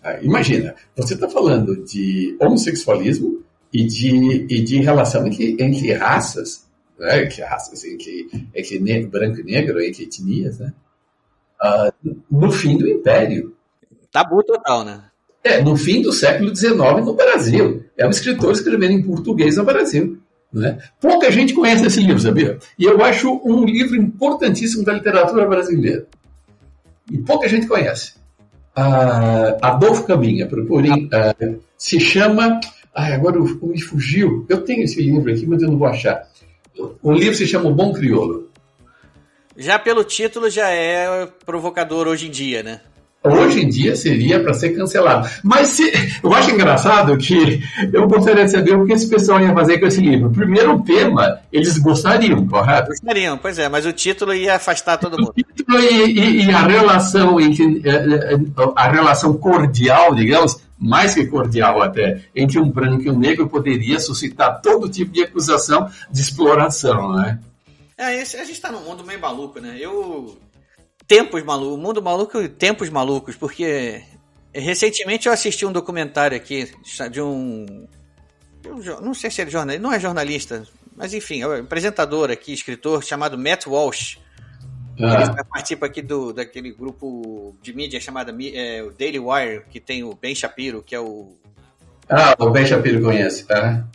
Ah, 0.01 0.17
imagina, 0.21 0.73
você 0.95 1.13
está 1.13 1.27
falando 1.27 1.83
de 1.83 2.37
homossexualismo 2.39 3.43
e 3.73 3.85
de, 3.85 4.45
e 4.49 4.63
de 4.63 4.77
relação 4.77 5.27
entre, 5.27 5.57
entre 5.59 5.91
raças, 5.91 6.65
né? 6.97 7.23
entre 7.23 7.41
raças, 7.43 7.83
entre, 7.83 8.29
entre 8.55 8.79
negro, 8.79 9.09
branco 9.09 9.41
e 9.41 9.43
negro, 9.43 9.81
entre 9.81 10.03
etnias, 10.05 10.59
né? 10.59 10.73
Uh, 11.61 12.15
no 12.29 12.51
fim 12.51 12.77
do 12.77 12.87
Império. 12.87 13.53
Tabu 14.11 14.43
total, 14.43 14.83
né? 14.83 15.03
É, 15.43 15.61
no 15.61 15.75
fim 15.75 16.01
do 16.01 16.11
século 16.11 16.53
XIX 16.55 16.75
no 17.05 17.13
Brasil. 17.13 17.85
É 17.97 18.05
um 18.05 18.09
escritor 18.09 18.51
escrevendo 18.51 18.93
em 18.93 19.01
português 19.01 19.57
no 19.57 19.63
Brasil. 19.63 20.17
Né? 20.51 20.79
Pouca 20.99 21.31
gente 21.31 21.53
conhece 21.53 21.85
esse 21.85 22.01
livro, 22.01 22.19
sabia? 22.19 22.57
E 22.77 22.83
eu 22.83 23.03
acho 23.03 23.39
um 23.45 23.63
livro 23.65 23.95
importantíssimo 23.95 24.83
da 24.83 24.93
literatura 24.93 25.47
brasileira. 25.47 26.07
E 27.09 27.17
pouca 27.19 27.47
gente 27.47 27.67
conhece. 27.67 28.13
Uh, 28.77 29.57
Adolfo 29.61 30.03
Caminha, 30.05 30.47
procurem. 30.47 31.05
Uh, 31.05 31.59
se 31.77 31.99
chama. 31.99 32.59
Ai, 32.93 33.13
agora 33.13 33.39
me 33.39 33.81
fugiu. 33.81 34.45
Eu 34.49 34.61
tenho 34.61 34.83
esse 34.83 35.01
livro 35.01 35.31
aqui, 35.31 35.45
mas 35.45 35.61
eu 35.61 35.69
não 35.69 35.77
vou 35.77 35.87
achar. 35.87 36.27
O 37.01 37.11
livro 37.11 37.35
se 37.35 37.47
chama 37.47 37.69
O 37.69 37.73
Bom 37.73 37.93
Crioulo. 37.93 38.48
Já 39.59 39.77
pelo 39.77 40.05
título 40.05 40.49
já 40.49 40.69
é 40.69 41.27
provocador 41.45 42.07
hoje 42.07 42.27
em 42.27 42.31
dia, 42.31 42.63
né? 42.63 42.79
Hoje 43.21 43.59
em 43.59 43.67
dia 43.67 43.93
seria 43.93 44.41
para 44.41 44.53
ser 44.53 44.69
cancelado. 44.69 45.29
Mas 45.43 45.67
se, 45.67 45.91
eu 46.23 46.33
acho 46.33 46.51
engraçado 46.51 47.17
que 47.17 47.61
eu 47.91 48.07
gostaria 48.07 48.45
de 48.45 48.51
saber 48.51 48.77
o 48.77 48.85
que 48.85 48.93
esse 48.93 49.09
pessoal 49.09 49.41
ia 49.41 49.53
fazer 49.53 49.77
com 49.77 49.87
esse 49.87 49.99
livro. 49.99 50.29
Primeiro, 50.29 50.75
o 50.75 50.83
tema, 50.83 51.41
eles 51.51 51.77
gostariam, 51.77 52.47
correto? 52.47 52.87
Gostariam, 52.87 53.37
pois 53.37 53.59
é, 53.59 53.67
mas 53.67 53.85
o 53.85 53.91
título 53.91 54.33
ia 54.33 54.55
afastar 54.55 54.95
todo 54.95 55.17
mundo. 55.17 55.33
O 55.37 55.43
título 55.53 55.77
e, 55.77 56.05
e, 56.05 56.45
e 56.45 56.51
a 56.51 56.65
relação 56.65 57.37
entre 57.41 57.81
eh, 57.83 58.35
eh, 58.35 58.39
a 58.77 58.89
relação 58.89 59.33
cordial, 59.33 60.15
digamos, 60.15 60.61
mais 60.79 61.13
que 61.13 61.25
cordial 61.25 61.81
até, 61.81 62.21
entre 62.33 62.57
um 62.57 62.71
branco 62.71 63.03
e 63.03 63.09
um 63.09 63.19
negro 63.19 63.49
poderia 63.49 63.99
suscitar 63.99 64.61
todo 64.61 64.87
tipo 64.87 65.11
de 65.11 65.23
acusação 65.23 65.89
de 66.09 66.21
exploração, 66.21 67.11
né? 67.11 67.37
É, 67.99 68.21
a 68.21 68.23
gente 68.23 68.61
tá 68.61 68.71
num 68.71 68.79
mundo 68.79 69.03
meio 69.03 69.19
maluco, 69.19 69.59
né? 69.59 69.77
Eu. 69.77 70.39
Tempos 71.05 71.43
malucos, 71.43 71.77
mundo 71.77 72.01
maluco 72.01 72.39
e 72.39 72.47
tempos 72.47 72.89
malucos, 72.89 73.35
porque 73.35 74.01
recentemente 74.53 75.27
eu 75.27 75.33
assisti 75.33 75.65
um 75.65 75.71
documentário 75.71 76.37
aqui 76.37 76.71
de 77.11 77.21
um. 77.21 77.87
Não 79.01 79.13
sei 79.13 79.29
se 79.29 79.41
ele 79.41 79.49
é 79.49 79.51
jornalista, 79.51 79.83
não 79.83 79.91
é 79.91 79.99
jornalista, 79.99 80.67
mas 80.95 81.13
enfim, 81.13 81.41
é 81.41 81.47
um 81.47 81.59
apresentador 81.59 82.31
aqui, 82.31 82.53
escritor, 82.53 83.03
chamado 83.03 83.37
Matt 83.37 83.67
Walsh. 83.67 84.17
Ah. 85.01 85.23
Ele 85.23 85.43
participa 85.43 85.85
aqui 85.87 86.01
do, 86.01 86.31
daquele 86.31 86.71
grupo 86.71 87.55
de 87.61 87.73
mídia 87.73 87.99
chamado 87.99 88.33
é, 88.53 88.81
o 88.81 88.91
Daily 88.91 89.19
Wire, 89.19 89.63
que 89.69 89.79
tem 89.81 90.03
o 90.05 90.13
Ben 90.13 90.33
Shapiro, 90.33 90.81
que 90.81 90.95
é 90.95 90.99
o. 91.01 91.35
Ah, 92.07 92.33
o 92.39 92.49
Ben 92.49 92.65
Shapiro 92.65 93.01
conhece, 93.01 93.45
tá? 93.45 93.85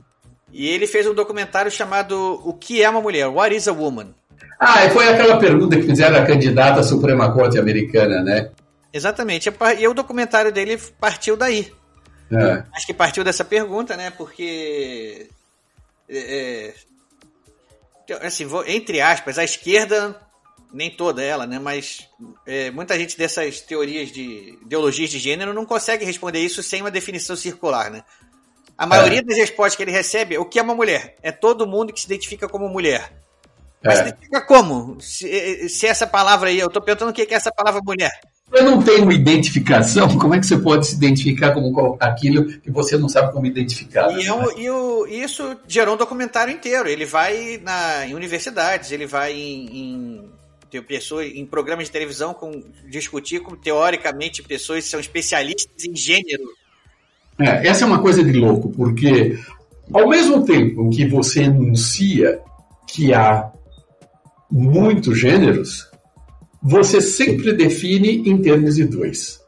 E 0.55 0.69
ele 0.69 0.87
fez 0.87 1.05
um 1.05 1.13
documentário 1.13 1.69
chamado 1.69 2.41
O 2.45 2.55
que 2.55 2.81
é 2.81 2.89
uma 2.89 3.01
mulher? 3.01 3.27
What 3.27 3.55
is 3.55 3.67
a 3.67 3.73
woman? 3.73 4.15
Ah, 4.61 4.89
foi 4.91 5.09
aquela 5.09 5.37
pergunta 5.37 5.75
que 5.77 5.83
fizeram 5.83 6.17
a 6.17 6.25
candidata 6.25 6.79
à 6.79 6.83
Suprema 6.85 7.33
Corte 7.35 7.59
americana, 7.59 8.23
né? 8.23 8.51
Exatamente. 8.93 9.53
E 9.81 9.89
o 9.89 9.93
documentário 9.93 10.53
dele 10.53 10.79
partiu 11.01 11.37
daí. 11.37 11.73
É. 12.31 12.63
Acho 12.73 12.87
que 12.87 12.95
partiu 12.95 13.25
dessa 13.25 13.45
pergunta, 13.45 13.97
né? 13.97 14.11
Porque. 14.11 15.29
É, 16.09 16.73
é 18.09 18.27
assim, 18.27 18.47
vou, 18.47 18.65
entre 18.65 19.01
aspas, 19.01 19.39
a 19.39 19.45
esquerda, 19.45 20.15
nem 20.73 20.89
toda 20.89 21.21
ela, 21.21 21.49
né? 21.49 21.59
Mas 21.59 22.09
é, 22.47 22.71
muita 22.71 22.97
gente 22.97 23.19
dessas 23.19 23.61
teorias 23.61 24.13
de 24.13 24.57
ideologias 24.63 25.11
de 25.11 25.19
gênero 25.19 25.53
não 25.53 25.67
consegue 25.67 26.05
responder 26.05 26.39
isso 26.39 26.63
sem 26.63 26.81
uma 26.81 26.93
definição 26.93 27.35
circular, 27.35 27.91
né? 27.91 28.05
A 28.77 28.87
maioria 28.87 29.20
É. 29.20 29.22
das 29.22 29.37
respostas 29.37 29.77
que 29.77 29.83
ele 29.83 29.91
recebe 29.93 30.35
é 30.35 30.39
o 30.41 30.45
que 30.45 30.59
é 30.59 30.62
uma 30.62 30.75
mulher? 30.75 31.16
É 31.22 31.31
todo 31.31 31.66
mundo 31.66 31.93
que 31.93 32.01
se 32.01 32.07
identifica 32.07 32.49
como 32.49 32.68
mulher. 32.68 33.12
Mas 33.83 33.95
É. 33.99 34.03
se 34.03 34.09
identifica 34.09 34.41
como? 34.41 35.01
Se, 35.01 35.68
se 35.68 35.87
essa 35.87 36.07
palavra 36.07 36.49
aí, 36.49 36.59
eu 36.59 36.70
tô 36.70 36.81
perguntando 36.81 37.11
o 37.11 37.14
que 37.14 37.22
é 37.22 37.35
essa 37.35 37.53
palavra 37.53 37.81
mulher. 37.85 38.11
Eu 38.53 38.64
não 38.64 38.83
tenho 38.83 39.11
identificação, 39.11 40.18
como 40.18 40.35
é 40.35 40.39
que 40.41 40.47
você 40.47 40.59
pode 40.59 40.87
se 40.87 40.95
identificar 40.95 41.53
como 41.53 41.97
aquilo 41.99 42.47
que 42.47 42.70
você 42.70 42.97
não 42.97 43.09
sabe 43.09 43.33
como 43.33 43.47
identificar? 43.47 44.11
E, 44.18 44.27
é 44.27 44.33
um- 44.33 44.59
e 44.59 44.70
o- 44.70 45.07
isso 45.07 45.57
gerou 45.66 45.95
um 45.95 45.99
documentário 45.99 46.53
inteiro. 46.53 46.89
Ele 46.89 47.05
vai 47.07 47.59
na, 47.62 48.07
em 48.07 48.14
universidades, 48.14 48.93
ele 48.93 49.07
vai 49.07 49.33
em, 49.33 50.31
em, 50.70 50.81
pessoas, 50.83 51.27
em 51.35 51.45
programas 51.47 51.87
de 51.87 51.91
televisão 51.93 52.35
com, 52.35 52.62
discutir 52.87 53.41
com, 53.41 53.55
teoricamente, 53.57 54.43
pessoas 54.43 54.85
que 54.85 54.91
são 54.91 55.01
especialistas 55.01 55.85
em 55.85 55.97
gênero. 55.97 56.45
É, 57.41 57.66
essa 57.68 57.85
é 57.85 57.87
uma 57.87 58.01
coisa 58.01 58.22
de 58.22 58.32
louco, 58.32 58.70
porque 58.70 59.39
ao 59.93 60.09
mesmo 60.09 60.45
tempo 60.45 60.89
que 60.91 61.07
você 61.07 61.43
enuncia 61.43 62.41
que 62.87 63.12
há 63.12 63.51
muitos 64.51 65.18
gêneros, 65.18 65.91
você 66.62 67.01
sempre 67.01 67.53
define 67.53 68.28
em 68.28 68.41
termos 68.41 68.76
de 68.76 68.85
dois. 68.85 69.41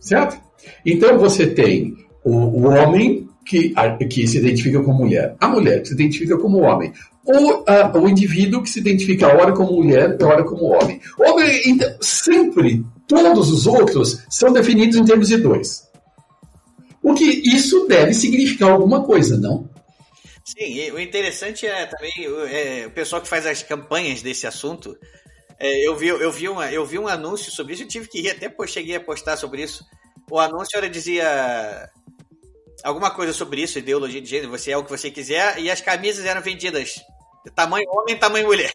Certo? 0.00 0.36
Então 0.84 1.18
você 1.18 1.46
tem 1.46 1.94
o, 2.24 2.32
o 2.36 2.62
homem 2.68 3.28
que, 3.46 3.72
a- 3.76 3.96
que 3.96 4.26
se 4.26 4.38
identifica 4.38 4.82
como 4.82 4.98
mulher, 5.04 5.36
a 5.40 5.48
mulher 5.48 5.80
que 5.82 5.88
se 5.88 5.94
identifica 5.94 6.36
como 6.36 6.58
homem, 6.60 6.92
ou 7.24 7.64
ah, 7.66 7.90
o 7.96 8.08
indivíduo 8.08 8.62
que 8.62 8.68
se 8.70 8.80
identifica 8.80 9.28
ora 9.28 9.52
como 9.52 9.72
mulher, 9.82 10.16
ora 10.22 10.42
como 10.44 10.64
homem. 10.64 11.00
Homem, 11.18 11.62
então, 11.66 11.88
sempre, 12.00 12.84
todos 13.06 13.50
os 13.50 13.66
outros 13.66 14.22
são 14.28 14.52
definidos 14.52 14.96
em 14.96 15.04
termos 15.04 15.28
de 15.28 15.36
dois. 15.38 15.83
O 17.04 17.12
que 17.12 17.24
isso 17.24 17.86
deve 17.86 18.14
significar 18.14 18.70
alguma 18.70 19.04
coisa, 19.04 19.36
não? 19.36 19.68
Sim, 20.42 20.90
o 20.90 20.98
interessante 20.98 21.66
é 21.66 21.84
também 21.84 22.12
é, 22.50 22.86
o 22.86 22.90
pessoal 22.90 23.20
que 23.20 23.28
faz 23.28 23.44
as 23.44 23.62
campanhas 23.62 24.22
desse 24.22 24.46
assunto. 24.46 24.96
é, 25.60 25.86
eu, 25.86 25.94
vi, 25.96 26.08
eu, 26.08 26.32
vi 26.32 26.48
uma, 26.48 26.72
eu 26.72 26.84
vi 26.86 26.98
um 26.98 27.06
anúncio 27.06 27.52
sobre 27.52 27.74
isso, 27.74 27.82
eu 27.82 27.88
tive 27.88 28.08
que 28.08 28.22
rir, 28.22 28.30
até 28.30 28.48
pô, 28.48 28.66
cheguei 28.66 28.96
a 28.96 29.00
postar 29.00 29.36
sobre 29.36 29.62
isso. 29.62 29.84
O 30.30 30.40
anúncio 30.40 30.78
era 30.78 30.88
dizia 30.88 31.90
alguma 32.82 33.10
coisa 33.10 33.34
sobre 33.34 33.60
isso, 33.60 33.78
ideologia 33.78 34.20
de 34.20 34.28
gênero, 34.28 34.50
você 34.50 34.70
é 34.70 34.76
o 34.76 34.82
que 34.82 34.90
você 34.90 35.10
quiser, 35.10 35.58
e 35.58 35.70
as 35.70 35.82
camisas 35.82 36.24
eram 36.24 36.40
vendidas 36.40 37.04
tamanho 37.54 37.86
homem, 37.90 38.16
tamanho 38.16 38.46
mulher. 38.46 38.72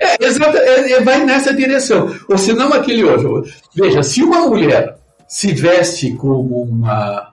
É, 0.00 0.24
exato, 0.24 0.56
é, 0.56 0.92
é, 0.92 1.00
vai 1.00 1.24
nessa 1.24 1.54
direção. 1.54 2.08
Ou 2.28 2.36
se 2.36 2.52
não 2.52 2.72
aquele 2.72 3.04
outro. 3.04 3.44
Veja, 3.74 4.02
se 4.02 4.22
uma 4.22 4.46
mulher 4.48 4.98
se 5.28 5.52
veste 5.52 6.12
como 6.14 6.62
uma 6.62 7.31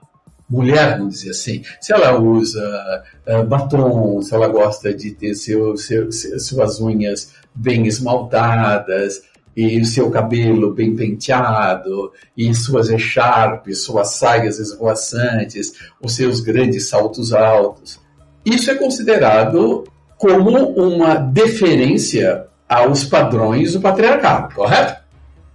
mulher, 0.50 0.98
vamos 0.98 1.14
dizer 1.14 1.30
assim, 1.30 1.62
se 1.80 1.92
ela 1.92 2.18
usa 2.18 3.04
eh, 3.24 3.42
batom, 3.44 4.20
se 4.20 4.34
ela 4.34 4.48
gosta 4.48 4.92
de 4.92 5.12
ter 5.12 5.34
seu, 5.34 5.76
seu- 5.76 6.10
suas 6.10 6.80
unhas 6.80 7.32
bem 7.54 7.86
esmaltadas, 7.86 9.22
e 9.56 9.80
o 9.80 9.84
seu 9.84 10.10
cabelo 10.10 10.72
bem 10.72 10.94
penteado, 10.94 12.12
e 12.36 12.54
suas 12.54 12.88
echarpes, 12.88 13.82
suas 13.82 14.14
saias 14.14 14.58
esvoaçantes, 14.58 15.72
os 16.00 16.14
seus 16.14 16.40
grandes 16.40 16.88
saltos 16.88 17.32
altos. 17.32 18.00
Isso 18.44 18.70
é 18.70 18.74
considerado 18.76 19.84
como 20.16 20.50
uma 20.76 21.16
deferência 21.16 22.46
aos 22.68 23.04
padrões 23.04 23.72
do 23.72 23.80
patriarcado, 23.80 24.54
correto? 24.54 25.00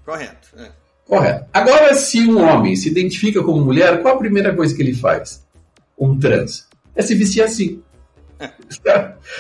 Correto. 0.05 0.49
é. 0.57 0.69
Correto. 1.07 1.45
Agora, 1.53 1.93
se 1.93 2.21
um 2.21 2.43
homem 2.43 2.75
se 2.75 2.89
identifica 2.89 3.43
como 3.43 3.63
mulher, 3.63 4.01
qual 4.01 4.15
a 4.15 4.19
primeira 4.19 4.53
coisa 4.53 4.75
que 4.75 4.81
ele 4.81 4.93
faz? 4.93 5.45
Um 5.97 6.17
trans. 6.17 6.67
É 6.95 7.01
se 7.01 7.15
vestir 7.15 7.43
assim. 7.43 7.81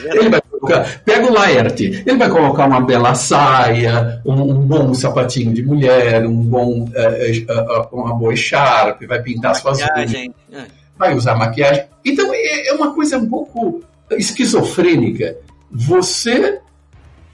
Ele 0.03 0.29
vai 0.29 0.41
colocar, 0.41 1.01
pega 1.03 1.27
o 1.27 1.33
Laerte, 1.33 2.01
ele 2.05 2.17
vai 2.17 2.29
colocar 2.29 2.65
uma 2.65 2.79
bela 2.79 3.13
saia, 3.13 4.21
um, 4.25 4.41
um 4.41 4.61
bom 4.61 4.93
sapatinho 4.93 5.53
de 5.53 5.61
mulher, 5.63 6.25
um 6.25 6.41
bom, 6.41 6.89
eh, 6.95 7.43
eh, 7.47 7.87
uma 7.91 8.15
boa 8.15 8.33
echarpe, 8.33 9.05
vai 9.05 9.21
pintar 9.21 9.53
suas 9.55 9.79
unhas, 9.79 9.89
Maquiagem. 9.89 10.33
é. 10.53 10.63
vai 10.97 11.13
usar 11.13 11.35
maquiagem. 11.35 11.83
Então 12.05 12.33
é 12.33 12.67
é 12.67 12.73
uma 12.73 12.93
coisa 12.93 13.17
um 13.17 13.27
pouco 13.27 13.83
esquizofrênica. 14.11 15.37
Você 15.71 16.59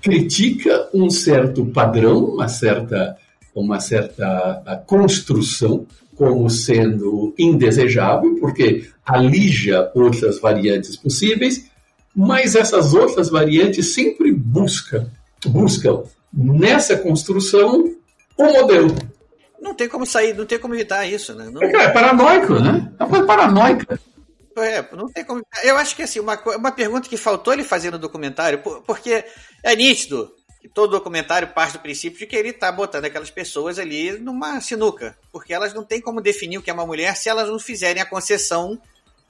critica 0.01 0.89
um 0.93 1.09
certo 1.09 1.65
padrão, 1.65 2.25
uma 2.25 2.47
certa, 2.47 3.15
uma 3.53 3.79
certa 3.79 4.83
construção 4.87 5.85
como 6.15 6.49
sendo 6.49 7.33
indesejável, 7.37 8.35
porque 8.39 8.87
alija 9.05 9.91
outras 9.95 10.39
variantes 10.39 10.95
possíveis, 10.95 11.65
mas 12.15 12.55
essas 12.55 12.93
outras 12.93 13.29
variantes 13.29 13.93
sempre 13.93 14.31
buscam, 14.31 15.07
buscam 15.47 16.03
nessa 16.33 16.97
construção 16.97 17.93
o 18.37 18.43
modelo. 18.43 18.95
Não 19.59 19.73
tem 19.73 19.87
como 19.87 20.05
sair, 20.05 20.35
não 20.35 20.45
tem 20.45 20.59
como 20.59 20.73
evitar 20.75 21.05
isso, 21.07 21.33
né? 21.33 21.49
Não, 21.51 21.61
É 21.61 21.89
paranoico, 21.89 22.53
né? 22.55 22.91
É 22.99 23.03
uma 23.03 23.09
coisa 23.09 23.25
paranoica. 23.25 23.99
É, 24.57 24.83
não 24.95 25.07
tem 25.07 25.23
como. 25.23 25.41
Eu 25.63 25.77
acho 25.77 25.95
que 25.95 26.01
assim, 26.03 26.19
uma, 26.19 26.37
uma 26.57 26.71
pergunta 26.71 27.07
que 27.07 27.15
faltou 27.15 27.53
ele 27.53 27.63
fazer 27.63 27.89
no 27.89 27.97
documentário, 27.97 28.59
por- 28.59 28.81
porque 28.81 29.23
é 29.63 29.75
nítido 29.75 30.29
que 30.61 30.69
todo 30.69 30.91
documentário 30.91 31.47
parte 31.49 31.73
do 31.73 31.79
princípio 31.79 32.19
de 32.19 32.25
que 32.27 32.35
ele 32.35 32.53
tá 32.53 32.71
botando 32.71 33.05
aquelas 33.05 33.31
pessoas 33.31 33.79
ali 33.79 34.11
numa 34.19 34.61
sinuca. 34.61 35.17
Porque 35.31 35.53
elas 35.53 35.73
não 35.73 35.83
têm 35.83 35.99
como 35.99 36.21
definir 36.21 36.59
o 36.59 36.61
que 36.61 36.69
é 36.69 36.73
uma 36.73 36.85
mulher 36.85 37.15
se 37.15 37.27
elas 37.29 37.49
não 37.49 37.57
fizerem 37.59 38.01
a 38.01 38.05
concessão 38.05 38.79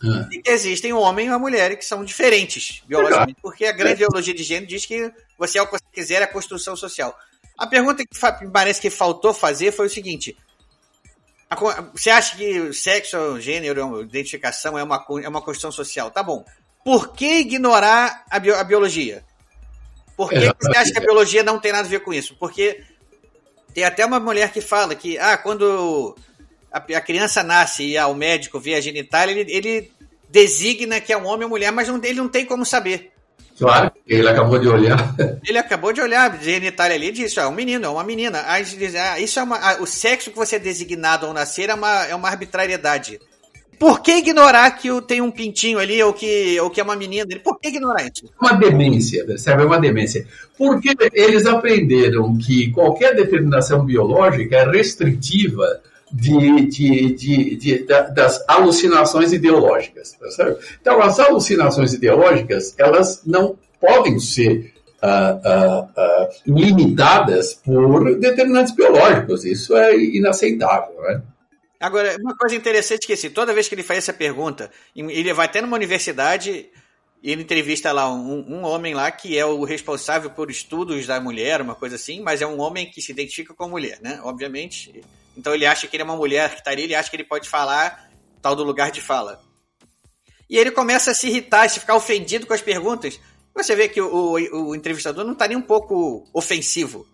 Ah. 0.03 0.27
de 0.29 0.41
que 0.41 0.49
existem 0.49 0.91
um 0.91 0.97
homem 0.99 1.27
e 1.27 1.29
uma 1.29 1.37
mulher 1.39 1.75
que 1.77 1.85
são 1.85 2.03
diferentes 2.03 2.81
biologicamente. 2.87 3.37
Porque 3.41 3.65
a 3.65 3.71
grande 3.71 3.95
ideologia 4.03 4.33
de 4.33 4.43
gênero 4.43 4.65
diz 4.67 4.85
que 4.85 5.11
você 5.37 5.57
é 5.57 5.61
o 5.61 5.65
que 5.67 5.73
você 5.73 5.83
quiser, 5.93 6.21
é 6.21 6.25
a 6.25 6.27
construção 6.27 6.75
social. 6.75 7.15
A 7.57 7.67
pergunta 7.67 8.03
que 8.03 8.43
me 8.45 8.51
parece 8.51 8.81
que 8.81 8.89
faltou 8.89 9.31
fazer 9.33 9.71
foi 9.71 9.85
o 9.85 9.89
seguinte: 9.89 10.35
Você 11.93 12.09
acha 12.09 12.35
que 12.35 12.73
sexo, 12.73 13.39
gênero, 13.39 14.01
identificação 14.01 14.77
é 14.77 14.83
uma, 14.83 15.05
é 15.23 15.27
uma 15.29 15.41
construção 15.41 15.71
social? 15.71 16.09
Tá 16.09 16.23
bom. 16.23 16.43
Por 16.83 17.13
que 17.13 17.39
ignorar 17.41 18.25
a, 18.29 18.39
bio- 18.39 18.55
a 18.55 18.63
biologia? 18.63 19.23
Por 20.15 20.29
que, 20.29 20.39
você 20.39 20.77
acha 20.77 20.91
que 20.91 20.97
a 20.97 21.01
biologia 21.01 21.43
não 21.43 21.59
tem 21.59 21.71
nada 21.71 21.87
a 21.87 21.89
ver 21.89 22.01
com 22.01 22.13
isso? 22.13 22.35
Porque 22.39 22.81
tem 23.73 23.83
até 23.83 24.05
uma 24.05 24.19
mulher 24.19 24.51
que 24.51 24.61
fala 24.61 24.95
que, 24.95 25.17
ah, 25.17 25.37
quando 25.37 26.15
a, 26.71 26.77
a 26.77 27.01
criança 27.01 27.43
nasce 27.43 27.83
e 27.83 27.97
ah, 27.97 28.07
o 28.07 28.15
médico 28.15 28.59
vê 28.59 28.75
a 28.75 28.81
genitália, 28.81 29.31
ele, 29.33 29.51
ele 29.51 29.91
designa 30.29 31.01
que 31.01 31.11
é 31.11 31.17
um 31.17 31.25
homem 31.25 31.43
ou 31.43 31.49
mulher, 31.49 31.71
mas 31.71 31.87
não, 31.87 31.97
ele 31.97 32.15
não 32.15 32.29
tem 32.29 32.45
como 32.45 32.65
saber. 32.65 33.11
Claro, 33.57 33.91
ele 34.07 34.27
acabou 34.27 34.57
de 34.57 34.67
olhar. 34.67 35.15
Ele 35.47 35.57
acabou 35.57 35.93
de 35.93 36.01
olhar 36.01 36.31
a 36.31 36.37
genitália 36.37 36.95
ali 36.95 37.09
e 37.09 37.11
disse, 37.11 37.39
ó, 37.39 37.43
é 37.43 37.47
um 37.47 37.51
menino, 37.51 37.85
é 37.85 37.89
uma 37.89 38.03
menina. 38.03 38.43
Aí 38.47 38.63
dizem, 38.63 38.99
ah, 38.99 39.19
isso 39.19 39.39
é 39.39 39.43
uma, 39.43 39.57
ah, 39.57 39.77
o 39.79 39.85
sexo 39.85 40.31
que 40.31 40.35
você 40.35 40.55
é 40.55 40.59
designado 40.59 41.25
ao 41.27 41.33
nascer 41.33 41.69
é 41.69 41.73
uma, 41.73 42.05
é 42.05 42.15
uma 42.15 42.27
arbitrariedade. 42.27 43.19
Por 43.81 43.99
que 44.03 44.11
ignorar 44.17 44.69
que 44.77 44.89
tem 45.07 45.21
um 45.21 45.31
pintinho 45.31 45.79
ali 45.79 46.03
ou 46.03 46.13
que, 46.13 46.59
ou 46.61 46.69
que 46.69 46.79
é 46.79 46.83
uma 46.83 46.95
menina? 46.95 47.25
Por 47.43 47.59
que 47.59 47.69
ignorar 47.69 48.03
isso? 48.03 48.31
Uma 48.39 48.53
demência, 48.53 49.25
percebe? 49.25 49.63
É 49.63 49.65
uma 49.65 49.79
demência. 49.79 50.27
Porque 50.55 50.95
eles 51.11 51.47
aprenderam 51.47 52.37
que 52.37 52.69
qualquer 52.69 53.15
determinação 53.15 53.83
biológica 53.83 54.55
é 54.57 54.69
restritiva 54.69 55.81
de, 56.11 56.67
de, 56.67 57.15
de, 57.15 57.55
de- 57.55 57.83
da- 57.85 58.01
das 58.01 58.43
alucinações 58.47 59.33
ideológicas. 59.33 60.15
Percebe? 60.19 60.57
Então, 60.79 61.01
as 61.01 61.19
alucinações 61.19 61.91
ideológicas, 61.91 62.75
elas 62.77 63.23
não 63.25 63.55
podem 63.79 64.19
ser 64.19 64.73
ah, 65.01 65.39
ah, 65.43 65.87
ah, 65.97 66.29
limitadas 66.45 67.55
por 67.55 68.15
determinantes 68.19 68.75
biológicos. 68.75 69.43
Isso 69.43 69.75
é 69.75 69.97
inaceitável. 69.97 71.01
Né? 71.01 71.21
Agora, 71.81 72.15
uma 72.21 72.37
coisa 72.37 72.55
interessante 72.55 73.07
que 73.07 73.13
assim, 73.13 73.31
toda 73.31 73.53
vez 73.53 73.67
que 73.67 73.73
ele 73.73 73.81
faz 73.81 73.97
essa 73.97 74.13
pergunta, 74.13 74.71
ele 74.95 75.33
vai 75.33 75.47
até 75.47 75.61
numa 75.61 75.75
universidade 75.75 76.69
e 77.23 77.31
ele 77.31 77.41
entrevista 77.41 77.91
lá 77.91 78.11
um, 78.11 78.45
um 78.47 78.63
homem 78.63 78.93
lá 78.93 79.09
que 79.09 79.37
é 79.37 79.43
o 79.43 79.63
responsável 79.63 80.29
por 80.29 80.51
estudos 80.51 81.07
da 81.07 81.19
mulher, 81.19 81.59
uma 81.59 81.73
coisa 81.73 81.95
assim, 81.95 82.21
mas 82.21 82.41
é 82.41 82.45
um 82.45 82.59
homem 82.59 82.89
que 82.89 83.01
se 83.01 83.11
identifica 83.11 83.53
com 83.53 83.67
mulher, 83.67 83.99
né? 83.99 84.19
Obviamente. 84.23 85.01
Então 85.35 85.55
ele 85.55 85.65
acha 85.65 85.87
que 85.87 85.95
ele 85.95 86.03
é 86.03 86.05
uma 86.05 86.15
mulher 86.15 86.51
que 86.51 86.57
estaria, 86.57 86.83
ele 86.83 86.95
acha 86.95 87.09
que 87.09 87.15
ele 87.15 87.23
pode 87.23 87.49
falar 87.49 88.11
tal 88.41 88.55
do 88.55 88.63
lugar 88.63 88.91
de 88.91 89.01
fala. 89.01 89.41
E 90.47 90.57
ele 90.57 90.69
começa 90.69 91.11
a 91.11 91.15
se 91.15 91.27
irritar, 91.27 91.65
a 91.65 91.69
se 91.69 91.79
ficar 91.79 91.95
ofendido 91.95 92.45
com 92.45 92.53
as 92.53 92.61
perguntas. 92.61 93.19
Você 93.55 93.75
vê 93.75 93.87
que 93.89 94.01
o, 94.01 94.07
o, 94.07 94.69
o 94.69 94.75
entrevistador 94.75 95.25
não 95.25 95.33
está 95.33 95.47
nem 95.47 95.57
um 95.57 95.61
pouco 95.61 96.27
ofensivo. 96.33 97.07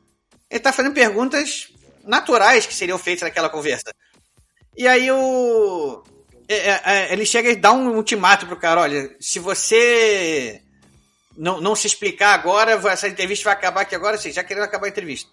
Ele 0.49 0.57
está 0.57 0.73
fazendo 0.73 0.93
perguntas 0.93 1.67
naturais 2.03 2.65
que 2.65 2.73
seriam 2.73 2.97
feitos 2.97 3.23
naquela 3.23 3.49
conversa. 3.49 3.93
E 4.77 4.87
aí 4.87 5.11
o. 5.11 6.03
É, 6.47 6.55
é, 6.55 6.81
é, 6.85 7.13
ele 7.13 7.25
chega 7.25 7.49
e 7.49 7.55
dá 7.55 7.73
um 7.73 7.95
ultimato 7.95 8.45
pro 8.45 8.55
cara: 8.55 8.81
olha, 8.81 9.15
se 9.19 9.39
você 9.39 10.61
não, 11.35 11.59
não 11.59 11.75
se 11.75 11.87
explicar 11.87 12.33
agora, 12.33 12.73
essa 12.89 13.07
entrevista 13.07 13.45
vai 13.45 13.53
acabar 13.53 13.81
aqui 13.81 13.95
agora, 13.95 14.17
sim, 14.17 14.31
já 14.31 14.43
querendo 14.43 14.63
acabar 14.63 14.85
a 14.85 14.89
entrevista. 14.89 15.29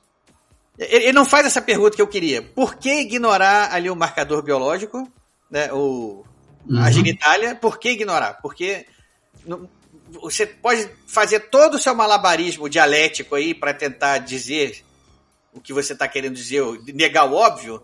Ele, 0.79 1.13
não 1.13 1.25
faz 1.25 1.47
essa 1.47 1.63
pergunta 1.63 1.95
que 1.95 2.03
eu 2.03 2.09
queria. 2.09 2.43
Por 2.43 2.77
que 2.77 3.01
ignorar 3.01 3.73
ali 3.73 3.89
o 3.89 3.95
marcador 3.95 4.43
biológico, 4.43 5.09
né, 5.49 5.73
o, 5.73 6.25
uhum. 6.69 6.81
a 6.81 6.91
genitália? 6.91 7.55
Por 7.55 7.79
que 7.79 7.91
ignorar? 7.91 8.41
Porque 8.43 8.87
você 10.11 10.47
pode 10.47 10.89
fazer 11.07 11.41
todo 11.49 11.75
o 11.75 11.79
seu 11.79 11.95
malabarismo 11.95 12.69
dialético 12.69 13.37
aí 13.37 13.55
para 13.55 13.73
tentar 13.73 14.19
dizer 14.19 14.85
o 15.53 15.61
que 15.61 15.73
você 15.73 15.93
está 15.93 16.09
querendo 16.09 16.35
dizer, 16.35 16.63
negar 16.93 17.31
o 17.31 17.35
óbvio, 17.35 17.81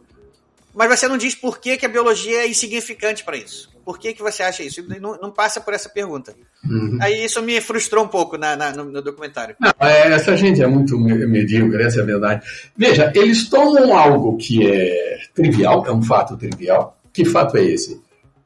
mas 0.75 0.89
você 0.89 1.09
não 1.09 1.17
diz 1.17 1.35
por 1.35 1.59
que, 1.59 1.77
que 1.77 1.87
a 1.87 1.89
biologia 1.89 2.45
é 2.45 2.49
insignificante 2.49 3.25
para 3.25 3.37
isso. 3.37 3.71
Por 3.85 3.99
que, 3.99 4.13
que 4.13 4.23
você 4.23 4.43
acha 4.43 4.63
isso? 4.63 4.85
Não, 5.01 5.19
não 5.21 5.31
passa 5.31 5.61
por 5.61 5.75
essa 5.75 5.89
pergunta. 5.89 6.35
Uhum. 6.65 6.99
Aí 7.01 7.25
isso 7.25 7.43
me 7.43 7.61
frustrou 7.61 8.05
um 8.05 8.09
pouco 8.09 8.37
na, 8.37 8.55
na 8.55 8.73
no, 8.73 8.85
no, 8.85 9.03
documentário. 9.03 9.57
Não, 9.59 9.73
é, 9.81 10.13
essa 10.13 10.37
gente 10.37 10.63
é 10.63 10.67
muito 10.67 10.99
medíocre, 10.99 11.83
essa 11.83 12.01
é 12.01 12.03
a 12.03 12.07
verdade. 12.07 12.47
Veja, 12.77 13.11
eles 13.15 13.49
tomam 13.49 13.97
algo 13.97 14.37
que 14.37 14.67
é 14.67 15.19
trivial, 15.35 15.85
é 15.87 15.93
um 15.93 16.03
fato 16.03 16.37
trivial. 16.37 16.97
Que 17.13 17.25
fato 17.25 17.57
é 17.57 17.65
esse? 17.65 18.01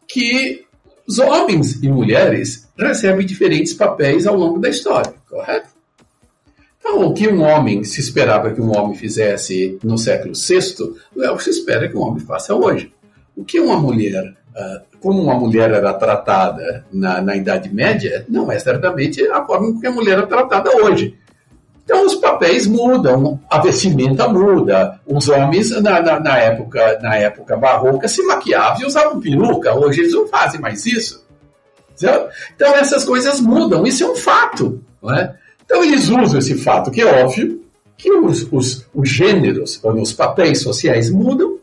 Que 0.09 0.65
os 1.07 1.19
homens 1.19 1.83
e 1.83 1.89
mulheres 1.89 2.67
recebem 2.79 3.27
diferentes 3.27 3.75
papéis 3.75 4.27
ao 4.27 4.37
longo 4.37 4.59
da 4.59 4.69
história, 4.69 5.13
correto? 5.29 5.74
Então, 6.87 7.07
o 7.07 7.15
que 7.15 7.27
um 7.27 7.43
homem 7.43 7.83
se 7.83 7.99
esperava 7.99 8.51
que 8.51 8.61
um 8.61 8.77
homem 8.77 8.95
fizesse 8.95 9.79
no 9.83 9.97
século 9.97 10.35
VI, 10.35 10.95
não 11.17 11.25
é 11.25 11.31
o 11.31 11.37
que 11.39 11.45
se 11.45 11.51
espera 11.51 11.89
que 11.89 11.97
um 11.97 12.03
homem 12.03 12.21
faça 12.21 12.55
hoje. 12.55 12.93
O 13.35 13.43
que 13.43 13.59
uma 13.59 13.79
mulher, 13.79 14.35
ah, 14.55 14.83
como 15.01 15.23
uma 15.23 15.35
mulher 15.35 15.71
era 15.71 15.95
tratada 15.95 16.85
na, 16.93 17.23
na 17.23 17.37
Idade 17.37 17.75
Média, 17.75 18.27
não 18.29 18.53
é 18.53 18.59
certamente 18.59 19.27
a 19.29 19.43
forma 19.47 19.81
que 19.81 19.87
a 19.87 19.91
mulher 19.91 20.19
é 20.19 20.27
tratada 20.27 20.77
hoje. 20.77 21.17
Então 21.85 22.05
os 22.05 22.17
papéis 22.17 22.67
mudam, 22.67 23.41
a 23.49 23.63
vestimenta 23.63 24.29
muda. 24.29 25.01
Os 25.07 25.27
homens 25.31 25.71
na, 25.81 26.03
na, 26.03 26.21
na, 26.21 26.39
época, 26.39 26.99
na 27.01 27.17
época 27.17 27.57
barroca 27.57 28.09
se 28.09 28.23
maquiavam 28.25 28.83
e 28.83 28.87
usavam 28.87 29.21
peruca. 29.21 29.75
Hoje 29.75 30.01
eles 30.01 30.13
não 30.13 30.29
fazem 30.29 30.61
mais 30.61 30.85
isso. 30.85 31.25
Então 31.97 32.75
essas 32.75 33.05
coisas 33.05 33.41
mudam. 33.41 33.87
Isso 33.87 34.05
é 34.05 34.07
um 34.07 34.17
fato. 34.17 34.83
Não 35.03 35.15
é? 35.15 35.35
Então 35.65 35.83
eles 35.83 36.09
usam 36.09 36.39
esse 36.39 36.57
fato, 36.57 36.91
que 36.91 37.01
é 37.01 37.23
óbvio, 37.23 37.63
que 37.97 38.11
os, 38.13 38.47
os, 38.53 38.87
os 38.95 39.09
gêneros, 39.09 39.81
os 39.83 40.13
papéis 40.13 40.61
sociais 40.61 41.11
mudam 41.11 41.59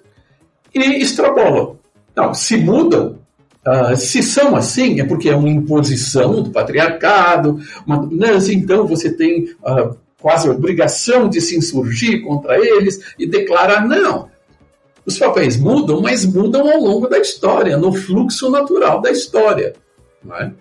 e 0.73 1.01
extrapolam. 1.01 1.77
Não, 2.15 2.33
se 2.33 2.57
mudam, 2.57 3.19
uh, 3.65 3.95
se 3.95 4.23
são 4.23 4.55
assim, 4.55 4.99
é 4.99 5.05
porque 5.05 5.29
é 5.29 5.35
uma 5.35 5.49
imposição 5.49 6.41
do 6.41 6.51
patriarcado, 6.51 7.59
uma 7.85 7.97
dominância, 7.97 8.53
então 8.53 8.87
você 8.87 9.11
tem 9.11 9.55
uh, 9.61 9.95
quase 10.19 10.47
a 10.47 10.51
obrigação 10.51 11.29
de 11.29 11.41
se 11.41 11.57
insurgir 11.57 12.23
contra 12.23 12.57
eles 12.57 13.13
e 13.17 13.25
declarar 13.25 13.87
não. 13.87 14.29
Os 15.05 15.17
papéis 15.17 15.57
mudam, 15.57 16.01
mas 16.01 16.25
mudam 16.25 16.69
ao 16.69 16.79
longo 16.79 17.07
da 17.07 17.17
história, 17.17 17.77
no 17.77 17.91
fluxo 17.91 18.49
natural 18.49 19.01
da 19.01 19.11
história. 19.11 19.73
É? 20.39 20.51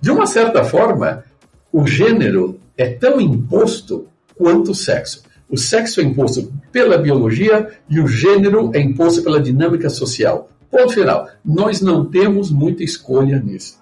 De 0.00 0.10
uma 0.10 0.26
certa 0.26 0.62
forma, 0.62 1.24
o 1.72 1.86
gênero 1.86 2.60
é 2.82 2.94
tão 2.94 3.20
imposto 3.20 4.08
quanto 4.36 4.72
o 4.72 4.74
sexo. 4.74 5.22
O 5.48 5.56
sexo 5.56 6.00
é 6.00 6.04
imposto 6.04 6.52
pela 6.72 6.98
biologia 6.98 7.70
e 7.88 8.00
o 8.00 8.08
gênero 8.08 8.70
é 8.74 8.80
imposto 8.80 9.22
pela 9.22 9.40
dinâmica 9.40 9.88
social. 9.90 10.48
Ponto 10.70 10.94
final. 10.94 11.28
Nós 11.44 11.80
não 11.80 12.10
temos 12.10 12.50
muita 12.50 12.82
escolha 12.82 13.38
nisso. 13.38 13.80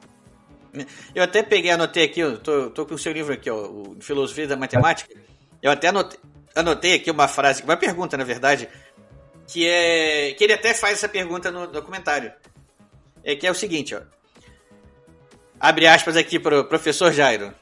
Eu 1.14 1.22
até 1.22 1.42
peguei, 1.42 1.70
anotei 1.70 2.04
aqui, 2.04 2.20
tô 2.42 2.86
com 2.86 2.94
o 2.94 2.98
seu 2.98 3.12
livro 3.12 3.32
aqui, 3.32 3.50
ó, 3.50 3.56
o 3.56 3.96
Filosofia 4.00 4.46
da 4.46 4.56
Matemática. 4.56 5.12
Eu 5.62 5.70
até 5.70 5.88
anotei, 5.88 6.18
anotei 6.54 6.94
aqui 6.94 7.10
uma 7.10 7.26
frase, 7.26 7.62
uma 7.62 7.76
pergunta, 7.76 8.16
na 8.16 8.24
verdade, 8.24 8.68
que 9.46 9.66
é. 9.66 10.32
que 10.32 10.44
ele 10.44 10.52
até 10.52 10.74
faz 10.74 10.94
essa 10.94 11.08
pergunta 11.08 11.50
no 11.50 11.66
documentário. 11.66 12.32
É 13.24 13.34
que 13.34 13.46
é 13.46 13.50
o 13.50 13.54
seguinte, 13.54 13.94
ó. 13.94 14.00
Abre 15.58 15.86
aspas 15.86 16.16
aqui 16.16 16.38
para 16.38 16.60
o 16.60 16.64
professor 16.64 17.12
Jairo. 17.12 17.52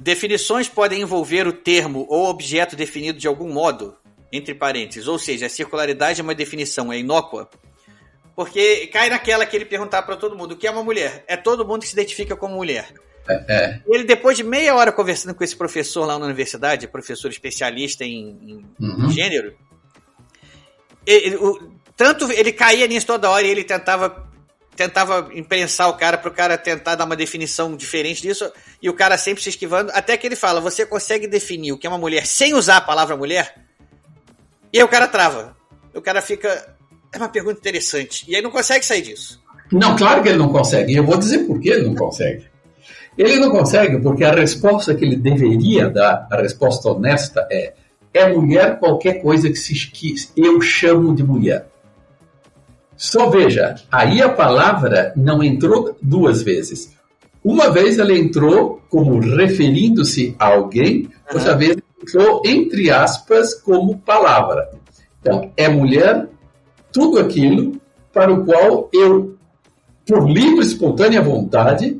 Definições 0.00 0.66
podem 0.66 1.02
envolver 1.02 1.46
o 1.46 1.52
termo 1.52 2.06
ou 2.08 2.30
objeto 2.30 2.74
definido 2.74 3.18
de 3.18 3.28
algum 3.28 3.52
modo, 3.52 3.94
entre 4.32 4.54
parênteses, 4.54 5.06
ou 5.06 5.18
seja, 5.18 5.44
a 5.44 5.50
circularidade 5.50 6.20
é 6.20 6.22
uma 6.22 6.34
definição, 6.34 6.90
é 6.90 6.98
inócua. 6.98 7.50
Porque 8.34 8.86
cai 8.86 9.10
naquela 9.10 9.44
que 9.44 9.54
ele 9.54 9.66
perguntar 9.66 10.00
para 10.02 10.16
todo 10.16 10.34
mundo 10.34 10.52
o 10.52 10.56
que 10.56 10.66
é 10.66 10.70
uma 10.70 10.82
mulher. 10.82 11.22
É 11.28 11.36
todo 11.36 11.66
mundo 11.66 11.82
que 11.82 11.88
se 11.88 11.92
identifica 11.92 12.34
como 12.34 12.54
mulher. 12.54 12.88
É, 13.28 13.44
é. 13.48 13.80
Ele, 13.86 14.04
depois 14.04 14.38
de 14.38 14.42
meia 14.42 14.74
hora 14.74 14.90
conversando 14.90 15.34
com 15.34 15.44
esse 15.44 15.54
professor 15.54 16.06
lá 16.06 16.18
na 16.18 16.24
universidade, 16.24 16.88
professor 16.88 17.28
especialista 17.28 18.02
em, 18.02 18.64
em 18.80 18.86
uhum. 18.86 19.10
gênero, 19.10 19.54
ele, 21.06 21.36
o, 21.36 21.72
tanto 21.94 22.32
ele 22.32 22.52
caía 22.52 22.86
nisso 22.86 23.06
toda 23.06 23.28
hora 23.28 23.46
e 23.46 23.50
ele 23.50 23.64
tentava 23.64 24.29
tentava 24.80 25.28
imprensar 25.34 25.88
o 25.88 25.92
cara 25.92 26.16
para 26.16 26.30
o 26.30 26.32
cara 26.32 26.56
tentar 26.56 26.94
dar 26.94 27.04
uma 27.04 27.14
definição 27.14 27.76
diferente 27.76 28.22
disso, 28.22 28.50
e 28.80 28.88
o 28.88 28.94
cara 28.94 29.18
sempre 29.18 29.42
se 29.42 29.50
esquivando, 29.50 29.92
até 29.92 30.16
que 30.16 30.26
ele 30.26 30.36
fala: 30.36 30.58
Você 30.58 30.86
consegue 30.86 31.26
definir 31.26 31.72
o 31.72 31.78
que 31.78 31.86
é 31.86 31.90
uma 31.90 31.98
mulher 31.98 32.24
sem 32.24 32.54
usar 32.54 32.78
a 32.78 32.80
palavra 32.80 33.14
mulher? 33.14 33.54
E 34.72 34.78
aí 34.78 34.84
o 34.84 34.88
cara 34.88 35.06
trava. 35.06 35.54
O 35.94 36.00
cara 36.00 36.22
fica. 36.22 36.74
É 37.12 37.18
uma 37.18 37.28
pergunta 37.28 37.58
interessante. 37.58 38.24
E 38.26 38.34
aí 38.34 38.40
não 38.40 38.50
consegue 38.50 38.86
sair 38.86 39.02
disso. 39.02 39.42
Não, 39.70 39.94
claro 39.96 40.22
que 40.22 40.30
ele 40.30 40.38
não 40.38 40.48
consegue. 40.48 40.94
Eu 40.94 41.04
vou 41.04 41.18
dizer 41.18 41.40
por 41.40 41.60
que 41.60 41.68
ele 41.68 41.86
não 41.86 41.94
consegue. 41.94 42.46
Ele 43.18 43.36
não 43.36 43.50
consegue 43.50 44.00
porque 44.00 44.24
a 44.24 44.32
resposta 44.32 44.94
que 44.94 45.04
ele 45.04 45.16
deveria 45.16 45.90
dar, 45.90 46.26
a 46.30 46.40
resposta 46.40 46.88
honesta, 46.88 47.46
é: 47.52 47.74
é 48.14 48.32
mulher 48.32 48.78
qualquer 48.78 49.20
coisa 49.20 49.50
que, 49.50 49.56
se, 49.56 49.74
que 49.90 50.14
eu 50.34 50.58
chamo 50.62 51.14
de 51.14 51.22
mulher. 51.22 51.66
Só 53.00 53.30
veja, 53.30 53.76
aí 53.90 54.20
a 54.20 54.28
palavra 54.28 55.14
não 55.16 55.42
entrou 55.42 55.96
duas 56.02 56.42
vezes. 56.42 56.94
Uma 57.42 57.70
vez 57.70 57.98
ela 57.98 58.12
entrou 58.12 58.82
como 58.90 59.18
referindo-se 59.18 60.36
a 60.38 60.48
alguém, 60.48 61.04
uhum. 61.04 61.10
outra 61.32 61.56
vez 61.56 61.78
entrou 61.98 62.42
entre 62.44 62.90
aspas 62.90 63.54
como 63.54 63.96
palavra. 64.00 64.70
Então, 65.18 65.50
é 65.56 65.66
mulher 65.66 66.28
tudo 66.92 67.18
aquilo 67.18 67.80
para 68.12 68.30
o 68.30 68.44
qual 68.44 68.90
eu, 68.92 69.34
por 70.06 70.28
livre 70.28 70.62
e 70.62 70.68
espontânea 70.68 71.22
vontade, 71.22 71.98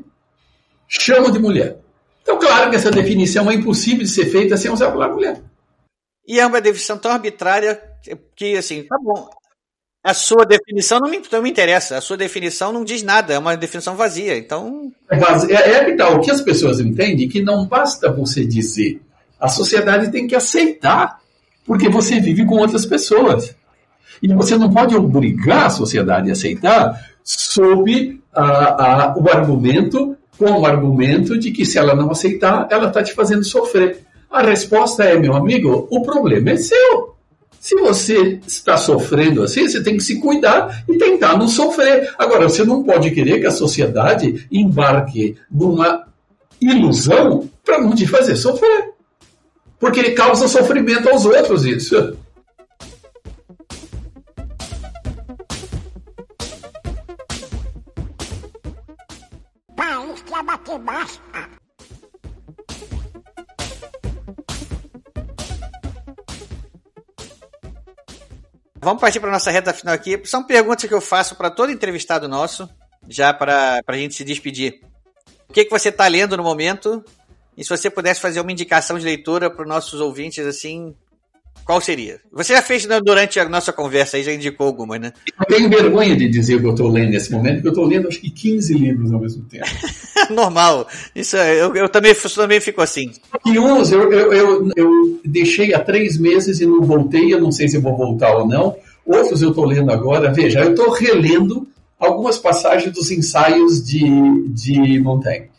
chamo 0.87 1.31
de 1.31 1.39
mulher. 1.39 1.79
Então, 2.21 2.37
claro 2.37 2.69
que 2.69 2.75
essa 2.75 2.91
definição 2.91 3.49
é 3.49 3.55
impossível 3.55 4.03
de 4.03 4.11
ser 4.11 4.27
feita 4.27 4.55
sem 4.55 4.69
usar 4.69 4.89
a 4.89 4.91
palavra 4.91 5.15
mulher. 5.15 5.41
E 6.27 6.39
é 6.39 6.45
uma 6.45 6.61
definição 6.61 6.99
tão 6.99 7.11
arbitrária 7.11 7.81
que, 8.35 8.55
assim, 8.55 8.83
tá 8.83 8.97
bom, 9.01 9.27
a 10.03 10.13
sua 10.13 10.45
definição 10.45 10.99
não 10.99 11.09
me, 11.09 11.21
não 11.31 11.41
me 11.41 11.49
interessa. 11.49 11.97
A 11.97 12.01
sua 12.01 12.17
definição 12.17 12.73
não 12.73 12.83
diz 12.83 13.03
nada, 13.03 13.33
é 13.33 13.39
uma 13.39 13.55
definição 13.55 13.95
vazia. 13.95 14.37
Então. 14.37 14.91
É, 15.09 15.17
é, 15.53 15.71
é 15.73 15.85
que 15.85 15.93
tal, 15.93 16.15
o 16.15 16.21
que 16.21 16.31
as 16.31 16.41
pessoas 16.41 16.79
entendem 16.79 17.29
que 17.29 17.41
não 17.41 17.67
basta 17.67 18.11
você 18.11 18.45
dizer. 18.45 18.99
A 19.39 19.47
sociedade 19.47 20.11
tem 20.11 20.27
que 20.27 20.35
aceitar, 20.35 21.19
porque 21.65 21.87
você 21.87 22.19
vive 22.19 22.45
com 22.45 22.55
outras 22.55 22.85
pessoas. 22.85 23.55
E 24.21 24.27
você 24.33 24.57
não 24.57 24.71
pode 24.71 24.95
obrigar 24.95 25.67
a 25.67 25.69
sociedade 25.69 26.29
a 26.29 26.33
aceitar 26.33 27.09
sob 27.23 28.19
a, 28.33 28.43
a, 28.43 29.17
o 29.17 29.29
argumento, 29.29 30.15
com 30.37 30.51
o 30.51 30.65
argumento 30.65 31.37
de 31.37 31.51
que 31.51 31.65
se 31.65 31.77
ela 31.77 31.95
não 31.95 32.11
aceitar, 32.11 32.67
ela 32.71 32.87
está 32.87 33.03
te 33.03 33.13
fazendo 33.13 33.43
sofrer. 33.43 33.99
A 34.29 34.41
resposta 34.41 35.03
é, 35.03 35.17
meu 35.17 35.35
amigo, 35.35 35.87
o 35.91 36.01
problema 36.01 36.51
é 36.51 36.57
seu. 36.57 37.10
Se 37.61 37.75
você 37.75 38.39
está 38.47 38.75
sofrendo 38.75 39.43
assim, 39.43 39.69
você 39.69 39.83
tem 39.83 39.95
que 39.95 40.03
se 40.03 40.19
cuidar 40.19 40.83
e 40.89 40.97
tentar 40.97 41.37
não 41.37 41.47
sofrer. 41.47 42.11
Agora, 42.17 42.49
você 42.49 42.63
não 42.63 42.81
pode 42.81 43.11
querer 43.11 43.39
que 43.39 43.45
a 43.45 43.51
sociedade 43.51 44.47
embarque 44.51 45.37
numa 45.49 46.07
ilusão 46.59 47.47
para 47.63 47.79
não 47.79 47.93
te 47.93 48.07
fazer 48.07 48.35
sofrer. 48.35 48.93
Porque 49.79 49.99
ele 49.99 50.11
causa 50.13 50.47
sofrimento 50.47 51.07
aos 51.07 51.23
outros, 51.23 51.63
isso. 51.63 52.17
Vamos 68.91 68.99
partir 68.99 69.21
para 69.21 69.31
nossa 69.31 69.49
reta 69.49 69.73
final 69.73 69.93
aqui. 69.93 70.19
São 70.25 70.43
perguntas 70.43 70.83
que 70.83 70.93
eu 70.93 70.99
faço 70.99 71.37
para 71.37 71.49
todo 71.49 71.71
entrevistado 71.71 72.27
nosso, 72.27 72.69
já 73.07 73.33
para 73.33 73.81
a 73.87 73.95
gente 73.95 74.15
se 74.15 74.25
despedir. 74.25 74.81
O 75.47 75.53
que, 75.53 75.63
que 75.63 75.71
você 75.71 75.87
está 75.87 76.05
lendo 76.09 76.35
no 76.35 76.43
momento? 76.43 77.01
E 77.55 77.63
se 77.63 77.69
você 77.69 77.89
pudesse 77.89 78.19
fazer 78.19 78.41
uma 78.41 78.51
indicação 78.51 78.99
de 78.99 79.05
leitura 79.05 79.49
para 79.49 79.61
os 79.61 79.67
nossos 79.69 80.01
ouvintes, 80.01 80.45
assim, 80.45 80.93
Qual 81.63 81.79
seria? 81.79 82.19
Você 82.33 82.53
já 82.53 82.61
fez 82.61 82.85
durante 83.03 83.39
a 83.39 83.47
nossa 83.47 83.71
conversa 83.71 84.17
aí, 84.17 84.23
já 84.23 84.33
indicou 84.33 84.67
algumas, 84.67 84.99
né? 84.99 85.13
Eu 85.39 85.45
tenho 85.45 85.69
vergonha 85.69 86.15
de 86.15 86.27
dizer 86.27 86.55
o 86.55 86.59
que 86.59 86.65
eu 86.65 86.71
estou 86.71 86.89
lendo 86.89 87.11
nesse 87.11 87.31
momento, 87.31 87.55
porque 87.55 87.67
eu 87.67 87.71
estou 87.71 87.85
lendo 87.85 88.07
acho 88.07 88.19
que 88.19 88.29
15 88.29 88.73
livros 88.73 89.13
ao 89.13 89.19
mesmo 89.19 89.45
tempo. 89.45 89.65
Normal. 90.31 90.87
Isso, 91.15 91.37
é, 91.37 91.61
eu, 91.61 91.75
eu 91.75 91.87
também, 91.87 92.11
eu 92.11 92.29
também 92.29 92.59
fico 92.59 92.81
assim. 92.81 93.11
E 93.45 93.59
uns 93.59 93.91
eu, 93.91 94.11
eu, 94.11 94.33
eu, 94.33 94.71
eu, 94.75 95.19
deixei 95.23 95.73
há 95.73 95.79
três 95.79 96.17
meses 96.17 96.59
e 96.59 96.65
não 96.65 96.81
voltei, 96.81 97.33
eu 97.33 97.39
não 97.39 97.51
sei 97.51 97.67
se 97.67 97.77
vou 97.77 97.95
voltar 97.95 98.35
ou 98.35 98.47
não. 98.47 98.75
Outros 99.05 99.41
eu 99.41 99.49
estou 99.49 99.65
lendo 99.65 99.91
agora. 99.91 100.33
Veja, 100.33 100.61
eu 100.61 100.71
estou 100.71 100.89
relendo 100.89 101.67
algumas 101.99 102.37
passagens 102.37 102.91
dos 102.93 103.11
ensaios 103.11 103.85
de, 103.85 104.03
de 104.49 104.99
Montaigne. 104.99 105.49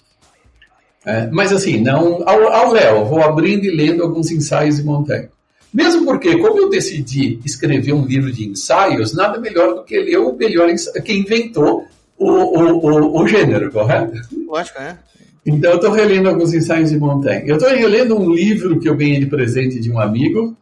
É, 1.05 1.29
mas 1.31 1.53
assim, 1.53 1.81
não 1.81 2.23
ao, 2.29 2.53
ao 2.53 2.73
Léo, 2.73 3.05
vou 3.07 3.23
abrindo 3.23 3.65
e 3.65 3.75
lendo 3.75 4.03
alguns 4.03 4.31
ensaios 4.31 4.77
de 4.77 4.85
Montaigne. 4.85 5.29
Mesmo 5.73 6.05
porque, 6.05 6.37
como 6.39 6.59
eu 6.59 6.69
decidi 6.69 7.41
escrever 7.45 7.95
um 7.95 8.05
livro 8.05 8.31
de 8.31 8.49
ensaios, 8.49 9.15
nada 9.15 9.41
melhor 9.41 9.75
do 9.75 9.85
que 9.85 9.99
ler 9.99 10.19
o 10.19 10.37
melhor 10.37 10.69
quem 11.05 11.21
inventou 11.21 11.87
o, 12.19 12.29
o, 12.29 12.79
o, 12.79 13.23
o 13.23 13.27
gênero, 13.27 13.73
correto? 13.73 14.21
Lógico, 14.47 14.79
é. 14.81 14.99
Então, 15.45 15.71
eu 15.73 15.77
estou 15.77 15.91
relendo 15.91 16.29
alguns 16.29 16.53
ensaios 16.55 16.91
de 16.91 16.99
Montaigne. 16.99 17.49
Eu 17.49 17.57
estou 17.57 17.71
relendo 17.71 18.17
um 18.17 18.31
livro 18.31 18.79
que 18.79 18.89
eu 18.89 18.97
ganhei 18.97 19.19
de 19.19 19.27
presente 19.27 19.81
de 19.81 19.91
um 19.91 19.99
amigo, 19.99 20.57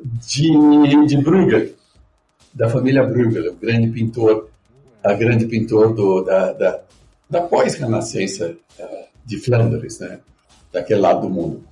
de, 0.00 1.06
de 1.06 1.16
Bruegel, 1.16 1.70
da 2.54 2.68
família 2.68 3.02
Bruegel, 3.02 3.52
o 3.52 3.56
grande 3.56 3.88
pintor, 3.88 4.48
a 5.02 5.12
grande 5.14 5.46
pintor 5.46 5.94
do, 5.94 6.22
da, 6.22 6.52
da, 6.52 6.80
da 7.28 7.40
pós-renascença 7.40 8.54
eh, 8.78 9.06
de 9.24 9.38
Flandres, 9.38 9.98
né? 9.98 10.20
daquele 10.72 11.00
lado 11.00 11.22
do 11.22 11.30
mundo. 11.30 11.64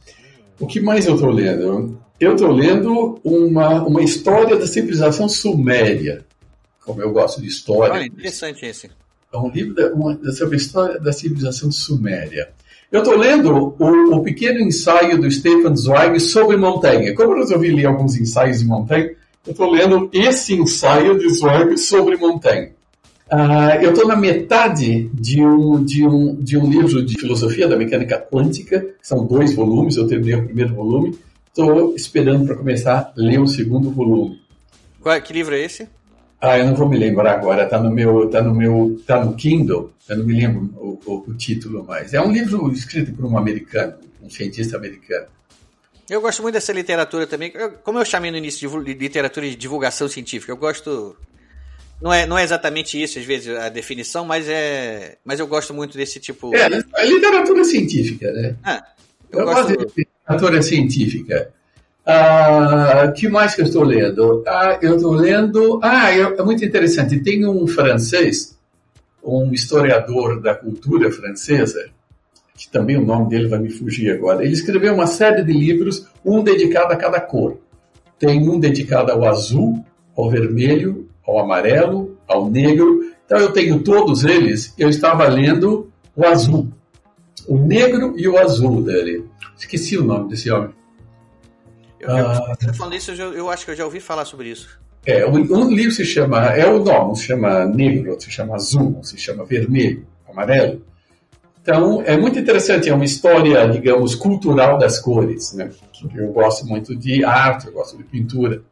O 0.58 0.66
que 0.66 0.80
mais 0.80 1.06
eu 1.06 1.14
estou 1.14 1.30
lendo? 1.30 1.99
Eu 2.20 2.34
estou 2.34 2.52
lendo 2.52 3.18
uma, 3.24 3.82
uma 3.82 4.02
história 4.02 4.54
da 4.54 4.66
civilização 4.66 5.26
suméria, 5.26 6.22
como 6.84 7.00
eu 7.00 7.10
gosto 7.10 7.40
de 7.40 7.48
história. 7.48 7.94
Olha, 7.94 8.04
interessante 8.04 8.66
esse. 8.66 8.90
É 9.32 9.38
um 9.38 9.48
livro 9.48 9.74
da, 9.74 9.90
uma, 9.94 10.32
sobre 10.32 10.56
a 10.56 10.58
história 10.58 11.00
da 11.00 11.12
civilização 11.12 11.72
suméria. 11.72 12.50
Eu 12.92 13.02
estou 13.02 13.16
lendo 13.16 13.74
o, 13.78 14.16
o, 14.16 14.22
pequeno 14.22 14.60
ensaio 14.60 15.18
do 15.18 15.30
Stefan 15.30 15.74
Zweig 15.74 16.20
sobre 16.20 16.58
Montaigne. 16.58 17.14
Como 17.14 17.32
eu 17.32 17.38
resolvi 17.38 17.70
ler 17.70 17.86
alguns 17.86 18.16
ensaios 18.16 18.58
de 18.58 18.66
Montaigne, 18.66 19.16
eu 19.46 19.52
estou 19.52 19.70
lendo 19.70 20.10
esse 20.12 20.54
ensaio 20.54 21.18
de 21.18 21.26
Zweig 21.30 21.78
sobre 21.78 22.16
Montaigne. 22.18 22.72
Uh, 23.32 23.80
eu 23.80 23.90
estou 23.92 24.06
na 24.06 24.16
metade 24.16 25.08
de 25.14 25.42
um, 25.42 25.82
de, 25.82 26.06
um, 26.06 26.34
de 26.34 26.58
um 26.58 26.68
livro 26.68 27.06
de 27.06 27.18
filosofia 27.18 27.66
da 27.66 27.76
mecânica 27.76 28.18
quântica, 28.18 28.84
são 29.00 29.24
dois 29.24 29.54
volumes, 29.54 29.96
eu 29.96 30.06
terminei 30.06 30.34
o 30.34 30.44
primeiro 30.44 30.74
volume, 30.74 31.16
Estou 31.50 31.96
esperando 31.96 32.46
para 32.46 32.56
começar 32.56 32.98
a 32.98 33.12
ler 33.16 33.40
o 33.40 33.46
segundo 33.46 33.90
volume. 33.90 34.40
Qual, 35.00 35.20
que 35.20 35.32
livro 35.32 35.54
é 35.54 35.60
esse? 35.60 35.88
Ah, 36.40 36.58
eu 36.58 36.66
não 36.66 36.74
vou 36.74 36.88
me 36.88 36.96
lembrar 36.96 37.32
agora. 37.32 37.64
Está 37.64 37.78
no 37.78 37.90
meu, 37.90 38.30
tá 38.30 38.40
no 38.40 38.54
meu, 38.54 39.00
tá 39.04 39.24
no 39.24 39.34
Kindle. 39.34 39.92
Eu 40.08 40.18
não 40.18 40.24
me 40.24 40.32
lembro 40.32 40.72
o, 40.76 41.00
o, 41.04 41.24
o 41.28 41.34
título 41.34 41.84
mais. 41.84 42.14
É 42.14 42.20
um 42.20 42.32
livro 42.32 42.72
escrito 42.72 43.12
por 43.12 43.24
um 43.24 43.36
americano, 43.36 43.94
um 44.22 44.30
cientista 44.30 44.76
americano. 44.76 45.26
Eu 46.08 46.20
gosto 46.20 46.42
muito 46.42 46.54
dessa 46.54 46.72
literatura 46.72 47.26
também. 47.26 47.52
Como 47.82 47.98
eu 47.98 48.04
chamei 48.04 48.30
no 48.30 48.36
início 48.36 48.68
de 48.84 48.94
literatura 48.94 49.48
de 49.48 49.56
divulgação 49.56 50.08
científica, 50.08 50.52
eu 50.52 50.56
gosto. 50.56 51.16
Não 52.00 52.12
é, 52.12 52.26
não 52.26 52.38
é 52.38 52.42
exatamente 52.42 53.00
isso, 53.00 53.18
às 53.18 53.24
vezes, 53.24 53.54
a 53.56 53.68
definição, 53.68 54.24
mas 54.24 54.48
é. 54.48 55.18
Mas 55.24 55.38
eu 55.38 55.46
gosto 55.46 55.74
muito 55.74 55.98
desse 55.98 56.18
tipo. 56.18 56.54
É, 56.54 56.64
a 56.64 57.04
literatura 57.04 57.64
científica, 57.64 58.32
né? 58.32 58.56
Ah, 58.64 58.82
eu, 59.30 59.40
eu 59.40 59.44
gosto... 59.44 59.74
gosto 59.74 59.94
de 59.94 60.08
literatura 60.30 60.62
científica. 60.62 61.50
Ah, 62.06 63.12
que 63.14 63.28
mais 63.28 63.54
que 63.54 63.60
eu 63.60 63.66
estou 63.66 63.82
lendo? 63.82 64.42
Ah, 64.46 64.78
eu 64.80 64.96
estou 64.96 65.12
lendo. 65.12 65.80
Ah, 65.82 66.12
é 66.12 66.42
muito 66.42 66.64
interessante. 66.64 67.20
Tem 67.20 67.46
um 67.46 67.66
francês, 67.66 68.58
um 69.22 69.52
historiador 69.52 70.40
da 70.40 70.54
cultura 70.54 71.10
francesa, 71.10 71.90
que 72.56 72.70
também 72.70 72.96
o 72.96 73.04
nome 73.04 73.28
dele 73.28 73.48
vai 73.48 73.58
me 73.58 73.70
fugir 73.70 74.10
agora. 74.12 74.44
Ele 74.44 74.52
escreveu 74.52 74.94
uma 74.94 75.06
série 75.06 75.42
de 75.42 75.52
livros, 75.52 76.06
um 76.24 76.42
dedicado 76.42 76.92
a 76.92 76.96
cada 76.96 77.20
cor. 77.20 77.58
Tem 78.18 78.48
um 78.48 78.58
dedicado 78.58 79.12
ao 79.12 79.24
azul, 79.24 79.84
ao 80.16 80.30
vermelho, 80.30 81.08
ao 81.26 81.38
amarelo, 81.38 82.16
ao 82.26 82.50
negro. 82.50 83.00
Então 83.24 83.38
eu 83.38 83.52
tenho 83.52 83.82
todos 83.82 84.24
eles. 84.24 84.74
Eu 84.76 84.88
estava 84.88 85.26
lendo 85.28 85.90
o 86.16 86.24
azul, 86.24 86.68
o 87.48 87.58
negro 87.58 88.14
e 88.16 88.28
o 88.28 88.38
azul 88.38 88.82
dele. 88.82 89.24
Esqueci 89.56 89.96
o 89.96 90.04
nome 90.04 90.28
desse 90.28 90.50
homem. 90.50 90.70
Eu, 91.98 92.10
ah, 92.10 92.56
eu, 92.66 92.74
falando 92.74 92.96
isso, 92.96 93.10
eu, 93.10 93.34
eu, 93.34 93.50
acho 93.50 93.64
que 93.64 93.70
eu 93.70 93.76
já 93.76 93.84
ouvi 93.84 94.00
falar 94.00 94.24
sobre 94.24 94.48
isso. 94.48 94.80
É, 95.04 95.26
um, 95.26 95.36
um 95.36 95.70
livro 95.70 95.92
se 95.92 96.04
chama, 96.04 96.46
é 96.46 96.66
o 96.66 96.82
nome, 96.82 97.16
se 97.16 97.24
chama 97.24 97.64
negro, 97.66 98.18
se 98.20 98.30
chama 98.30 98.54
azul, 98.54 99.00
se 99.02 99.18
chama 99.18 99.44
vermelho, 99.44 100.06
amarelo. 100.28 100.82
Então, 101.62 102.02
é 102.06 102.16
muito 102.16 102.38
interessante, 102.38 102.88
é 102.88 102.94
uma 102.94 103.04
história, 103.04 103.68
digamos, 103.68 104.14
cultural 104.14 104.78
das 104.78 104.98
cores, 104.98 105.52
né? 105.52 105.70
Eu 106.14 106.32
gosto 106.32 106.66
muito 106.66 106.96
de 106.96 107.22
arte, 107.22 107.66
eu 107.66 107.72
gosto 107.72 107.98
de 107.98 108.04
pintura. 108.04 108.62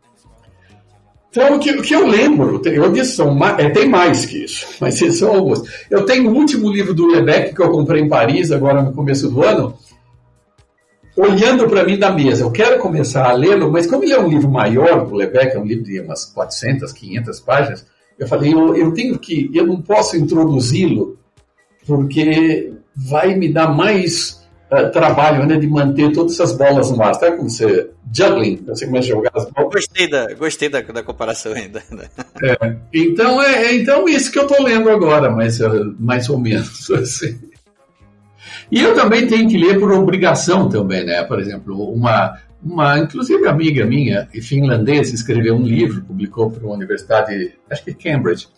Então, 1.31 1.57
o 1.57 1.59
que, 1.59 1.71
o 1.73 1.83
que 1.83 1.95
eu 1.95 2.07
lembro, 2.07 2.61
eu 2.65 2.91
disse, 2.91 3.17
são, 3.17 3.39
é, 3.47 3.69
tem 3.69 3.89
mais 3.89 4.25
que 4.25 4.45
isso, 4.45 4.67
mas 4.81 4.99
são 5.17 5.35
alguns. 5.35 5.63
Eu 5.91 6.05
tenho 6.07 6.31
o 6.31 6.35
último 6.35 6.71
livro 6.71 6.95
do 6.95 7.07
Lebec 7.07 7.55
que 7.55 7.63
eu 7.63 7.71
comprei 7.71 8.03
em 8.03 8.09
Paris, 8.09 8.51
agora 8.51 8.83
no 8.83 8.93
começo 8.93 9.29
do 9.29 9.43
ano, 9.43 9.75
olhando 11.17 11.69
para 11.69 11.85
mim 11.85 11.99
da 11.99 12.11
mesa. 12.11 12.45
Eu 12.45 12.51
quero 12.51 12.79
começar 12.79 13.29
a 13.29 13.33
lê-lo, 13.33 13.71
mas 13.71 13.87
como 13.87 14.05
ele 14.05 14.15
é 14.15 14.21
um 14.21 14.29
livro 14.29 14.51
maior 14.51 15.07
do 15.07 15.15
Lebec, 15.15 15.55
é 15.55 15.59
um 15.59 15.67
livro 15.67 15.85
de 15.85 16.01
umas 16.01 16.25
400, 16.25 16.93
500 16.93 17.41
páginas, 17.41 17.87
eu 18.19 18.27
falei, 18.27 18.53
eu, 18.53 18.75
eu 18.75 18.93
tenho 18.93 19.19
que, 19.19 19.51
eu 19.53 19.67
não 19.67 19.81
posso 19.83 20.17
introduzi-lo, 20.17 21.19
porque 21.87 22.73
vai 22.97 23.35
me 23.35 23.53
dar 23.53 23.69
mais 23.69 24.38
uh, 24.73 24.91
trabalho 24.93 25.47
né, 25.47 25.57
de 25.57 25.67
manter 25.67 26.13
todas 26.13 26.35
essas 26.35 26.57
bolas 26.57 26.91
no 26.91 27.03
ar. 27.03 27.15
Sabe 27.15 27.37
como 27.37 27.49
você, 27.49 27.91
juggling, 28.13 28.63
você 28.67 28.87
começa 28.87 29.07
a 29.07 29.11
jogar 29.11 29.31
as 29.35 29.51
bolas? 29.51 29.73
Gostei 29.73 30.09
da, 30.09 30.35
gostei 30.35 30.69
da, 30.69 30.81
da 30.81 31.03
comparação 31.03 31.53
ainda. 31.53 31.83
É, 32.43 32.77
então, 32.93 33.43
é, 33.43 33.75
então, 33.75 34.09
isso 34.09 34.31
que 34.31 34.39
eu 34.39 34.47
estou 34.47 34.63
lendo 34.63 34.91
agora, 34.91 35.31
mas, 35.31 35.59
mais 35.99 36.29
ou 36.29 36.39
menos, 36.39 36.91
assim. 36.93 37.39
E 38.71 38.81
eu 38.81 38.95
também 38.95 39.27
tenho 39.27 39.49
que 39.49 39.57
ler 39.57 39.79
por 39.79 39.91
obrigação 39.93 40.69
também, 40.69 41.05
né? 41.05 41.23
Por 41.25 41.41
exemplo, 41.41 41.91
uma, 41.91 42.39
uma 42.63 42.99
inclusive 42.99 43.47
amiga 43.47 43.85
minha, 43.87 44.29
finlandesa, 44.43 45.15
escreveu 45.15 45.55
um 45.55 45.63
livro, 45.63 46.03
publicou 46.03 46.51
para 46.51 46.65
uma 46.65 46.75
universidade, 46.75 47.55
acho 47.71 47.85
que 47.85 47.95
Cambridge. 47.95 48.49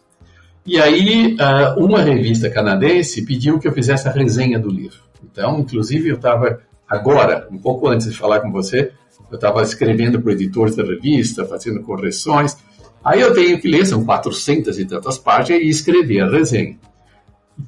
E 0.66 0.80
aí, 0.80 1.36
ah, 1.40 1.74
uma 1.78 2.02
revista 2.02 2.50
canadense 2.50 3.24
pediu 3.24 3.58
que 3.58 3.66
eu 3.66 3.72
fizesse 3.72 4.08
a 4.08 4.12
resenha 4.12 4.58
do 4.58 4.68
livro. 4.68 5.09
Então, 5.24 5.60
inclusive, 5.60 6.08
eu 6.08 6.16
estava 6.16 6.60
agora, 6.88 7.46
um 7.50 7.58
pouco 7.58 7.88
antes 7.88 8.10
de 8.10 8.16
falar 8.16 8.40
com 8.40 8.50
você, 8.50 8.92
eu 9.30 9.36
estava 9.36 9.62
escrevendo 9.62 10.20
para 10.20 10.30
o 10.30 10.32
editor 10.32 10.74
da 10.74 10.82
revista, 10.82 11.44
fazendo 11.44 11.82
correções. 11.82 12.56
Aí 13.04 13.20
eu 13.20 13.32
tenho 13.32 13.60
que 13.60 13.68
ler, 13.68 13.86
são 13.86 14.04
400 14.04 14.78
e 14.78 14.84
tantas 14.84 15.18
páginas, 15.18 15.62
e 15.62 15.68
escrever 15.68 16.20
a 16.20 16.28
resenha. 16.28 16.76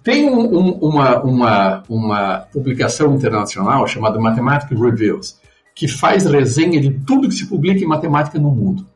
Tem 0.02 0.28
um, 0.28 0.40
um, 0.40 0.70
uma, 0.78 1.22
uma, 1.22 1.82
uma 1.88 2.38
publicação 2.52 3.14
internacional 3.14 3.86
chamada 3.86 4.18
Mathematical 4.18 4.78
Reviews, 4.78 5.40
que 5.74 5.86
faz 5.86 6.24
resenha 6.24 6.80
de 6.80 6.90
tudo 7.06 7.28
que 7.28 7.34
se 7.34 7.46
publica 7.46 7.80
em 7.80 7.86
matemática 7.86 8.38
no 8.38 8.50
mundo. 8.50 8.86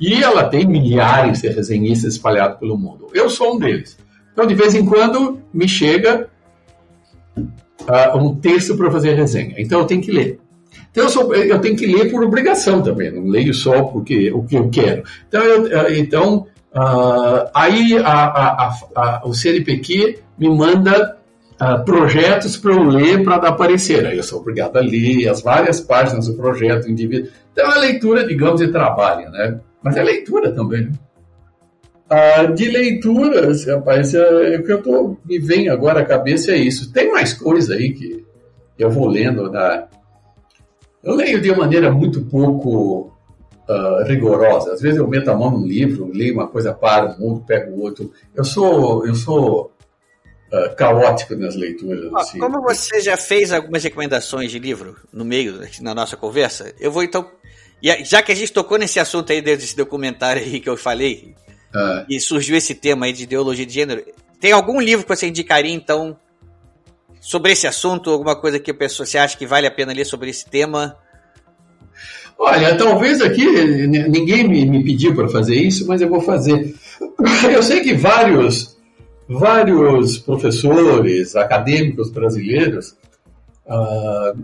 E 0.00 0.22
ela 0.22 0.44
tem 0.44 0.66
milhares 0.66 1.42
de 1.42 1.48
resenhistas 1.48 2.14
espalhados 2.14 2.58
pelo 2.58 2.78
mundo. 2.78 3.08
Eu 3.12 3.28
sou 3.28 3.56
um 3.56 3.58
deles. 3.58 3.98
Então, 4.32 4.46
de 4.46 4.54
vez 4.54 4.74
em 4.74 4.84
quando, 4.84 5.40
me 5.52 5.68
chega 5.68 6.28
uh, 7.88 8.18
um 8.18 8.36
texto 8.36 8.76
para 8.76 8.90
fazer 8.90 9.14
resenha. 9.14 9.54
Então, 9.58 9.80
eu 9.80 9.86
tenho 9.86 10.00
que 10.00 10.12
ler. 10.12 10.38
Então, 10.90 11.04
eu, 11.04 11.10
sou, 11.10 11.34
eu, 11.34 11.60
tenho 11.60 11.76
que 11.76 11.86
ler 11.86 12.10
por 12.10 12.22
obrigação 12.22 12.82
também, 12.82 13.10
não 13.10 13.24
leio 13.24 13.54
só 13.54 13.82
porque 13.84 14.30
o 14.32 14.42
que 14.42 14.56
eu 14.56 14.68
quero. 14.68 15.02
Então, 15.28 15.42
eu, 15.42 15.80
ah, 15.80 15.90
então 15.90 16.46
uh, 16.74 17.48
aí 17.54 17.96
a, 17.98 18.24
a, 18.24 18.78
a, 18.94 19.22
o 19.24 19.34
CNPq 19.34 20.18
me 20.38 20.48
manda 20.48 21.18
uh, 21.60 21.84
projetos 21.84 22.56
para 22.56 22.72
eu 22.72 22.82
ler 22.84 23.22
para 23.22 23.38
dar 23.38 23.52
parecer. 23.52 24.06
Aí 24.06 24.16
eu 24.16 24.22
sou 24.22 24.40
obrigado 24.40 24.76
a 24.76 24.80
ler 24.80 25.28
as 25.28 25.42
várias 25.42 25.80
páginas 25.80 26.26
do 26.26 26.34
projeto 26.34 26.90
indivíduo. 26.90 27.30
Então 27.52 27.70
é 27.72 27.78
leitura, 27.78 28.26
digamos, 28.26 28.60
de 28.60 28.68
trabalho, 28.68 29.30
né? 29.30 29.60
Mas 29.82 29.96
é 29.96 30.02
leitura 30.02 30.52
também. 30.52 30.90
Ah, 32.10 32.44
de 32.44 32.70
leituras, 32.70 33.66
rapaz, 33.66 34.14
é, 34.14 34.54
é, 34.54 34.58
o 34.58 34.64
que 34.64 34.72
eu 34.72 34.82
tô, 34.82 35.16
me 35.26 35.38
vem 35.38 35.68
agora 35.68 36.00
à 36.00 36.04
cabeça 36.06 36.52
é 36.52 36.56
isso. 36.56 36.90
Tem 36.90 37.12
mais 37.12 37.34
coisa 37.34 37.74
aí 37.74 37.92
que 37.92 38.24
eu 38.78 38.90
vou 38.90 39.06
lendo. 39.06 39.50
Da... 39.50 39.88
Eu 41.04 41.14
leio 41.14 41.40
de 41.40 41.50
uma 41.50 41.58
maneira 41.58 41.90
muito 41.90 42.22
pouco 42.24 43.12
uh, 43.68 44.04
rigorosa. 44.06 44.72
Às 44.72 44.80
vezes 44.80 44.98
eu 44.98 45.06
meto 45.06 45.30
a 45.30 45.36
mão 45.36 45.50
num 45.50 45.66
livro, 45.66 46.10
leio 46.12 46.32
uma 46.32 46.48
coisa, 46.48 46.72
paro 46.72 47.12
um 47.12 47.18
mundo, 47.18 47.44
pego 47.46 47.78
outro. 47.78 48.10
Eu 48.34 48.44
sou, 48.44 49.06
eu 49.06 49.14
sou 49.14 49.70
uh, 50.50 50.74
caótico 50.76 51.36
nas 51.36 51.56
leituras. 51.56 52.10
assim. 52.14 52.38
Como 52.38 52.62
você 52.62 53.00
já 53.00 53.18
fez 53.18 53.52
algumas 53.52 53.84
recomendações 53.84 54.50
de 54.50 54.58
livro 54.58 54.96
no 55.12 55.26
meio, 55.26 55.60
na 55.82 55.94
nossa 55.94 56.16
conversa, 56.16 56.72
eu 56.80 56.90
vou 56.90 57.02
então. 57.02 57.30
Já 58.02 58.22
que 58.22 58.32
a 58.32 58.34
gente 58.34 58.52
tocou 58.52 58.76
nesse 58.76 58.98
assunto 58.98 59.30
aí 59.30 59.40
desse 59.40 59.76
documentário 59.76 60.42
aí 60.42 60.58
que 60.58 60.68
eu 60.68 60.76
falei, 60.76 61.36
e 62.08 62.18
surgiu 62.20 62.56
esse 62.56 62.74
tema 62.74 63.06
aí 63.06 63.12
de 63.12 63.24
ideologia 63.24 63.66
de 63.66 63.72
gênero, 63.72 64.04
tem 64.40 64.52
algum 64.52 64.80
livro 64.80 65.04
que 65.04 65.14
você 65.14 65.26
indicaria, 65.28 65.72
então, 65.72 66.16
sobre 67.20 67.52
esse 67.52 67.66
assunto? 67.66 68.10
Alguma 68.10 68.36
coisa 68.36 68.58
que 68.58 68.70
a 68.70 68.74
pessoa 68.74 69.06
você 69.06 69.18
acha 69.18 69.36
que 69.36 69.46
vale 69.46 69.66
a 69.66 69.70
pena 69.70 69.92
ler 69.92 70.04
sobre 70.04 70.30
esse 70.30 70.46
tema? 70.48 70.96
Olha, 72.38 72.76
talvez 72.76 73.20
aqui 73.20 73.44
ninguém 73.86 74.46
me, 74.46 74.64
me 74.64 74.84
pediu 74.84 75.14
para 75.14 75.28
fazer 75.28 75.56
isso, 75.56 75.86
mas 75.88 76.00
eu 76.00 76.08
vou 76.08 76.20
fazer. 76.20 76.74
Eu 77.52 77.62
sei 77.62 77.80
que 77.80 77.94
vários, 77.94 78.76
vários 79.28 80.18
professores, 80.18 81.34
acadêmicos 81.34 82.10
brasileiros, 82.10 82.96
uh, 83.66 84.38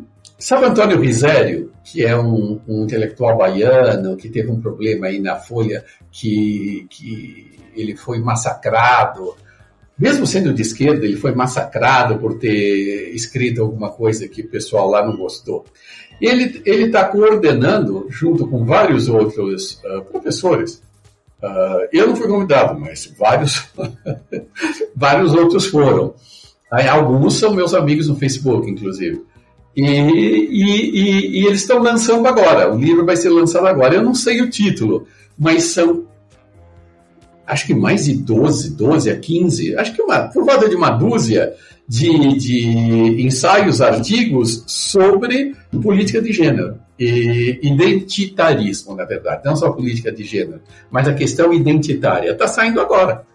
sabe 0.47 0.67
Antônio 0.67 1.01
Risério, 1.01 1.73
que 1.83 2.05
é 2.05 2.17
um, 2.17 2.61
um, 2.67 2.85
intelectual 2.85 3.37
baiano 3.37 4.17
que 4.17 4.29
teve 4.29 4.51
um 4.51 4.61
problema 4.61 5.07
aí 5.07 5.21
na 5.21 5.37
Folha, 5.37 5.85
que, 6.11 6.87
que 6.91 7.59
ele 7.75 7.97
foi 7.97 8.19
massacrado 8.19 9.35
mesmo 9.99 10.27
sendo 10.27 10.53
de 10.53 10.63
esquerda, 10.63 11.07
ele 11.07 11.17
foi 11.17 11.33
massacrado 11.33 12.19
por 12.19 12.37
ter 12.39 13.15
escrito 13.15 13.63
alguma 13.63 13.91
coisa 13.91 14.29
que 14.29 14.43
o 14.43 14.49
pessoal 14.49 14.89
lá 14.91 15.07
não 15.07 15.17
gostou. 15.17 15.65
Ele 16.21 16.63
está 16.67 17.05
coordenando, 17.05 18.07
junto 18.09 18.47
com 18.47 18.65
vários 18.65 19.09
outros 19.09 19.81
uh, 19.85 20.03
professores, 20.05 20.83
uh, 21.43 21.89
eu 21.93 22.09
não 22.09 22.17
fui 22.17 22.27
convidado, 22.27 22.79
mas 22.79 23.13
vários, 23.17 23.69
vários 24.95 25.33
outros 25.33 25.67
foram. 25.67 26.15
Aí, 26.71 26.89
alguns 26.89 27.35
são 27.35 27.55
meus 27.55 27.73
amigos 27.73 28.09
no 28.09 28.17
Facebook, 28.17 28.69
inclusive. 28.69 29.25
E, 29.77 29.83
e, 29.83 30.91
e, 30.91 31.41
e 31.41 31.47
eles 31.47 31.61
estão 31.61 31.83
lançando 31.83 32.27
agora. 32.27 32.73
O 32.73 32.79
livro 32.79 33.05
vai 33.05 33.17
ser 33.17 33.31
lançado 33.31 33.67
agora. 33.67 33.95
Eu 33.95 34.03
não 34.03 34.15
sei 34.15 34.41
o 34.41 34.51
título, 34.51 35.07
mas 35.39 35.65
são 35.65 36.05
acho 37.47 37.67
que 37.67 37.75
mais 37.75 38.07
de 38.07 38.15
12, 38.15 38.71
12 38.71 39.11
a 39.11 39.17
15, 39.19 39.77
acho 39.77 39.95
que 39.95 40.01
uma, 40.01 40.29
por 40.29 40.45
volta 40.45 40.67
de 40.69 40.75
uma 40.75 40.91
dúzia 40.91 41.53
de, 41.87 42.39
de 42.39 43.23
ensaios, 43.23 43.83
artigos 43.83 44.65
sobre 44.67 45.55
política 45.83 46.23
de 46.23 46.33
gênero 46.33 46.79
e 46.99 47.59
identitarismo, 47.63 48.95
na 48.95 49.05
verdade, 49.05 49.43
não 49.45 49.57
só 49.57 49.71
política 49.71 50.11
de 50.11 50.25
gênero, 50.25 50.61
mas 50.91 51.09
a 51.09 51.15
questão 51.15 51.53
identitária. 51.53 52.31
Está 52.31 52.47
saindo 52.47 52.81
agora. 52.81 53.27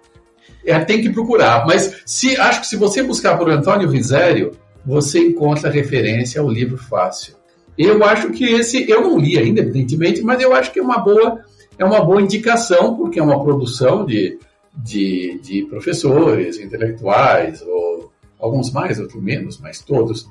É, 0.66 0.80
tem 0.80 1.02
que 1.02 1.10
procurar. 1.10 1.66
Mas 1.66 2.02
se 2.06 2.36
acho 2.38 2.62
que 2.62 2.68
se 2.68 2.76
você 2.76 3.04
buscar 3.04 3.38
por 3.38 3.50
Antônio 3.50 3.90
Risério, 3.90 4.52
você 4.90 5.20
encontra 5.20 5.70
referência 5.70 6.42
ao 6.42 6.50
livro 6.50 6.76
fácil. 6.76 7.36
Eu 7.78 8.04
acho 8.04 8.32
que 8.32 8.44
esse, 8.44 8.90
eu 8.90 9.02
não 9.02 9.20
li 9.20 9.38
ainda, 9.38 9.62
evidentemente, 9.62 10.22
mas 10.24 10.42
eu 10.42 10.54
acho 10.54 10.74
que 10.74 10.80
é 10.80 10.84
uma 10.84 10.98
boa 10.98 11.44
é 11.78 11.86
uma 11.86 12.04
boa 12.04 12.22
indicação, 12.22 12.98
porque 12.98 13.20
é 13.20 13.24
uma 13.24 13.42
produção 13.42 14.06
de, 14.06 14.38
de, 14.76 15.40
de 15.42 15.66
professores, 15.70 16.60
intelectuais, 16.60 17.62
ou 17.62 18.12
alguns 18.38 18.72
mais, 18.72 19.00
outros 19.00 19.22
menos, 19.24 19.60
mas 19.60 19.80
todos 19.80 20.28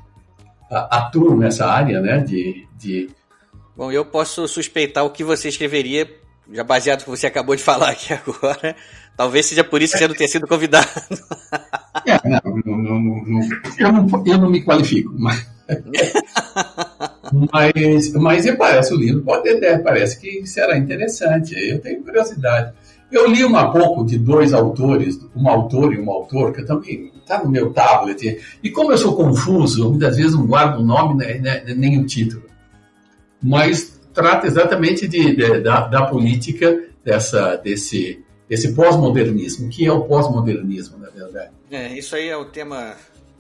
atuam 0.71 1.39
nessa 1.39 1.67
área 1.67 2.03
né, 2.03 2.19
de, 2.19 2.67
de... 2.77 3.09
Bom, 3.75 3.91
eu 3.91 4.05
posso 4.05 4.47
suspeitar 4.47 5.07
o 5.07 5.11
que 5.11 5.25
você 5.25 5.49
escreveria, 5.49 6.07
já 6.53 6.63
baseado 6.63 6.99
no 6.99 7.05
que 7.05 7.11
você 7.11 7.27
acabou 7.27 7.57
de 7.57 7.63
falar 7.63 7.91
aqui 7.91 8.13
agora. 8.13 8.77
Talvez 9.19 9.47
seja 9.47 9.65
por 9.65 9.83
isso 9.83 9.95
que 9.95 9.99
você 9.99 10.07
não 10.07 10.15
tenha 10.15 10.29
sido 10.29 10.47
convidado. 10.47 10.87
É, 12.07 12.17
não, 12.29 12.41
não, 12.65 13.01
não, 13.01 13.43
eu, 13.77 13.93
não, 13.93 14.25
eu 14.25 14.39
não 14.39 14.49
me 14.49 14.63
qualifico, 14.63 15.13
mas... 15.19 15.45
mas, 17.53 18.13
mas 18.13 18.57
parece 18.57 18.95
o 18.95 18.97
livro 18.97 19.23
pode 19.23 19.43
ter, 19.43 19.83
parece 19.83 20.21
que 20.21 20.47
será 20.47 20.79
interessante. 20.79 21.53
Eu 21.55 21.81
tenho 21.81 22.03
curiosidade. 22.05 22.73
Eu 23.11 23.27
li 23.27 23.45
um 23.45 23.53
pouco 23.73 24.07
de 24.07 24.17
dois 24.17 24.53
autores, 24.53 25.19
um 25.35 25.49
autor 25.49 25.93
e 25.93 26.01
um 26.01 26.11
autor, 26.11 26.53
que 26.53 26.63
também 26.63 27.11
está 27.17 27.43
no 27.43 27.51
meu 27.51 27.73
tablet. 27.73 28.41
E 28.63 28.71
como 28.71 28.93
eu 28.93 28.99
sou 28.99 29.17
confuso, 29.17 29.91
muitas 29.91 30.17
vezes 30.17 30.35
não 30.35 30.47
guardo 30.47 30.79
o 30.79 30.85
nome 30.85 31.17
né, 31.17 31.39
né, 31.39 31.75
nem 31.77 31.99
o 31.99 32.07
título. 32.07 32.45
Mas 33.43 34.01
trata 34.15 34.47
exatamente 34.47 35.09
de, 35.09 35.35
de 35.35 35.61
da, 35.61 35.89
da, 35.89 36.07
política 36.07 36.85
dessa, 37.05 37.57
desse, 37.57 38.25
desse 38.49 38.75
pós-modernismo. 38.75 39.67
O 39.67 39.71
que 39.71 39.87
é 39.87 39.93
o 39.93 40.05
pós-modernismo, 40.05 40.99
na 40.99 41.11
verdade? 41.11 41.51
É, 41.71 41.89
isso 41.97 42.17
aí 42.17 42.29
é 42.29 42.37
o 42.37 42.47
tema 42.47 42.97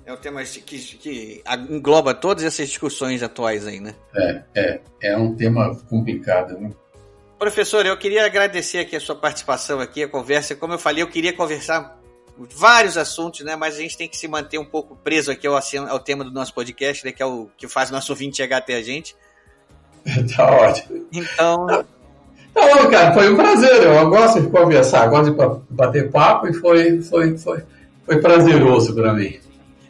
é 0.08 0.12
o 0.12 0.16
tema 0.16 0.42
que, 0.42 0.78
que 0.78 1.42
engloba 1.68 2.14
todas 2.14 2.42
essas 2.42 2.66
discussões 2.66 3.22
atuais 3.22 3.66
aí, 3.66 3.78
né? 3.78 3.94
É, 4.16 4.42
é. 4.54 4.80
É 5.02 5.16
um 5.18 5.34
tema 5.34 5.76
complicado, 5.90 6.58
né? 6.58 6.70
Professor, 7.38 7.84
eu 7.84 7.96
queria 7.96 8.24
agradecer 8.24 8.78
aqui 8.78 8.96
a 8.96 9.00
sua 9.00 9.14
participação 9.14 9.80
aqui, 9.80 10.02
a 10.02 10.08
conversa. 10.08 10.56
Como 10.56 10.72
eu 10.72 10.78
falei, 10.78 11.02
eu 11.02 11.08
queria 11.08 11.32
conversar 11.32 12.00
vários 12.56 12.96
assuntos, 12.96 13.40
né? 13.40 13.54
Mas 13.54 13.76
a 13.76 13.80
gente 13.80 13.98
tem 13.98 14.08
que 14.08 14.16
se 14.16 14.26
manter 14.26 14.58
um 14.58 14.64
pouco 14.64 14.96
preso 14.96 15.30
aqui 15.30 15.46
ao, 15.46 15.60
ao 15.88 16.00
tema 16.00 16.24
do 16.24 16.32
nosso 16.32 16.54
podcast, 16.54 17.04
né? 17.04 17.12
Que 17.12 17.22
é 17.22 17.26
o 17.26 17.50
que 17.56 17.68
faz 17.68 17.90
o 17.90 17.92
nosso 17.92 18.10
ouvinte 18.10 18.38
chegar 18.38 18.56
até 18.56 18.76
a 18.76 18.82
gente. 18.82 19.14
tá 20.34 20.50
ótimo. 20.50 21.06
Então. 21.12 21.84
Bom, 22.58 22.90
cara, 22.90 23.14
foi 23.14 23.32
um 23.32 23.36
prazer. 23.36 23.82
Eu 23.84 24.10
gosto 24.10 24.40
de 24.40 24.48
conversar, 24.48 25.06
gosto 25.08 25.30
de 25.30 25.74
bater 25.74 26.10
papo 26.10 26.48
e 26.48 26.54
foi, 26.54 27.00
foi, 27.00 27.38
foi, 27.38 27.62
foi 28.04 28.20
prazeroso 28.20 28.94
para 28.94 29.12
mim. 29.12 29.38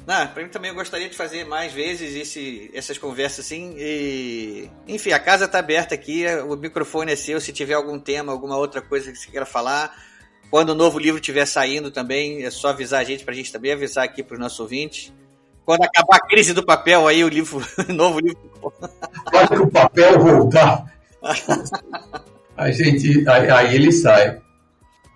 Não, 0.06 0.26
pra 0.28 0.42
mim 0.42 0.48
também 0.48 0.70
eu 0.70 0.74
gostaria 0.74 1.08
de 1.08 1.16
fazer 1.16 1.44
mais 1.44 1.72
vezes 1.72 2.16
esse, 2.16 2.70
essas 2.72 2.96
conversas 2.96 3.44
assim. 3.44 3.74
E, 3.76 4.70
enfim, 4.86 5.12
a 5.12 5.18
casa 5.18 5.46
tá 5.46 5.58
aberta 5.58 5.94
aqui, 5.94 6.24
o 6.48 6.56
microfone 6.56 7.12
é 7.12 7.16
seu. 7.16 7.40
Se 7.40 7.52
tiver 7.52 7.74
algum 7.74 7.98
tema, 7.98 8.32
alguma 8.32 8.56
outra 8.56 8.80
coisa 8.80 9.12
que 9.12 9.18
você 9.18 9.30
queira 9.30 9.44
falar, 9.44 9.94
quando 10.50 10.70
o 10.70 10.74
novo 10.74 10.98
livro 10.98 11.20
estiver 11.20 11.46
saindo 11.46 11.90
também, 11.90 12.42
é 12.44 12.50
só 12.50 12.68
avisar 12.68 13.00
a 13.00 13.04
gente, 13.04 13.24
pra 13.24 13.34
gente 13.34 13.52
também 13.52 13.72
avisar 13.72 14.04
aqui 14.04 14.22
pros 14.22 14.40
nossos 14.40 14.58
ouvintes. 14.60 15.12
Quando 15.64 15.82
acabar 15.82 16.16
a 16.16 16.26
crise 16.26 16.54
do 16.54 16.64
papel, 16.64 17.06
aí 17.06 17.22
o 17.22 17.28
livro, 17.28 17.62
novo 17.88 18.18
livro. 18.20 18.50
Pode 19.30 19.48
que 19.48 19.58
o 19.58 19.70
papel 19.70 20.18
voltar. 20.18 20.90
a 22.58 22.72
gente, 22.72 23.26
aí, 23.28 23.50
aí 23.50 23.74
ele 23.76 23.92
sai. 23.92 24.40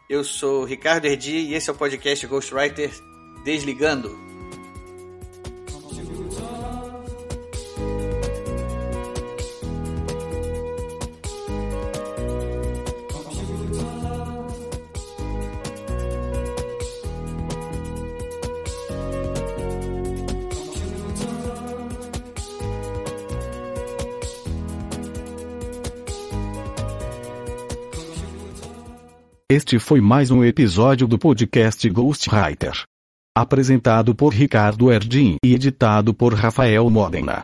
Eu 0.09 0.23
sou 0.23 0.65
Ricardo 0.65 1.07
Erdi 1.07 1.39
e 1.39 1.55
esse 1.55 1.69
é 1.69 1.73
o 1.73 1.77
podcast 1.77 2.25
Ghostwriter 2.27 2.91
Desligando. 3.45 4.17
Este 29.55 29.79
foi 29.79 30.01
mais 30.01 30.31
um 30.31 30.43
episódio 30.43 31.07
do 31.07 31.19
podcast 31.19 31.87
Ghostwriter. 31.91 32.85
Apresentado 33.37 34.15
por 34.15 34.33
Ricardo 34.33 34.91
Erdin 34.91 35.37
e 35.45 35.53
editado 35.53 36.15
por 36.15 36.33
Rafael 36.33 36.89
Modena. 36.89 37.43